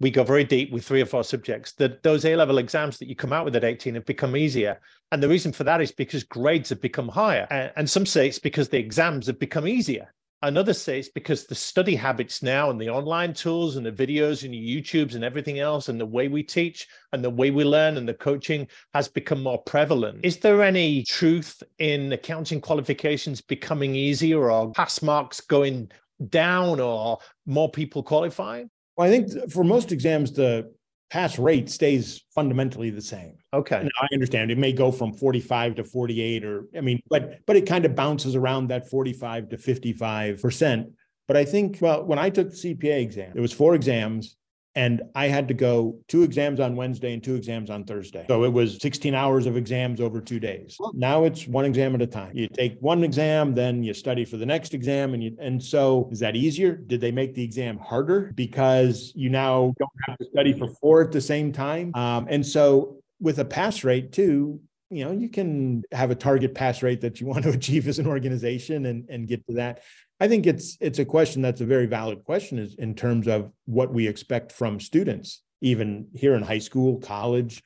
we 0.00 0.12
go 0.12 0.22
very 0.22 0.44
deep 0.44 0.70
with 0.70 0.84
three 0.84 1.02
or 1.02 1.06
four 1.06 1.24
subjects. 1.24 1.72
That 1.72 2.04
those 2.04 2.24
A 2.24 2.36
level 2.36 2.58
exams 2.58 2.98
that 2.98 3.08
you 3.08 3.16
come 3.16 3.32
out 3.32 3.44
with 3.44 3.56
at 3.56 3.64
18 3.64 3.96
have 3.96 4.06
become 4.06 4.36
easier, 4.36 4.80
and 5.10 5.20
the 5.20 5.28
reason 5.28 5.52
for 5.52 5.64
that 5.64 5.80
is 5.80 5.90
because 5.90 6.22
grades 6.22 6.68
have 6.68 6.80
become 6.80 7.08
higher, 7.08 7.46
and, 7.50 7.72
and 7.76 7.90
some 7.90 8.06
say 8.06 8.28
it's 8.28 8.38
because 8.38 8.68
the 8.68 8.78
exams 8.78 9.26
have 9.26 9.40
become 9.40 9.66
easier. 9.66 10.12
Another 10.42 10.72
say 10.72 11.00
it's 11.00 11.08
because 11.08 11.46
the 11.46 11.54
study 11.54 11.96
habits 11.96 12.44
now 12.44 12.70
and 12.70 12.80
the 12.80 12.88
online 12.88 13.34
tools 13.34 13.74
and 13.76 13.84
the 13.84 13.90
videos 13.90 14.44
and 14.44 14.54
the 14.54 14.82
YouTubes 14.82 15.16
and 15.16 15.24
everything 15.24 15.58
else 15.58 15.88
and 15.88 16.00
the 16.00 16.06
way 16.06 16.28
we 16.28 16.44
teach 16.44 16.86
and 17.12 17.24
the 17.24 17.30
way 17.30 17.50
we 17.50 17.64
learn 17.64 17.96
and 17.96 18.08
the 18.08 18.14
coaching 18.14 18.68
has 18.94 19.08
become 19.08 19.42
more 19.42 19.60
prevalent. 19.62 20.20
Is 20.22 20.36
there 20.36 20.62
any 20.62 21.02
truth 21.02 21.60
in 21.78 22.12
accounting 22.12 22.60
qualifications 22.60 23.40
becoming 23.40 23.96
easier 23.96 24.48
or 24.48 24.70
pass 24.70 25.02
marks 25.02 25.40
going 25.40 25.90
down 26.28 26.78
or 26.78 27.18
more 27.44 27.70
people 27.70 28.04
qualifying? 28.04 28.70
Well, 28.96 29.08
I 29.08 29.10
think 29.10 29.50
for 29.50 29.64
most 29.64 29.90
exams, 29.90 30.32
the 30.32 30.72
pass 31.10 31.38
rate 31.38 31.70
stays 31.70 32.24
fundamentally 32.34 32.90
the 32.90 33.02
same. 33.02 33.34
Okay. 33.54 33.82
Now, 33.82 33.88
I 34.02 34.08
understand 34.12 34.50
it 34.50 34.58
may 34.58 34.72
go 34.72 34.92
from 34.92 35.12
45 35.12 35.76
to 35.76 35.84
48 35.84 36.44
or 36.44 36.64
I 36.76 36.80
mean, 36.80 37.00
but 37.08 37.40
but 37.46 37.56
it 37.56 37.66
kind 37.66 37.84
of 37.84 37.94
bounces 37.94 38.36
around 38.36 38.68
that 38.68 38.88
45 38.88 39.50
to 39.50 39.58
55 39.58 40.42
percent. 40.42 40.92
But 41.26 41.36
I 41.36 41.44
think 41.44 41.78
well, 41.80 42.04
when 42.04 42.18
I 42.18 42.30
took 42.30 42.50
the 42.50 42.56
CPA 42.56 43.00
exam, 43.00 43.32
it 43.34 43.40
was 43.40 43.52
four 43.52 43.74
exams 43.74 44.36
and 44.74 45.02
I 45.14 45.28
had 45.28 45.48
to 45.48 45.54
go 45.54 45.98
two 46.08 46.22
exams 46.22 46.60
on 46.60 46.76
Wednesday 46.76 47.12
and 47.12 47.22
two 47.22 47.34
exams 47.34 47.70
on 47.70 47.84
Thursday. 47.84 48.24
So 48.28 48.44
it 48.44 48.52
was 48.52 48.78
16 48.80 49.14
hours 49.14 49.46
of 49.46 49.56
exams 49.56 50.00
over 50.00 50.20
two 50.20 50.38
days. 50.38 50.76
Now 50.94 51.24
it's 51.24 51.48
one 51.48 51.64
exam 51.64 51.94
at 51.94 52.02
a 52.02 52.06
time. 52.06 52.32
You 52.34 52.48
take 52.48 52.78
one 52.80 53.02
exam, 53.02 53.54
then 53.54 53.82
you 53.82 53.94
study 53.94 54.24
for 54.24 54.36
the 54.36 54.46
next 54.46 54.74
exam. 54.74 55.14
And 55.14 55.22
you, 55.22 55.36
and 55.40 55.62
so 55.62 56.08
is 56.12 56.20
that 56.20 56.36
easier? 56.36 56.76
Did 56.76 57.00
they 57.00 57.10
make 57.10 57.34
the 57.34 57.42
exam 57.42 57.78
harder 57.78 58.32
because 58.34 59.12
you 59.16 59.30
now 59.30 59.74
don't 59.78 59.90
have 60.06 60.18
to 60.18 60.26
study 60.32 60.52
for 60.52 60.68
four 60.80 61.02
at 61.02 61.12
the 61.12 61.20
same 61.20 61.52
time? 61.52 61.92
Um, 61.94 62.26
and 62.28 62.46
so 62.46 62.98
with 63.20 63.38
a 63.40 63.44
pass 63.44 63.84
rate 63.84 64.12
too, 64.12 64.60
you 64.90 65.04
know, 65.04 65.12
you 65.12 65.28
can 65.28 65.82
have 65.92 66.10
a 66.10 66.14
target 66.14 66.54
pass 66.54 66.82
rate 66.82 67.00
that 67.02 67.20
you 67.20 67.26
want 67.26 67.44
to 67.44 67.50
achieve 67.58 67.88
as 67.88 67.98
an 67.98 68.06
organization 68.06 68.86
and, 68.86 69.08
and 69.08 69.26
get 69.26 69.46
to 69.46 69.54
that. 69.54 69.82
I 70.20 70.28
think 70.28 70.46
it's 70.46 70.76
it's 70.80 70.98
a 70.98 71.04
question 71.04 71.42
that's 71.42 71.60
a 71.60 71.66
very 71.66 71.86
valid 71.86 72.24
question 72.24 72.58
is 72.58 72.74
in 72.74 72.94
terms 72.94 73.28
of 73.28 73.52
what 73.66 73.92
we 73.92 74.08
expect 74.08 74.52
from 74.52 74.80
students, 74.80 75.42
even 75.60 76.08
here 76.14 76.34
in 76.34 76.42
high 76.42 76.58
school, 76.58 76.98
college. 76.98 77.62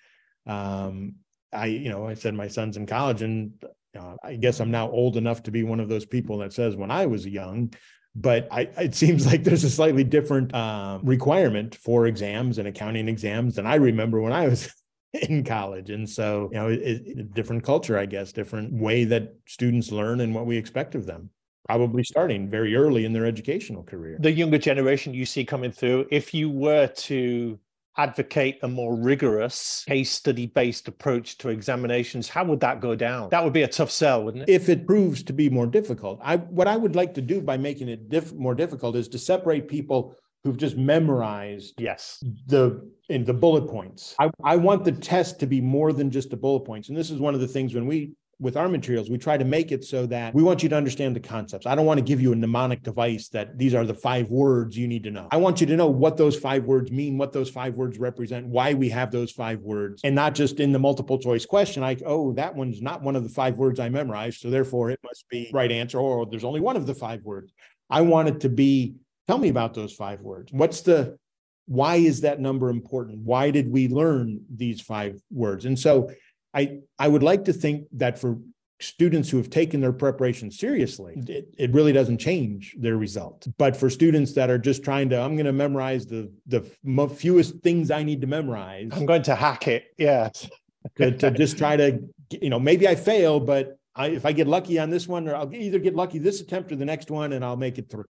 Um, 0.47 1.17
I, 1.53 1.67
you 1.67 1.91
know, 1.91 2.07
I 2.07 2.15
said 2.15 2.35
my 2.35 2.49
son's 2.49 2.77
in 2.77 2.87
college, 2.87 3.23
and 3.23 3.53
uh, 3.99 4.17
I 4.23 4.37
guess 4.37 4.61
I'm 4.61 4.71
now 4.71 4.91
old 4.91 5.17
enough 5.17 5.43
to 5.45 5.51
be 5.51 5.63
one 5.63 5.81
of 5.81 5.89
those 5.89 6.05
people 6.05 6.39
that 6.39 6.53
says 6.53 6.77
when 6.77 6.91
I 6.91 7.07
was 7.07 7.27
young. 7.27 7.73
But 8.15 8.49
I, 8.51 8.61
it 8.79 8.95
seems 8.95 9.27
like 9.27 9.45
there's 9.45 9.65
a 9.65 9.71
slightly 9.71 10.05
different 10.05 10.55
uh, 10.55 10.99
requirement 11.03 11.75
for 11.77 12.07
exams 12.07 12.59
and 12.59 12.69
accounting 12.69 13.09
exams 13.09 13.57
than 13.57 13.67
I 13.67 13.77
remember 13.77 14.21
when 14.21 14.33
I 14.33 14.49
was 14.49 14.75
in 15.15 15.45
college. 15.45 15.89
And 15.89 16.09
so, 16.09 16.51
you 16.53 16.59
know, 16.59 16.69
it, 16.69 16.81
it, 16.83 17.35
different 17.35 17.65
culture, 17.65 17.99
I 17.99 18.05
guess, 18.05 18.33
different 18.33 18.75
way 18.75 19.05
that 19.05 19.35
students 19.47 19.91
learn 19.91 20.21
and 20.21 20.35
what 20.35 20.45
we 20.45 20.59
expect 20.59 20.95
of 20.95 21.07
them 21.07 21.31
probably 21.67 22.05
starting 22.05 22.51
very 22.51 22.75
early 22.75 23.05
in 23.05 23.13
their 23.13 23.27
educational 23.27 23.83
career. 23.83 24.17
The 24.21 24.33
younger 24.33 24.59
generation 24.59 25.15
you 25.15 25.27
see 25.27 25.45
coming 25.45 25.73
through, 25.73 26.07
if 26.11 26.35
you 26.35 26.51
were 26.51 26.87
to 26.87 27.59
advocate 27.99 28.59
a 28.63 28.69
more 28.69 28.97
rigorous 28.97 29.85
case 29.87 30.11
study 30.11 30.47
based 30.47 30.89
approach 30.89 31.37
to 31.37 31.51
examinations 31.51 32.27
how 32.27 32.43
would 32.43 32.59
that 32.59 32.81
go 32.81 32.95
down? 32.95 33.29
That 33.29 33.45
would 33.45 33.53
be 33.53 33.65
a 33.65 33.69
tough 33.69 33.91
sell 33.91 34.25
wouldn't 34.25 34.49
it? 34.49 34.53
If 34.53 34.71
it 34.71 34.87
proves 34.87 35.23
to 35.25 35.35
be 35.35 35.51
more 35.51 35.67
difficult 35.67 36.19
i 36.23 36.37
what 36.37 36.67
i 36.67 36.75
would 36.75 36.97
like 36.97 37.13
to 37.13 37.21
do 37.21 37.43
by 37.43 37.59
making 37.59 37.91
it 37.91 38.09
diff- 38.09 38.33
more 38.33 38.55
difficult 38.55 38.97
is 38.97 39.09
to 39.09 39.19
separate 39.19 39.69
people 39.69 40.17
who've 40.45 40.57
just 40.57 40.77
memorized 40.77 41.81
yes. 41.81 42.23
the 42.47 42.91
in 43.09 43.25
the 43.25 43.35
bullet 43.35 43.69
points. 43.69 44.15
I, 44.19 44.31
I 44.43 44.57
want 44.57 44.85
the 44.85 44.93
test 44.93 45.39
to 45.41 45.47
be 45.47 45.61
more 45.61 45.93
than 45.93 46.11
just 46.11 46.31
the 46.31 46.37
bullet 46.37 46.61
points. 46.61 46.89
And 46.89 46.97
this 46.97 47.11
is 47.11 47.19
one 47.19 47.35
of 47.35 47.41
the 47.41 47.49
things 47.49 47.75
when 47.75 47.87
we 47.87 48.13
with 48.43 48.57
our 48.57 48.69
materials, 48.69 49.09
we 49.09 49.17
try 49.17 49.37
to 49.37 49.45
make 49.45 49.71
it 49.71 49.85
so 49.85 50.05
that 50.07 50.35
we 50.35 50.43
want 50.43 50.65
you 50.65 50.69
to 50.69 50.77
understand 50.77 51.15
the 51.15 51.21
concepts. 51.21 51.65
I 51.65 51.77
don't 51.77 51.87
want 51.87 51.99
to 51.99 52.05
give 52.05 52.21
you 52.21 52.33
a 52.33 52.37
mnemonic 52.37 52.83
device 52.83 53.29
that 53.29 53.57
these 53.57 53.73
are 53.73 53.87
the 53.87 53.95
five 53.95 54.31
words 54.31 54.77
you 54.77 54.89
need 54.89 55.05
to 55.05 55.13
know. 55.13 55.29
I 55.31 55.37
want 55.37 55.61
you 55.61 55.67
to 55.69 55.77
know 55.77 55.87
what 55.87 56.17
those 56.17 56.37
five 56.37 56.65
words 56.65 56.91
mean, 56.91 57.17
what 57.17 57.33
those 57.33 57.49
five 57.49 57.75
words 57.75 57.99
represent, 57.99 58.47
why 58.49 58.75
we 58.75 58.89
have 58.89 59.13
those 59.13 59.31
five 59.31 59.61
words, 59.61 60.01
and 60.03 60.15
not 60.15 60.35
just 60.35 60.59
in 60.59 60.73
the 60.73 60.79
multiple 60.81 61.19
choice 61.19 61.47
question. 61.47 61.83
Like, 61.83 62.03
oh, 62.05 62.33
that 62.33 62.55
one's 62.55 62.83
not 62.83 63.01
one 63.01 63.15
of 63.15 63.23
the 63.23 63.31
five 63.31 63.57
words 63.59 63.79
I 63.79 63.89
memorized, 63.89 64.41
so 64.41 64.51
therefore 64.51 64.91
it 64.91 64.99
must 65.05 65.25
be 65.31 65.49
right 65.55 65.71
answer, 65.71 65.99
or 65.99 66.23
oh, 66.23 66.25
there's 66.29 66.45
only 66.45 66.61
one 66.61 66.77
of 66.77 66.87
the 66.87 66.95
five 66.95 67.23
words. 67.23 67.53
I 67.89 68.01
want 68.01 68.29
it 68.29 68.41
to 68.41 68.49
be, 68.49 68.97
tell 69.29 69.39
me 69.39 69.51
about 69.51 69.75
those 69.75 69.93
five 69.93 70.21
words. 70.21 70.53
What's 70.53 70.81
the 70.81 71.17
why 71.67 71.97
is 71.97 72.23
that 72.23 72.41
number 72.41 72.71
important? 72.71 73.21
Why 73.21 73.51
did 73.51 73.71
we 73.71 73.87
learn 73.87 74.41
these 74.53 74.81
five 74.81 75.21
words? 75.31 75.65
And 75.65 75.79
so 75.79 76.11
I, 76.55 76.81
I 76.99 77.09
would 77.09 77.23
like 77.23 77.45
to 77.47 77.53
think 77.53 77.87
that 77.93 78.19
for 78.19 78.39
students 78.81 79.31
who 79.31 79.37
have 79.37 79.49
taken 79.49 79.81
their 79.81 79.93
preparation 79.93 80.51
seriously, 80.51 81.15
it, 81.29 81.55
it 81.57 81.73
really 81.73 81.93
doesn't 81.93 82.19
change 82.19 82.75
their 82.79 82.97
result. 82.97 83.47
But 83.59 83.77
for 83.77 83.89
students 83.89 84.33
that 84.35 84.51
are 84.51 84.59
just 84.59 84.83
trying 84.83 85.09
to, 85.11 85.21
I'm 85.21 85.37
going 85.37 85.47
to 85.47 85.53
memorize 85.53 86.07
the 86.07 86.31
the 86.47 86.63
fewest 87.09 87.61
things 87.61 87.91
I 87.91 88.03
need 88.03 88.21
to 88.23 88.27
memorize. 88.27 88.91
I'm 88.93 89.07
going 89.07 89.23
to 89.25 89.35
hack 89.35 89.69
it. 89.69 89.95
Yeah. 89.99 90.31
to, 90.97 91.17
to 91.17 91.31
just 91.43 91.59
try 91.59 91.77
to, 91.77 92.01
you 92.31 92.51
know, 92.51 92.59
maybe 92.59 92.89
I 92.89 92.95
fail, 92.95 93.41
but 93.41 93.79
I, 93.95 94.09
if 94.09 94.27
I 94.27 94.33
get 94.33 94.47
lucky 94.47 94.79
on 94.79 94.91
this 94.91 95.07
one, 95.07 95.29
or 95.29 95.37
I'll 95.37 95.55
either 95.55 95.79
get 95.79 95.95
lucky 95.95 96.19
this 96.19 96.41
attempt 96.41 96.73
or 96.73 96.77
the 96.77 96.85
next 96.85 97.11
one, 97.11 97.33
and 97.33 97.45
I'll 97.45 97.57
make 97.57 97.79
it 97.79 97.91
through. 97.91 98.07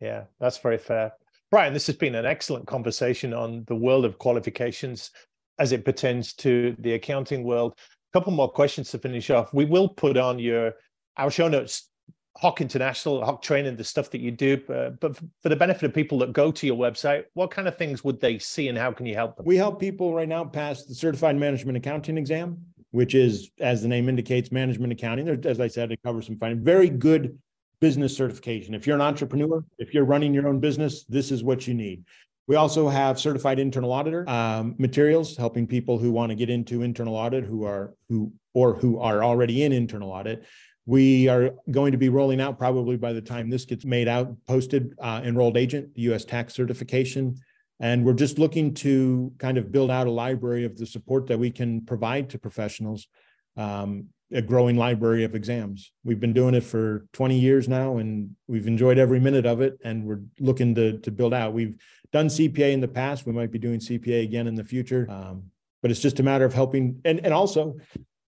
Yeah, 0.00 0.24
that's 0.40 0.58
very 0.58 0.78
fair. 0.78 1.12
Brian, 1.50 1.72
this 1.72 1.86
has 1.86 1.96
been 1.96 2.14
an 2.14 2.26
excellent 2.26 2.66
conversation 2.66 3.32
on 3.32 3.64
the 3.66 3.76
world 3.76 4.04
of 4.04 4.18
qualifications 4.18 5.10
as 5.58 5.72
it 5.72 5.84
pertains 5.84 6.34
to 6.34 6.74
the 6.78 6.94
accounting 6.94 7.44
world. 7.44 7.74
A 7.76 8.18
couple 8.18 8.32
more 8.32 8.50
questions 8.50 8.90
to 8.90 8.98
finish 8.98 9.30
off. 9.30 9.52
We 9.52 9.64
will 9.64 9.88
put 9.88 10.16
on 10.16 10.38
your 10.38 10.74
our 11.16 11.30
show 11.30 11.48
notes, 11.48 11.90
HOCK 12.38 12.60
International, 12.60 13.24
HOCK 13.24 13.40
Training, 13.42 13.76
the 13.76 13.84
stuff 13.84 14.10
that 14.10 14.20
you 14.20 14.32
do. 14.32 14.60
Uh, 14.68 14.90
but 14.90 15.16
for 15.16 15.48
the 15.48 15.56
benefit 15.56 15.84
of 15.84 15.94
people 15.94 16.18
that 16.18 16.32
go 16.32 16.50
to 16.50 16.66
your 16.66 16.76
website, 16.76 17.24
what 17.34 17.50
kind 17.50 17.68
of 17.68 17.78
things 17.78 18.02
would 18.02 18.20
they 18.20 18.38
see, 18.38 18.68
and 18.68 18.76
how 18.76 18.90
can 18.90 19.06
you 19.06 19.14
help 19.14 19.36
them? 19.36 19.46
We 19.46 19.56
help 19.56 19.78
people 19.78 20.12
right 20.12 20.28
now 20.28 20.44
pass 20.44 20.84
the 20.84 20.94
Certified 20.94 21.36
Management 21.36 21.76
Accounting 21.76 22.18
exam, 22.18 22.58
which 22.90 23.14
is, 23.14 23.50
as 23.60 23.82
the 23.82 23.88
name 23.88 24.08
indicates, 24.08 24.50
management 24.50 24.92
accounting. 24.92 25.26
There, 25.26 25.38
as 25.44 25.60
I 25.60 25.68
said, 25.68 25.92
it 25.92 26.00
covers 26.04 26.26
some 26.26 26.36
fine, 26.36 26.62
very 26.62 26.88
good 26.88 27.38
business 27.80 28.16
certification. 28.16 28.74
If 28.74 28.86
you're 28.86 28.96
an 28.96 29.02
entrepreneur, 29.02 29.64
if 29.78 29.94
you're 29.94 30.04
running 30.04 30.34
your 30.34 30.48
own 30.48 30.58
business, 30.58 31.04
this 31.04 31.30
is 31.30 31.44
what 31.44 31.66
you 31.66 31.74
need. 31.74 32.04
We 32.46 32.56
also 32.56 32.88
have 32.88 33.18
certified 33.18 33.58
internal 33.58 33.92
auditor 33.92 34.28
um, 34.28 34.74
materials, 34.78 35.36
helping 35.36 35.66
people 35.66 35.98
who 35.98 36.10
want 36.10 36.30
to 36.30 36.36
get 36.36 36.50
into 36.50 36.82
internal 36.82 37.16
audit, 37.16 37.44
who 37.44 37.64
are 37.64 37.94
who 38.08 38.32
or 38.52 38.74
who 38.74 38.98
are 38.98 39.24
already 39.24 39.62
in 39.64 39.72
internal 39.72 40.10
audit. 40.10 40.44
We 40.86 41.28
are 41.28 41.52
going 41.70 41.92
to 41.92 41.98
be 41.98 42.10
rolling 42.10 42.42
out 42.42 42.58
probably 42.58 42.96
by 42.96 43.14
the 43.14 43.22
time 43.22 43.48
this 43.48 43.64
gets 43.64 43.86
made 43.86 44.06
out, 44.06 44.34
posted, 44.46 44.94
uh, 45.00 45.22
enrolled 45.24 45.56
agent, 45.56 45.88
U.S. 45.94 46.26
tax 46.26 46.52
certification, 46.52 47.36
and 47.80 48.04
we're 48.04 48.12
just 48.12 48.38
looking 48.38 48.74
to 48.74 49.32
kind 49.38 49.56
of 49.56 49.72
build 49.72 49.90
out 49.90 50.06
a 50.06 50.10
library 50.10 50.66
of 50.66 50.76
the 50.76 50.86
support 50.86 51.26
that 51.28 51.38
we 51.38 51.50
can 51.50 51.80
provide 51.86 52.28
to 52.30 52.38
professionals 52.38 53.08
um, 53.56 54.08
a 54.32 54.42
growing 54.42 54.76
library 54.76 55.24
of 55.24 55.34
exams. 55.34 55.92
We've 56.04 56.20
been 56.20 56.32
doing 56.32 56.54
it 56.54 56.64
for 56.64 57.06
20 57.12 57.38
years 57.38 57.68
now, 57.68 57.98
and 57.98 58.34
we've 58.48 58.66
enjoyed 58.66 58.98
every 58.98 59.20
minute 59.20 59.46
of 59.46 59.60
it. 59.60 59.78
And 59.84 60.04
we're 60.04 60.22
looking 60.40 60.74
to 60.76 60.98
to 60.98 61.10
build 61.10 61.34
out. 61.34 61.52
We've 61.52 61.76
done 62.12 62.28
CPA 62.28 62.72
in 62.72 62.80
the 62.80 62.88
past. 62.88 63.26
We 63.26 63.32
might 63.32 63.50
be 63.50 63.58
doing 63.58 63.80
CPA 63.80 64.24
again 64.24 64.46
in 64.46 64.54
the 64.54 64.64
future. 64.64 65.06
Um, 65.10 65.44
but 65.82 65.90
it's 65.90 66.00
just 66.00 66.20
a 66.20 66.22
matter 66.22 66.44
of 66.44 66.54
helping. 66.54 67.00
And 67.04 67.20
and 67.24 67.34
also, 67.34 67.74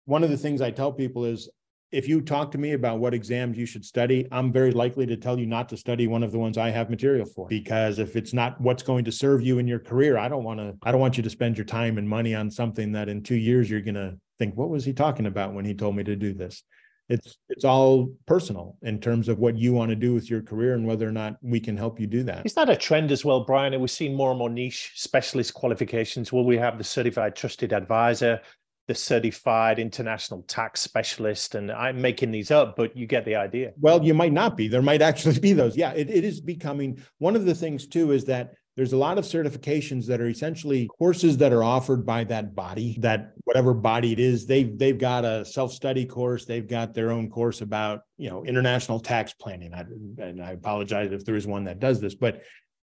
one 0.05 0.23
of 0.23 0.29
the 0.29 0.37
things 0.37 0.61
I 0.61 0.71
tell 0.71 0.91
people 0.91 1.25
is 1.25 1.49
if 1.91 2.07
you 2.09 2.19
talk 2.19 2.51
to 2.51 2.57
me 2.57 2.73
about 2.73 2.99
what 2.99 3.13
exams 3.13 3.57
you 3.57 3.65
should 3.65 3.85
study, 3.85 4.27
I'm 4.31 4.51
very 4.51 4.71
likely 4.71 5.05
to 5.05 5.15
tell 5.15 5.39
you 5.39 5.45
not 5.45 5.69
to 5.69 5.77
study 5.77 6.07
one 6.07 6.23
of 6.23 6.31
the 6.31 6.39
ones 6.39 6.57
I 6.57 6.69
have 6.69 6.89
material 6.89 7.25
for. 7.25 7.47
Because 7.47 7.99
if 7.99 8.15
it's 8.15 8.33
not 8.33 8.59
what's 8.59 8.83
going 8.83 9.05
to 9.05 9.11
serve 9.11 9.41
you 9.41 9.59
in 9.59 9.67
your 9.67 9.79
career, 9.79 10.17
I 10.17 10.27
don't 10.27 10.43
want 10.43 10.59
to, 10.59 10.75
I 10.83 10.91
don't 10.91 10.99
want 10.99 11.15
you 11.15 11.23
to 11.23 11.29
spend 11.29 11.57
your 11.57 11.65
time 11.65 11.97
and 11.97 12.09
money 12.09 12.35
on 12.35 12.51
something 12.51 12.91
that 12.93 13.07
in 13.07 13.23
two 13.23 13.35
years 13.35 13.69
you're 13.69 13.81
going 13.81 13.95
to 13.95 14.17
think, 14.39 14.55
what 14.55 14.69
was 14.69 14.85
he 14.85 14.93
talking 14.93 15.25
about 15.25 15.53
when 15.53 15.65
he 15.65 15.73
told 15.73 15.95
me 15.95 16.03
to 16.03 16.15
do 16.15 16.33
this? 16.33 16.63
It's 17.07 17.37
it's 17.49 17.65
all 17.65 18.09
personal 18.25 18.77
in 18.81 18.99
terms 18.99 19.29
of 19.29 19.37
what 19.37 19.55
you 19.55 19.73
want 19.73 19.89
to 19.89 19.95
do 19.95 20.13
with 20.13 20.27
your 20.27 20.41
career 20.41 20.73
and 20.73 20.87
whether 20.87 21.07
or 21.07 21.11
not 21.11 21.37
we 21.43 21.59
can 21.59 21.77
help 21.77 21.99
you 21.99 22.07
do 22.07 22.23
that. 22.23 22.45
Is 22.45 22.55
that 22.55 22.69
a 22.69 22.75
trend 22.75 23.11
as 23.11 23.23
well, 23.23 23.45
Brian? 23.45 23.79
We're 23.79 23.87
seeing 23.87 24.15
more 24.15 24.31
and 24.31 24.39
more 24.39 24.49
niche 24.49 24.93
specialist 24.95 25.53
qualifications. 25.53 26.33
Will 26.33 26.45
we 26.45 26.57
have 26.57 26.79
the 26.79 26.83
certified 26.83 27.35
trusted 27.35 27.73
advisor, 27.73 28.41
the 28.87 28.95
certified 28.95 29.77
international 29.77 30.41
tax 30.47 30.81
specialist? 30.81 31.53
And 31.53 31.71
I'm 31.71 32.01
making 32.01 32.31
these 32.31 32.49
up, 32.49 32.75
but 32.75 32.97
you 32.97 33.05
get 33.05 33.23
the 33.23 33.35
idea. 33.35 33.73
Well, 33.79 34.03
you 34.03 34.15
might 34.15 34.33
not 34.33 34.57
be. 34.57 34.67
There 34.67 34.81
might 34.81 35.03
actually 35.03 35.39
be 35.39 35.53
those. 35.53 35.77
Yeah, 35.77 35.93
it, 35.93 36.09
it 36.09 36.23
is 36.23 36.41
becoming 36.41 37.03
one 37.19 37.35
of 37.35 37.45
the 37.45 37.53
things 37.53 37.85
too 37.85 38.13
is 38.13 38.25
that 38.25 38.55
there's 38.75 38.93
a 38.93 38.97
lot 38.97 39.17
of 39.17 39.23
certifications 39.23 40.05
that 40.07 40.19
are 40.19 40.27
essentially 40.27 40.87
courses 40.99 41.37
that 41.37 41.53
are 41.53 41.63
offered 41.63 42.05
by 42.05 42.23
that 42.25 42.55
body 42.55 42.97
that 42.99 43.33
whatever 43.45 43.73
body 43.73 44.11
it 44.11 44.19
is 44.19 44.45
they've 44.45 44.77
they've 44.77 44.97
got 44.97 45.23
a 45.23 45.45
self-study 45.45 46.05
course 46.05 46.45
they've 46.45 46.67
got 46.67 46.93
their 46.93 47.11
own 47.11 47.29
course 47.29 47.61
about 47.61 48.01
you 48.17 48.29
know 48.29 48.43
international 48.43 48.99
tax 48.99 49.33
planning. 49.33 49.73
I, 49.73 49.81
and 50.21 50.43
i 50.43 50.51
apologize 50.51 51.11
if 51.11 51.25
there 51.25 51.35
is 51.35 51.47
one 51.47 51.63
that 51.65 51.79
does 51.79 51.99
this 51.99 52.15
but 52.15 52.43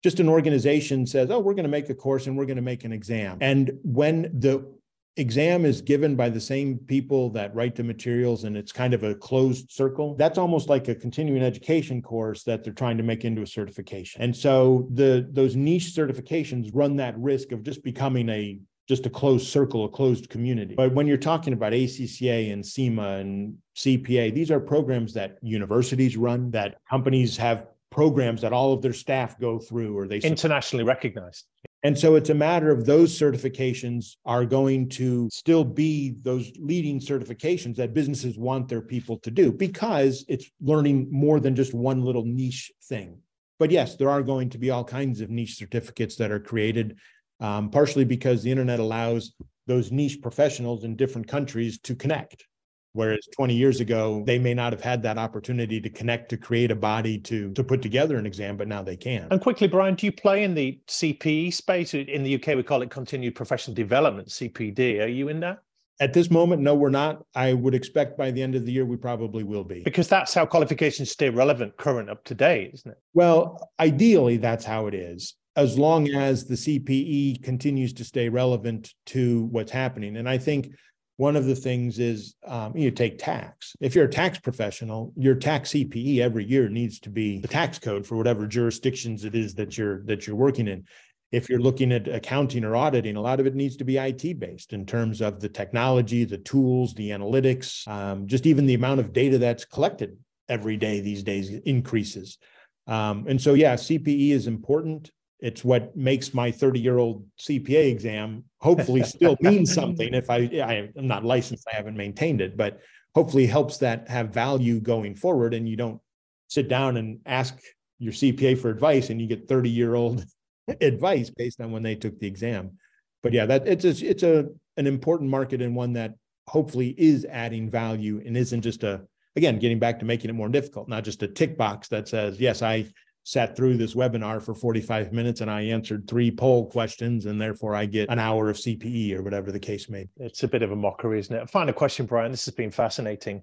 just 0.03 0.21
an 0.21 0.29
organization 0.29 1.07
says 1.07 1.31
oh 1.31 1.39
we're 1.39 1.55
going 1.55 1.65
to 1.65 1.71
make 1.71 1.89
a 1.91 1.95
course 1.95 2.27
and 2.27 2.37
we're 2.37 2.47
going 2.47 2.57
to 2.57 2.63
make 2.63 2.85
an 2.85 2.93
exam. 2.93 3.39
And 3.41 3.79
when 3.83 4.23
the 4.39 4.74
exam 5.17 5.65
is 5.65 5.81
given 5.81 6.17
by 6.17 6.29
the 6.29 6.41
same 6.41 6.79
people 6.79 7.31
that 7.31 7.55
write 7.55 7.77
the 7.77 7.85
materials 7.85 8.45
and 8.45 8.57
it's 8.57 8.73
kind 8.73 8.95
of 8.95 9.05
a 9.05 9.15
closed 9.15 9.71
circle. 9.71 10.15
That's 10.17 10.39
almost 10.39 10.69
like 10.69 10.89
a 10.89 10.95
continuing 10.95 11.43
education 11.43 12.03
course 12.03 12.43
that 12.45 12.65
they're 12.65 12.73
trying 12.73 12.97
to 12.97 13.03
make 13.03 13.25
into 13.25 13.43
a 13.43 13.47
certification. 13.47 14.23
And 14.23 14.35
so 14.35 14.89
the 14.93 15.29
those 15.31 15.55
niche 15.55 15.93
certifications 15.95 16.71
run 16.75 16.97
that 16.97 17.17
risk 17.19 17.53
of 17.53 17.63
just 17.63 17.83
becoming 17.85 18.29
a 18.29 18.59
just 18.89 19.07
a 19.07 19.11
closed 19.11 19.47
circle 19.47 19.85
a 19.85 19.89
closed 19.89 20.29
community. 20.29 20.75
But 20.75 20.93
when 20.95 21.07
you're 21.07 21.17
talking 21.17 21.53
about 21.53 21.73
ACCA 21.73 22.53
and 22.53 22.65
cima 22.65 23.19
and 23.19 23.57
cpa 23.77 24.35
these 24.35 24.51
are 24.51 24.61
programs 24.61 25.15
that 25.15 25.39
universities 25.43 26.17
run 26.17 26.51
that 26.51 26.77
companies 26.91 27.37
have 27.37 27.67
programs 27.91 28.41
that 28.41 28.53
all 28.53 28.73
of 28.73 28.83
their 28.83 28.93
staff 28.93 29.39
go 29.39 29.59
through 29.59 29.97
or 29.97 30.09
they 30.09 30.19
internationally 30.19 30.85
recognized 30.85 31.47
and 31.85 31.99
so 31.99 32.17
it's 32.17 32.31
a 32.31 32.35
matter 32.35 32.71
of 32.71 32.87
those 32.87 33.17
certifications 33.17 34.17
are 34.25 34.47
going 34.47 34.89
to 34.89 35.29
still 35.31 35.65
be 35.65 36.17
those 36.23 36.51
leading 36.59 36.99
certifications 36.99 37.77
that 37.77 37.93
businesses 37.93 38.39
want 38.39 38.69
their 38.69 38.81
people 38.81 39.19
to 39.19 39.31
do 39.31 39.53
because 39.53 40.25
it's 40.27 40.51
learning 40.63 41.09
more 41.11 41.41
than 41.41 41.55
just 41.55 41.75
one 41.75 42.03
little 42.03 42.25
niche 42.25 42.73
thing. 42.85 43.19
But 43.59 43.71
yes, 43.71 43.97
there 43.97 44.09
are 44.09 44.23
going 44.23 44.49
to 44.51 44.59
be 44.59 44.71
all 44.71 44.83
kinds 44.83 45.21
of 45.21 45.29
niche 45.29 45.57
certificates 45.59 46.17
that 46.17 46.33
are 46.33 46.41
created, 46.41 46.97
um, 47.39 47.71
partially 47.71 48.07
because 48.07 48.43
the 48.43 48.51
internet 48.51 48.81
allows 48.81 49.35
those 49.67 49.93
niche 49.93 50.23
professionals 50.23 50.85
in 50.85 50.97
different 50.97 51.29
countries 51.29 51.79
to 51.81 51.95
connect. 51.95 52.47
Whereas 52.95 53.27
20 53.37 53.55
years 53.55 53.81
ago, 53.81 54.23
they 54.25 54.39
may 54.39 54.55
not 54.55 54.73
have 54.73 54.81
had 54.81 55.03
that 55.03 55.19
opportunity 55.19 55.81
to 55.81 55.91
connect 55.91 56.29
to 56.31 56.37
create 56.37 56.71
a 56.71 56.77
body 56.77 57.19
to, 57.19 57.53
to 57.53 57.65
put 57.65 57.83
together 57.83 58.17
an 58.19 58.25
exam, 58.25 58.57
but 58.57 58.69
now 58.69 58.83
they 58.83 58.97
can. 58.97 59.27
And 59.33 59.41
quickly, 59.41 59.67
Brian, 59.67 59.97
do 59.97 60.07
you 60.07 60.13
play 60.13 60.45
in 60.45 60.55
the 60.55 60.79
CPE 60.87 61.53
space? 61.53 61.93
In 61.93 62.23
the 62.23 62.37
UK, 62.37 62.57
we 62.57 62.63
call 62.63 62.83
it 62.83 62.91
continued 62.91 63.35
professional 63.35 63.75
development, 63.75 64.29
CPD. 64.29 65.03
Are 65.03 65.09
you 65.09 65.29
in 65.29 65.41
that? 65.41 65.59
At 65.99 66.13
this 66.13 66.31
moment, 66.31 66.63
no, 66.63 66.77
we're 66.77 66.89
not. 66.89 67.25
I 67.35 67.53
would 67.53 67.75
expect 67.75 68.17
by 68.17 68.31
the 68.31 68.43
end 68.43 68.55
of 68.55 68.65
the 68.65 68.71
year, 68.71 68.85
we 68.85 68.97
probably 68.97 69.43
will 69.43 69.65
be. 69.65 69.83
Because 69.83 70.09
that's 70.09 70.33
how 70.33 70.47
qualifications 70.47 71.11
stay 71.11 71.31
relevant, 71.31 71.77
current, 71.77 72.09
up 72.09 72.23
to 72.25 72.35
date, 72.35 72.71
isn't 72.75 72.93
it? 72.93 72.99
Well, 73.13 73.73
ideally, 73.81 74.37
that's 74.37 74.65
how 74.65 74.87
it 74.87 74.95
is 74.95 75.35
as 75.57 75.79
long 75.79 76.09
as 76.11 76.47
the 76.47 76.55
CPE 76.55 77.43
continues 77.43 77.93
to 77.95 78.05
stay 78.05 78.29
relevant 78.29 78.93
to 79.07 79.45
what's 79.45 79.71
happening. 79.71 80.17
And 80.17 80.29
I 80.29 80.39
think 80.39 80.71
one 81.17 81.37
of 81.37 81.45
the 81.45 81.55
things 81.55 81.99
is 81.99 82.35
um, 82.47 82.77
you 82.77 82.91
take 82.91 83.19
tax. 83.19 83.77
If 83.81 83.95
you're 83.95 84.07
a 84.07 84.11
tax 84.11 84.39
professional, 84.39 85.13
your 85.17 85.37
tax 85.37 85.71
CPE 85.71 86.19
every 86.19 86.45
year 86.45 86.69
needs 86.69 86.99
to 87.01 87.11
be 87.11 87.41
the 87.41 87.49
tax 87.49 87.79
code 87.79 88.07
for 88.07 88.17
whatever 88.17 88.47
jurisdictions 88.47 89.25
it 89.25 89.35
is 89.35 89.55
that 89.55 89.79
you're 89.79 90.03
that 90.05 90.27
you're 90.27 90.37
working 90.37 90.67
in. 90.67 90.85
If 91.31 91.49
you're 91.49 91.61
looking 91.61 91.93
at 91.93 92.07
accounting 92.07 92.65
or 92.65 92.77
auditing, 92.77 93.17
a 93.17 93.21
lot 93.21 93.41
of 93.41 93.47
it 93.47 93.55
needs 93.55 93.77
to 93.79 93.85
be 93.85 93.97
IT 93.97 94.39
based 94.39 94.73
in 94.73 94.87
terms 94.87 95.21
of 95.21 95.41
the 95.41 95.49
technology, 95.49 96.25
the 96.25 96.39
tools, 96.39 96.95
the 96.95 97.11
analytics, 97.11 97.87
um, 97.89 98.27
just 98.27 98.47
even 98.47 98.67
the 98.67 98.75
amount 98.75 99.01
of 99.01 99.13
data 99.13 99.39
that's 99.39 99.65
collected 99.65 100.17
every 100.49 100.77
day 100.77 101.01
these 101.01 101.23
days 101.23 101.51
increases. 101.65 102.39
Um, 102.87 103.25
and 103.29 103.41
so, 103.41 103.55
yeah, 103.55 103.75
CPE 103.75 104.31
is 104.31 104.47
important 104.47 105.11
it's 105.45 105.63
what 105.63 105.95
makes 105.95 106.33
my 106.33 106.51
30 106.51 106.81
year 106.81 106.97
old 106.97 107.23
CPA 107.39 107.91
exam 107.91 108.45
hopefully 108.61 109.03
still 109.05 109.37
mean 109.41 109.67
something. 109.67 110.15
If 110.15 110.31
I, 110.31 110.37
I 110.37 110.91
am 110.97 111.07
not 111.07 111.23
licensed, 111.23 111.69
I 111.71 111.77
haven't 111.77 111.99
maintained 111.99 112.41
it, 112.41 112.57
but 112.57 112.81
hopefully 113.15 113.45
helps 113.47 113.77
that 113.79 114.09
have 114.09 114.31
value 114.31 114.81
going 114.81 115.15
forward. 115.15 115.53
And 115.53 115.69
you 115.69 115.77
don't 115.77 116.01
sit 116.49 116.69
down 116.69 116.97
and 116.97 117.21
ask 117.27 117.61
your 117.99 118.15
CPA 118.15 118.59
for 118.59 118.71
advice 118.71 119.11
and 119.11 119.21
you 119.21 119.27
get 119.27 119.47
30 119.47 119.69
year 119.69 119.95
old 119.95 120.25
advice 120.81 121.29
based 121.29 121.61
on 121.61 121.73
when 121.73 121.83
they 121.83 121.95
took 121.95 122.19
the 122.19 122.27
exam. 122.27 122.79
But 123.23 123.35
yeah, 123.35 123.45
that 123.45 123.69
it's 123.69 123.85
a, 123.85 124.07
it's 124.07 124.23
a 124.23 124.47
an 124.79 124.87
important 124.87 125.29
market 125.29 125.61
and 125.61 125.77
one 125.77 125.93
that 125.93 126.15
hopefully 126.47 126.95
is 126.97 127.27
adding 127.27 127.71
value 127.71 128.23
and 128.25 128.35
isn't 128.35 128.63
just 128.63 128.83
a 128.83 129.03
again 129.37 129.59
getting 129.59 129.79
back 129.79 129.99
to 129.99 130.07
making 130.07 130.31
it 130.31 130.35
more 130.35 130.49
difficult, 130.49 130.89
not 130.89 131.05
just 131.05 131.23
a 131.23 131.29
tick 131.29 131.59
box 131.59 131.89
that 131.89 132.09
says 132.09 132.41
yes, 132.41 132.63
I 132.63 132.87
sat 133.25 133.57
through 133.57 133.77
this 133.77 133.95
webinar 133.95 134.41
for 134.41 134.55
45 134.55 135.13
minutes 135.13 135.41
and 135.41 135.51
I 135.51 135.63
answered 135.63 136.07
three 136.07 136.31
poll 136.31 136.71
questions 136.71 137.25
and 137.25 137.41
therefore 137.41 137.75
I 137.75 137.87
get 137.87 138.11
an 138.11 138.19
hour 138.19 138.51
of 138.51 138.57
CPE 138.57 139.15
or 139.15 139.23
whatever 139.23 139.51
the 139.51 139.59
case 139.59 139.89
may 139.89 140.05
be. 140.05 140.25
It's 140.25 140.43
a 140.43 140.49
bit 140.49 140.63
of 140.63 140.73
a 140.73 140.77
mockery, 140.77 141.19
isn't 141.19 141.35
it? 141.35 141.49
Final 141.51 141.73
question, 141.73 142.05
Brian. 142.05 142.31
This 142.31 142.45
has 142.45 142.55
been 142.55 142.71
fascinating. 142.71 143.43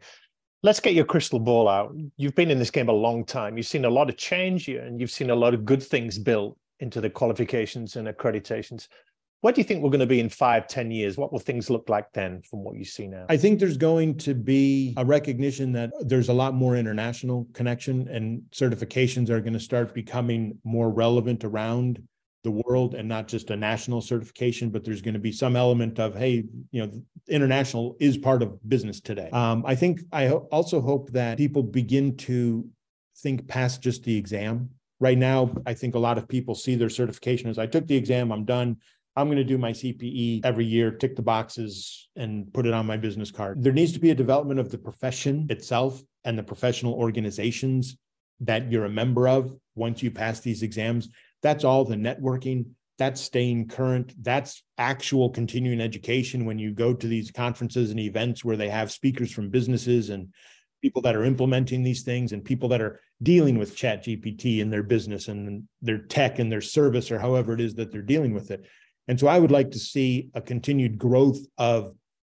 Let's 0.61 0.79
get 0.79 0.93
your 0.93 1.05
crystal 1.05 1.39
ball 1.39 1.67
out. 1.67 1.95
You've 2.15 2.35
been 2.35 2.51
in 2.51 2.59
this 2.59 2.69
game 2.69 2.89
a 2.89 2.93
long 2.93 3.25
time. 3.25 3.57
You've 3.57 3.65
seen 3.65 3.85
a 3.85 3.89
lot 3.89 4.09
of 4.09 4.17
change 4.17 4.65
here 4.65 4.83
and 4.83 5.01
you've 5.01 5.09
seen 5.09 5.31
a 5.31 5.35
lot 5.35 5.55
of 5.55 5.65
good 5.65 5.81
things 5.81 6.19
built 6.19 6.57
into 6.79 7.01
the 7.01 7.09
qualifications 7.09 7.95
and 7.95 8.07
accreditations. 8.07 8.87
What 9.41 9.55
do 9.55 9.61
you 9.61 9.65
think 9.65 9.81
we're 9.81 9.89
going 9.89 10.01
to 10.01 10.05
be 10.05 10.19
in 10.19 10.29
five, 10.29 10.67
ten 10.67 10.91
years? 10.91 11.17
What 11.17 11.31
will 11.31 11.39
things 11.39 11.71
look 11.71 11.89
like 11.89 12.13
then 12.13 12.43
from 12.43 12.63
what 12.63 12.75
you 12.75 12.85
see 12.85 13.07
now? 13.07 13.25
I 13.27 13.37
think 13.37 13.59
there's 13.59 13.77
going 13.77 14.17
to 14.19 14.35
be 14.35 14.93
a 14.97 15.03
recognition 15.03 15.71
that 15.73 15.91
there's 16.01 16.29
a 16.29 16.33
lot 16.33 16.53
more 16.53 16.75
international 16.75 17.47
connection 17.53 18.07
and 18.07 18.43
certifications 18.51 19.29
are 19.31 19.41
going 19.41 19.53
to 19.53 19.59
start 19.59 19.95
becoming 19.95 20.59
more 20.63 20.91
relevant 20.91 21.43
around 21.43 22.01
the 22.43 22.51
world 22.51 22.93
and 22.93 23.07
not 23.07 23.27
just 23.27 23.49
a 23.49 23.55
national 23.55 24.01
certification, 24.01 24.69
but 24.69 24.83
there's 24.83 25.01
going 25.01 25.13
to 25.15 25.19
be 25.19 25.31
some 25.31 25.55
element 25.55 25.99
of, 25.99 26.15
hey, 26.15 26.43
you 26.71 26.85
know, 26.85 26.91
international 27.27 27.95
is 27.99 28.17
part 28.17 28.43
of 28.43 28.57
business 28.69 28.99
today. 28.99 29.29
Um, 29.31 29.63
I 29.65 29.73
think 29.73 30.01
I 30.11 30.29
also 30.29 30.81
hope 30.81 31.11
that 31.11 31.37
people 31.37 31.63
begin 31.63 32.15
to 32.17 32.67
think 33.17 33.47
past 33.47 33.81
just 33.81 34.03
the 34.03 34.15
exam. 34.15 34.69
Right 34.99 35.17
now, 35.17 35.51
I 35.65 35.73
think 35.73 35.95
a 35.95 35.99
lot 35.99 36.19
of 36.19 36.27
people 36.27 36.53
see 36.53 36.75
their 36.75 36.89
certification 36.89 37.49
as 37.49 37.57
I 37.57 37.65
took 37.65 37.87
the 37.87 37.95
exam, 37.95 38.31
I'm 38.31 38.45
done. 38.45 38.77
I'm 39.15 39.27
going 39.27 39.37
to 39.37 39.43
do 39.43 39.57
my 39.57 39.71
CPE 39.71 40.45
every 40.45 40.65
year, 40.65 40.91
tick 40.91 41.15
the 41.15 41.21
boxes, 41.21 42.07
and 42.15 42.51
put 42.53 42.65
it 42.65 42.73
on 42.73 42.85
my 42.85 42.97
business 42.97 43.29
card. 43.29 43.61
There 43.61 43.73
needs 43.73 43.91
to 43.93 43.99
be 43.99 44.11
a 44.11 44.15
development 44.15 44.59
of 44.59 44.71
the 44.71 44.77
profession 44.77 45.47
itself 45.49 46.01
and 46.23 46.37
the 46.37 46.43
professional 46.43 46.93
organizations 46.93 47.97
that 48.41 48.71
you're 48.71 48.85
a 48.85 48.89
member 48.89 49.27
of 49.27 49.53
once 49.75 50.01
you 50.01 50.11
pass 50.11 50.39
these 50.39 50.63
exams. 50.63 51.09
That's 51.41 51.63
all 51.63 51.83
the 51.83 51.95
networking. 51.95 52.67
That's 52.97 53.19
staying 53.19 53.67
current. 53.67 54.13
That's 54.21 54.63
actual 54.77 55.29
continuing 55.29 55.81
education 55.81 56.45
when 56.45 56.59
you 56.59 56.71
go 56.71 56.93
to 56.93 57.07
these 57.07 57.31
conferences 57.31 57.91
and 57.91 57.99
events 57.99 58.45
where 58.45 58.57
they 58.57 58.69
have 58.69 58.91
speakers 58.91 59.31
from 59.31 59.49
businesses 59.49 60.09
and 60.09 60.33
people 60.81 61.01
that 61.01 61.15
are 61.15 61.23
implementing 61.23 61.83
these 61.83 62.03
things 62.03 62.31
and 62.31 62.43
people 62.43 62.69
that 62.69 62.81
are 62.81 62.99
dealing 63.21 63.59
with 63.59 63.75
chat 63.75 64.03
gpt 64.03 64.59
in 64.59 64.71
their 64.71 64.81
business 64.81 65.27
and 65.27 65.63
their 65.81 65.99
tech 65.99 66.39
and 66.39 66.51
their 66.51 66.61
service 66.61 67.11
or 67.11 67.19
however 67.19 67.53
it 67.53 67.61
is 67.61 67.75
that 67.75 67.91
they're 67.91 68.01
dealing 68.01 68.33
with 68.33 68.49
it 68.49 68.65
and 69.11 69.19
so 69.19 69.27
I 69.27 69.39
would 69.39 69.51
like 69.51 69.71
to 69.71 69.77
see 69.77 70.29
a 70.35 70.39
continued 70.39 70.97
growth 70.97 71.39
of 71.57 71.93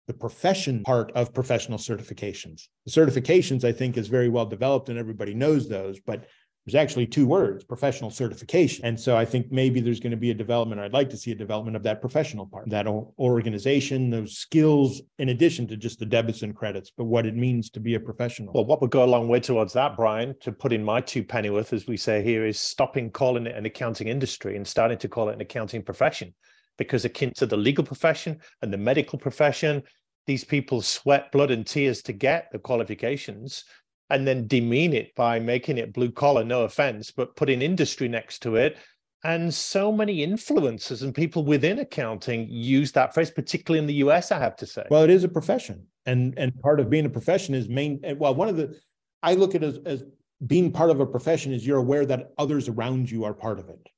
the 0.09 0.13
profession 0.13 0.83
part 0.83 1.13
of 1.13 1.33
professional 1.33 1.79
certifications. 1.79 2.63
The 2.85 2.91
certifications, 2.91 3.63
I 3.63 3.71
think, 3.71 3.97
is 3.97 4.09
very 4.09 4.29
well 4.29 4.45
developed 4.45 4.89
and 4.89 4.99
everybody 4.99 5.35
knows 5.35 5.69
those, 5.69 6.01
but 6.01 6.25
there's 6.67 6.75
actually 6.75 7.07
two 7.07 7.27
words 7.27 7.63
professional 7.63 8.11
certification. 8.11 8.85
And 8.85 8.99
so 8.99 9.17
i 9.17 9.25
think 9.25 9.53
maybe 9.53 9.81
there's 9.81 10.01
going 10.01 10.11
to 10.11 10.17
be 10.17 10.31
a 10.31 10.35
development 10.35 10.81
i'd 10.81 10.93
like 10.93 11.11
to 11.11 11.17
see 11.17 11.31
a 11.31 11.35
development 11.35 11.77
of 11.77 11.83
that 11.85 12.01
professional 12.01 12.47
part 12.47 12.69
that 12.71 12.87
organization 12.87 14.11
those 14.11 14.39
skills 14.39 15.03
in 15.19 15.29
addition 15.29 15.69
to 15.69 15.77
just 15.77 15.99
the 15.99 16.07
debits 16.07 16.43
and 16.43 16.57
credits 16.57 16.91
but 16.97 17.05
what 17.05 17.27
it 17.27 17.37
means 17.37 17.71
to 17.71 17.81
be 17.81 17.95
a 17.95 18.01
professional. 18.01 18.53
Well 18.53 18.65
what 18.65 18.81
would 18.81 18.91
go 18.91 19.05
a 19.05 19.13
long 19.15 19.29
way 19.29 19.41
towards 19.41 19.75
that 19.75 19.97
brian 19.97 20.35
to 20.41 20.51
put 20.53 20.73
in 20.73 20.83
my 20.83 21.01
two 21.01 21.23
pennyworth 21.23 21.73
as 21.73 21.87
we 21.87 21.97
say 21.97 22.23
here 22.25 22.45
is 22.47 22.59
stopping 22.59 23.11
calling 23.11 23.47
it 23.47 23.55
an 23.55 23.67
accounting 23.67 24.09
industry 24.09 24.57
and 24.57 24.67
starting 24.67 24.99
to 24.99 25.09
call 25.09 25.29
it 25.29 25.35
an 25.35 25.41
accounting 25.41 25.83
profession 25.83 26.35
because 26.79 27.05
akin 27.05 27.33
to 27.35 27.47
the 27.47 27.57
legal 27.57 27.85
profession 27.85 28.39
and 28.63 28.73
the 28.73 28.79
medical 28.79 29.19
profession, 29.19 29.83
these 30.27 30.45
people 30.45 30.81
sweat 30.81 31.31
blood 31.33 31.51
and 31.51 31.67
tears 31.67 32.03
to 32.03 32.13
get 32.13 32.49
the 32.53 32.59
qualifications 32.59 33.65
and 34.11 34.27
then 34.27 34.47
demean 34.47 34.93
it 34.93 35.15
by 35.15 35.39
making 35.39 35.79
it 35.79 35.93
blue 35.93 36.11
collar, 36.11 36.45
no 36.45 36.65
offense, 36.65 37.11
but 37.11 37.37
putting 37.37 37.63
industry 37.63 38.09
next 38.09 38.41
to 38.41 38.57
it. 38.57 38.77
And 39.25 39.53
so 39.53 39.91
many 39.91 40.27
influencers 40.27 41.03
and 41.03 41.15
people 41.15 41.45
within 41.45 41.79
accounting 41.79 42.47
use 42.49 42.93
that 42.93 43.15
phrase, 43.15 43.31
particularly 43.31 43.79
in 43.79 43.87
the 43.87 44.07
US, 44.07 44.31
I 44.31 44.39
have 44.39 44.57
to 44.57 44.67
say. 44.67 44.85
Well, 44.91 45.03
it 45.03 45.11
is 45.11 45.25
a 45.25 45.29
profession. 45.29 45.87
And 46.05 46.35
and 46.37 46.53
part 46.61 46.81
of 46.81 46.91
being 46.91 47.07
a 47.07 47.11
profession 47.11 47.55
is 47.55 47.67
main 47.67 48.01
well, 48.19 48.35
one 48.35 48.49
of 48.49 48.59
the 48.59 48.79
I 49.23 49.35
look 49.35 49.55
at 49.55 49.63
as, 49.63 49.79
as 49.87 50.05
being 50.47 50.71
part 50.71 50.91
of 50.91 51.01
a 51.01 51.07
profession 51.07 51.55
is 51.55 51.67
you're 51.67 51.79
aware 51.79 52.05
that 52.05 52.33
others 52.37 52.69
around 52.69 53.11
you 53.11 53.25
are 53.25 53.33
part 53.33 53.59
of 53.59 53.71
it 53.71 53.89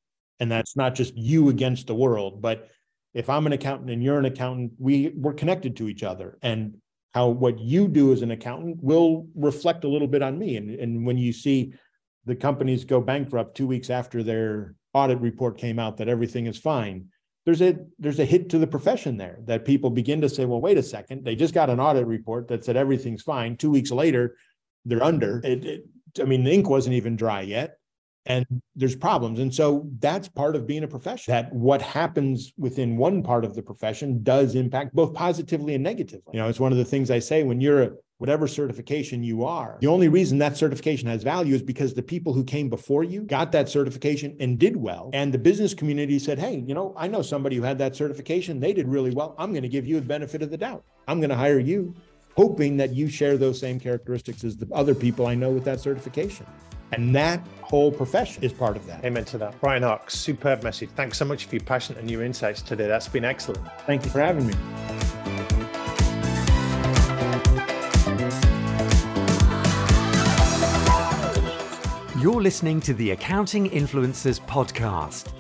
and 0.41 0.51
that's 0.51 0.77
not 0.77 0.95
just 0.95 1.17
you 1.17 1.49
against 1.49 1.87
the 1.87 1.95
world 1.95 2.41
but 2.41 2.69
if 3.17 3.31
i'm 3.31 3.47
an 3.47 3.53
accountant 3.53 3.91
and 3.91 4.03
you're 4.03 4.19
an 4.19 4.27
accountant 4.27 4.73
we 4.79 5.13
we're 5.17 5.33
connected 5.33 5.77
to 5.77 5.89
each 5.89 6.03
other. 6.03 6.39
And 6.43 6.77
how 7.15 7.29
what 7.29 7.59
you 7.59 7.89
do 7.89 8.13
as 8.13 8.21
an 8.21 8.31
accountant 8.31 8.77
will 8.83 9.27
reflect 9.35 9.85
a 9.85 9.89
little 9.89 10.07
bit 10.07 10.21
on 10.21 10.39
me. 10.39 10.57
And, 10.57 10.69
and 10.69 11.07
when 11.07 11.17
you 11.17 11.33
see 11.33 11.73
the 12.27 12.37
companies 12.37 12.85
go 12.85 13.01
bankrupt 13.01 13.57
two 13.57 13.67
weeks 13.67 13.89
after 13.89 14.23
their 14.23 14.75
audit 14.93 15.19
report 15.21 15.57
came 15.57 15.79
out 15.79 15.97
that 15.97 16.09
everything 16.09 16.47
is 16.47 16.59
fine 16.59 17.07
there's 17.47 17.63
a 17.63 17.77
there's 17.99 18.19
a 18.19 18.25
hit 18.25 18.51
to 18.51 18.59
the 18.59 18.67
profession 18.67 19.17
there 19.17 19.39
that 19.45 19.65
people 19.65 19.89
begin 19.89 20.21
to 20.21 20.29
say 20.29 20.45
well 20.45 20.61
wait 20.61 20.77
a 20.77 20.83
second. 20.83 21.25
They 21.25 21.37
just 21.37 21.55
got 21.55 21.71
an 21.71 21.81
audit 21.81 22.07
report 22.07 22.49
that 22.49 22.65
said 22.65 22.77
everything's 22.77 23.23
fine. 23.23 23.57
Two 23.57 23.71
weeks 23.71 23.91
later 23.91 24.37
they're 24.85 25.03
under. 25.03 25.41
It, 25.43 25.65
it 25.65 25.85
i 26.21 26.25
mean 26.25 26.45
the 26.45 26.53
ink 26.53 26.69
wasn't 26.69 26.97
even 26.97 27.17
dry 27.17 27.43
yet 27.43 27.79
and 28.27 28.47
there's 28.75 28.97
problems 28.97 29.39
and 29.39 29.55
so 29.55 29.89
that's 29.99 30.29
part 30.29 30.57
of 30.57 30.67
being 30.67 30.85
a 30.85 30.89
profession 30.89 31.33
that 31.33 31.53
what 31.53 31.81
happens 31.81 32.53
within 32.59 32.97
one 32.97 33.23
part 33.23 33.45
of 33.45 33.55
the 33.55 33.63
profession 33.63 34.23
does 34.23 34.55
impact 34.55 34.95
both 34.95 35.15
positively 35.15 35.75
and 35.75 35.83
negatively 35.83 36.33
you 36.33 36.41
know 36.41 36.49
it's 36.49 36.61
one 36.61 36.73
of 36.73 36.79
the 36.79 36.85
things 36.85 37.11
i 37.11 37.19
say 37.19 37.43
when 37.43 37.61
you're 37.61 37.97
whatever 38.19 38.49
certification 38.49 39.23
you 39.23 39.45
are. 39.45 39.77
The 39.81 39.87
only 39.89 40.09
reason 40.09 40.39
that 40.39 40.57
certification 40.57 41.09
has 41.09 41.23
value 41.23 41.55
is 41.55 41.63
because 41.63 41.93
the 41.95 42.03
people 42.03 42.33
who 42.33 42.45
came 42.45 42.69
before 42.69 43.05
you 43.05 43.23
got 43.23 43.53
that 43.53 43.69
certification 43.69 44.37
and 44.41 44.59
did 44.59 44.77
well. 44.77 45.11
And 45.13 45.33
the 45.33 45.39
business 45.39 45.75
community 45.75 46.19
said, 46.19 46.39
hey, 46.39 46.65
you 46.67 46.75
know, 46.75 46.95
I 46.97 47.09
know 47.09 47.23
somebody 47.23 47.57
who 47.57 47.63
had 47.63 47.79
that 47.79 47.95
certification. 47.95 48.59
They 48.59 48.73
did 48.73 48.89
really 48.89 49.11
well. 49.11 49.35
I'm 49.39 49.51
going 49.51 49.63
to 49.63 49.69
give 49.69 49.87
you 49.87 50.01
the 50.01 50.07
benefit 50.07 50.43
of 50.43 50.51
the 50.51 50.57
doubt. 50.57 50.85
I'm 51.09 51.21
going 51.21 51.31
to 51.31 51.37
hire 51.37 51.59
you, 51.59 51.95
hoping 52.37 52.77
that 52.79 52.95
you 52.95 53.09
share 53.09 53.37
those 53.37 53.61
same 53.61 53.79
characteristics 53.79 54.45
as 54.45 54.57
the 54.57 54.69
other 54.73 54.95
people 54.95 55.27
I 55.27 55.35
know 55.35 55.51
with 55.51 55.65
that 55.65 55.81
certification. 55.81 56.47
And 56.93 57.15
that 57.15 57.47
whole 57.63 57.91
profession 57.91 58.43
is 58.45 58.53
part 58.53 58.77
of 58.77 58.87
that. 58.87 59.05
Amen 59.05 59.25
to 59.27 59.39
that. 59.39 59.61
Brian 59.61 59.83
Hock, 59.83 60.11
superb 60.11 60.63
message. 60.63 60.89
Thanks 60.95 61.19
so 61.19 61.25
much 61.25 61.47
for 61.47 61.57
your 61.57 61.65
passion 61.65 61.97
and 61.99 62.11
your 62.11 62.23
insights 62.23 62.63
today. 62.63 62.87
That's 62.87 63.09
been 63.09 63.25
excellent. 63.25 63.67
Thank 63.87 64.05
you 64.05 64.11
for 64.11 64.21
having 64.21 64.47
me. 64.47 64.55
You're 72.21 72.41
listening 72.41 72.81
to 72.81 72.95
the 72.95 73.11
Accounting 73.11 73.71
Influencers 73.71 74.41
podcast. 74.41 75.33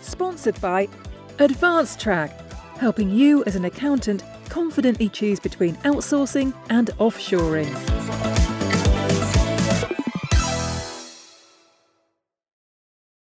Sponsored 0.00 0.60
by 0.60 0.88
AdvanceTrack, 1.36 2.30
helping 2.78 3.10
you 3.10 3.44
as 3.44 3.54
an 3.54 3.66
accountant 3.66 4.24
confidently 4.48 5.08
choose 5.08 5.38
between 5.38 5.76
outsourcing 5.76 6.52
and 6.68 6.88
offshoring. 6.98 8.39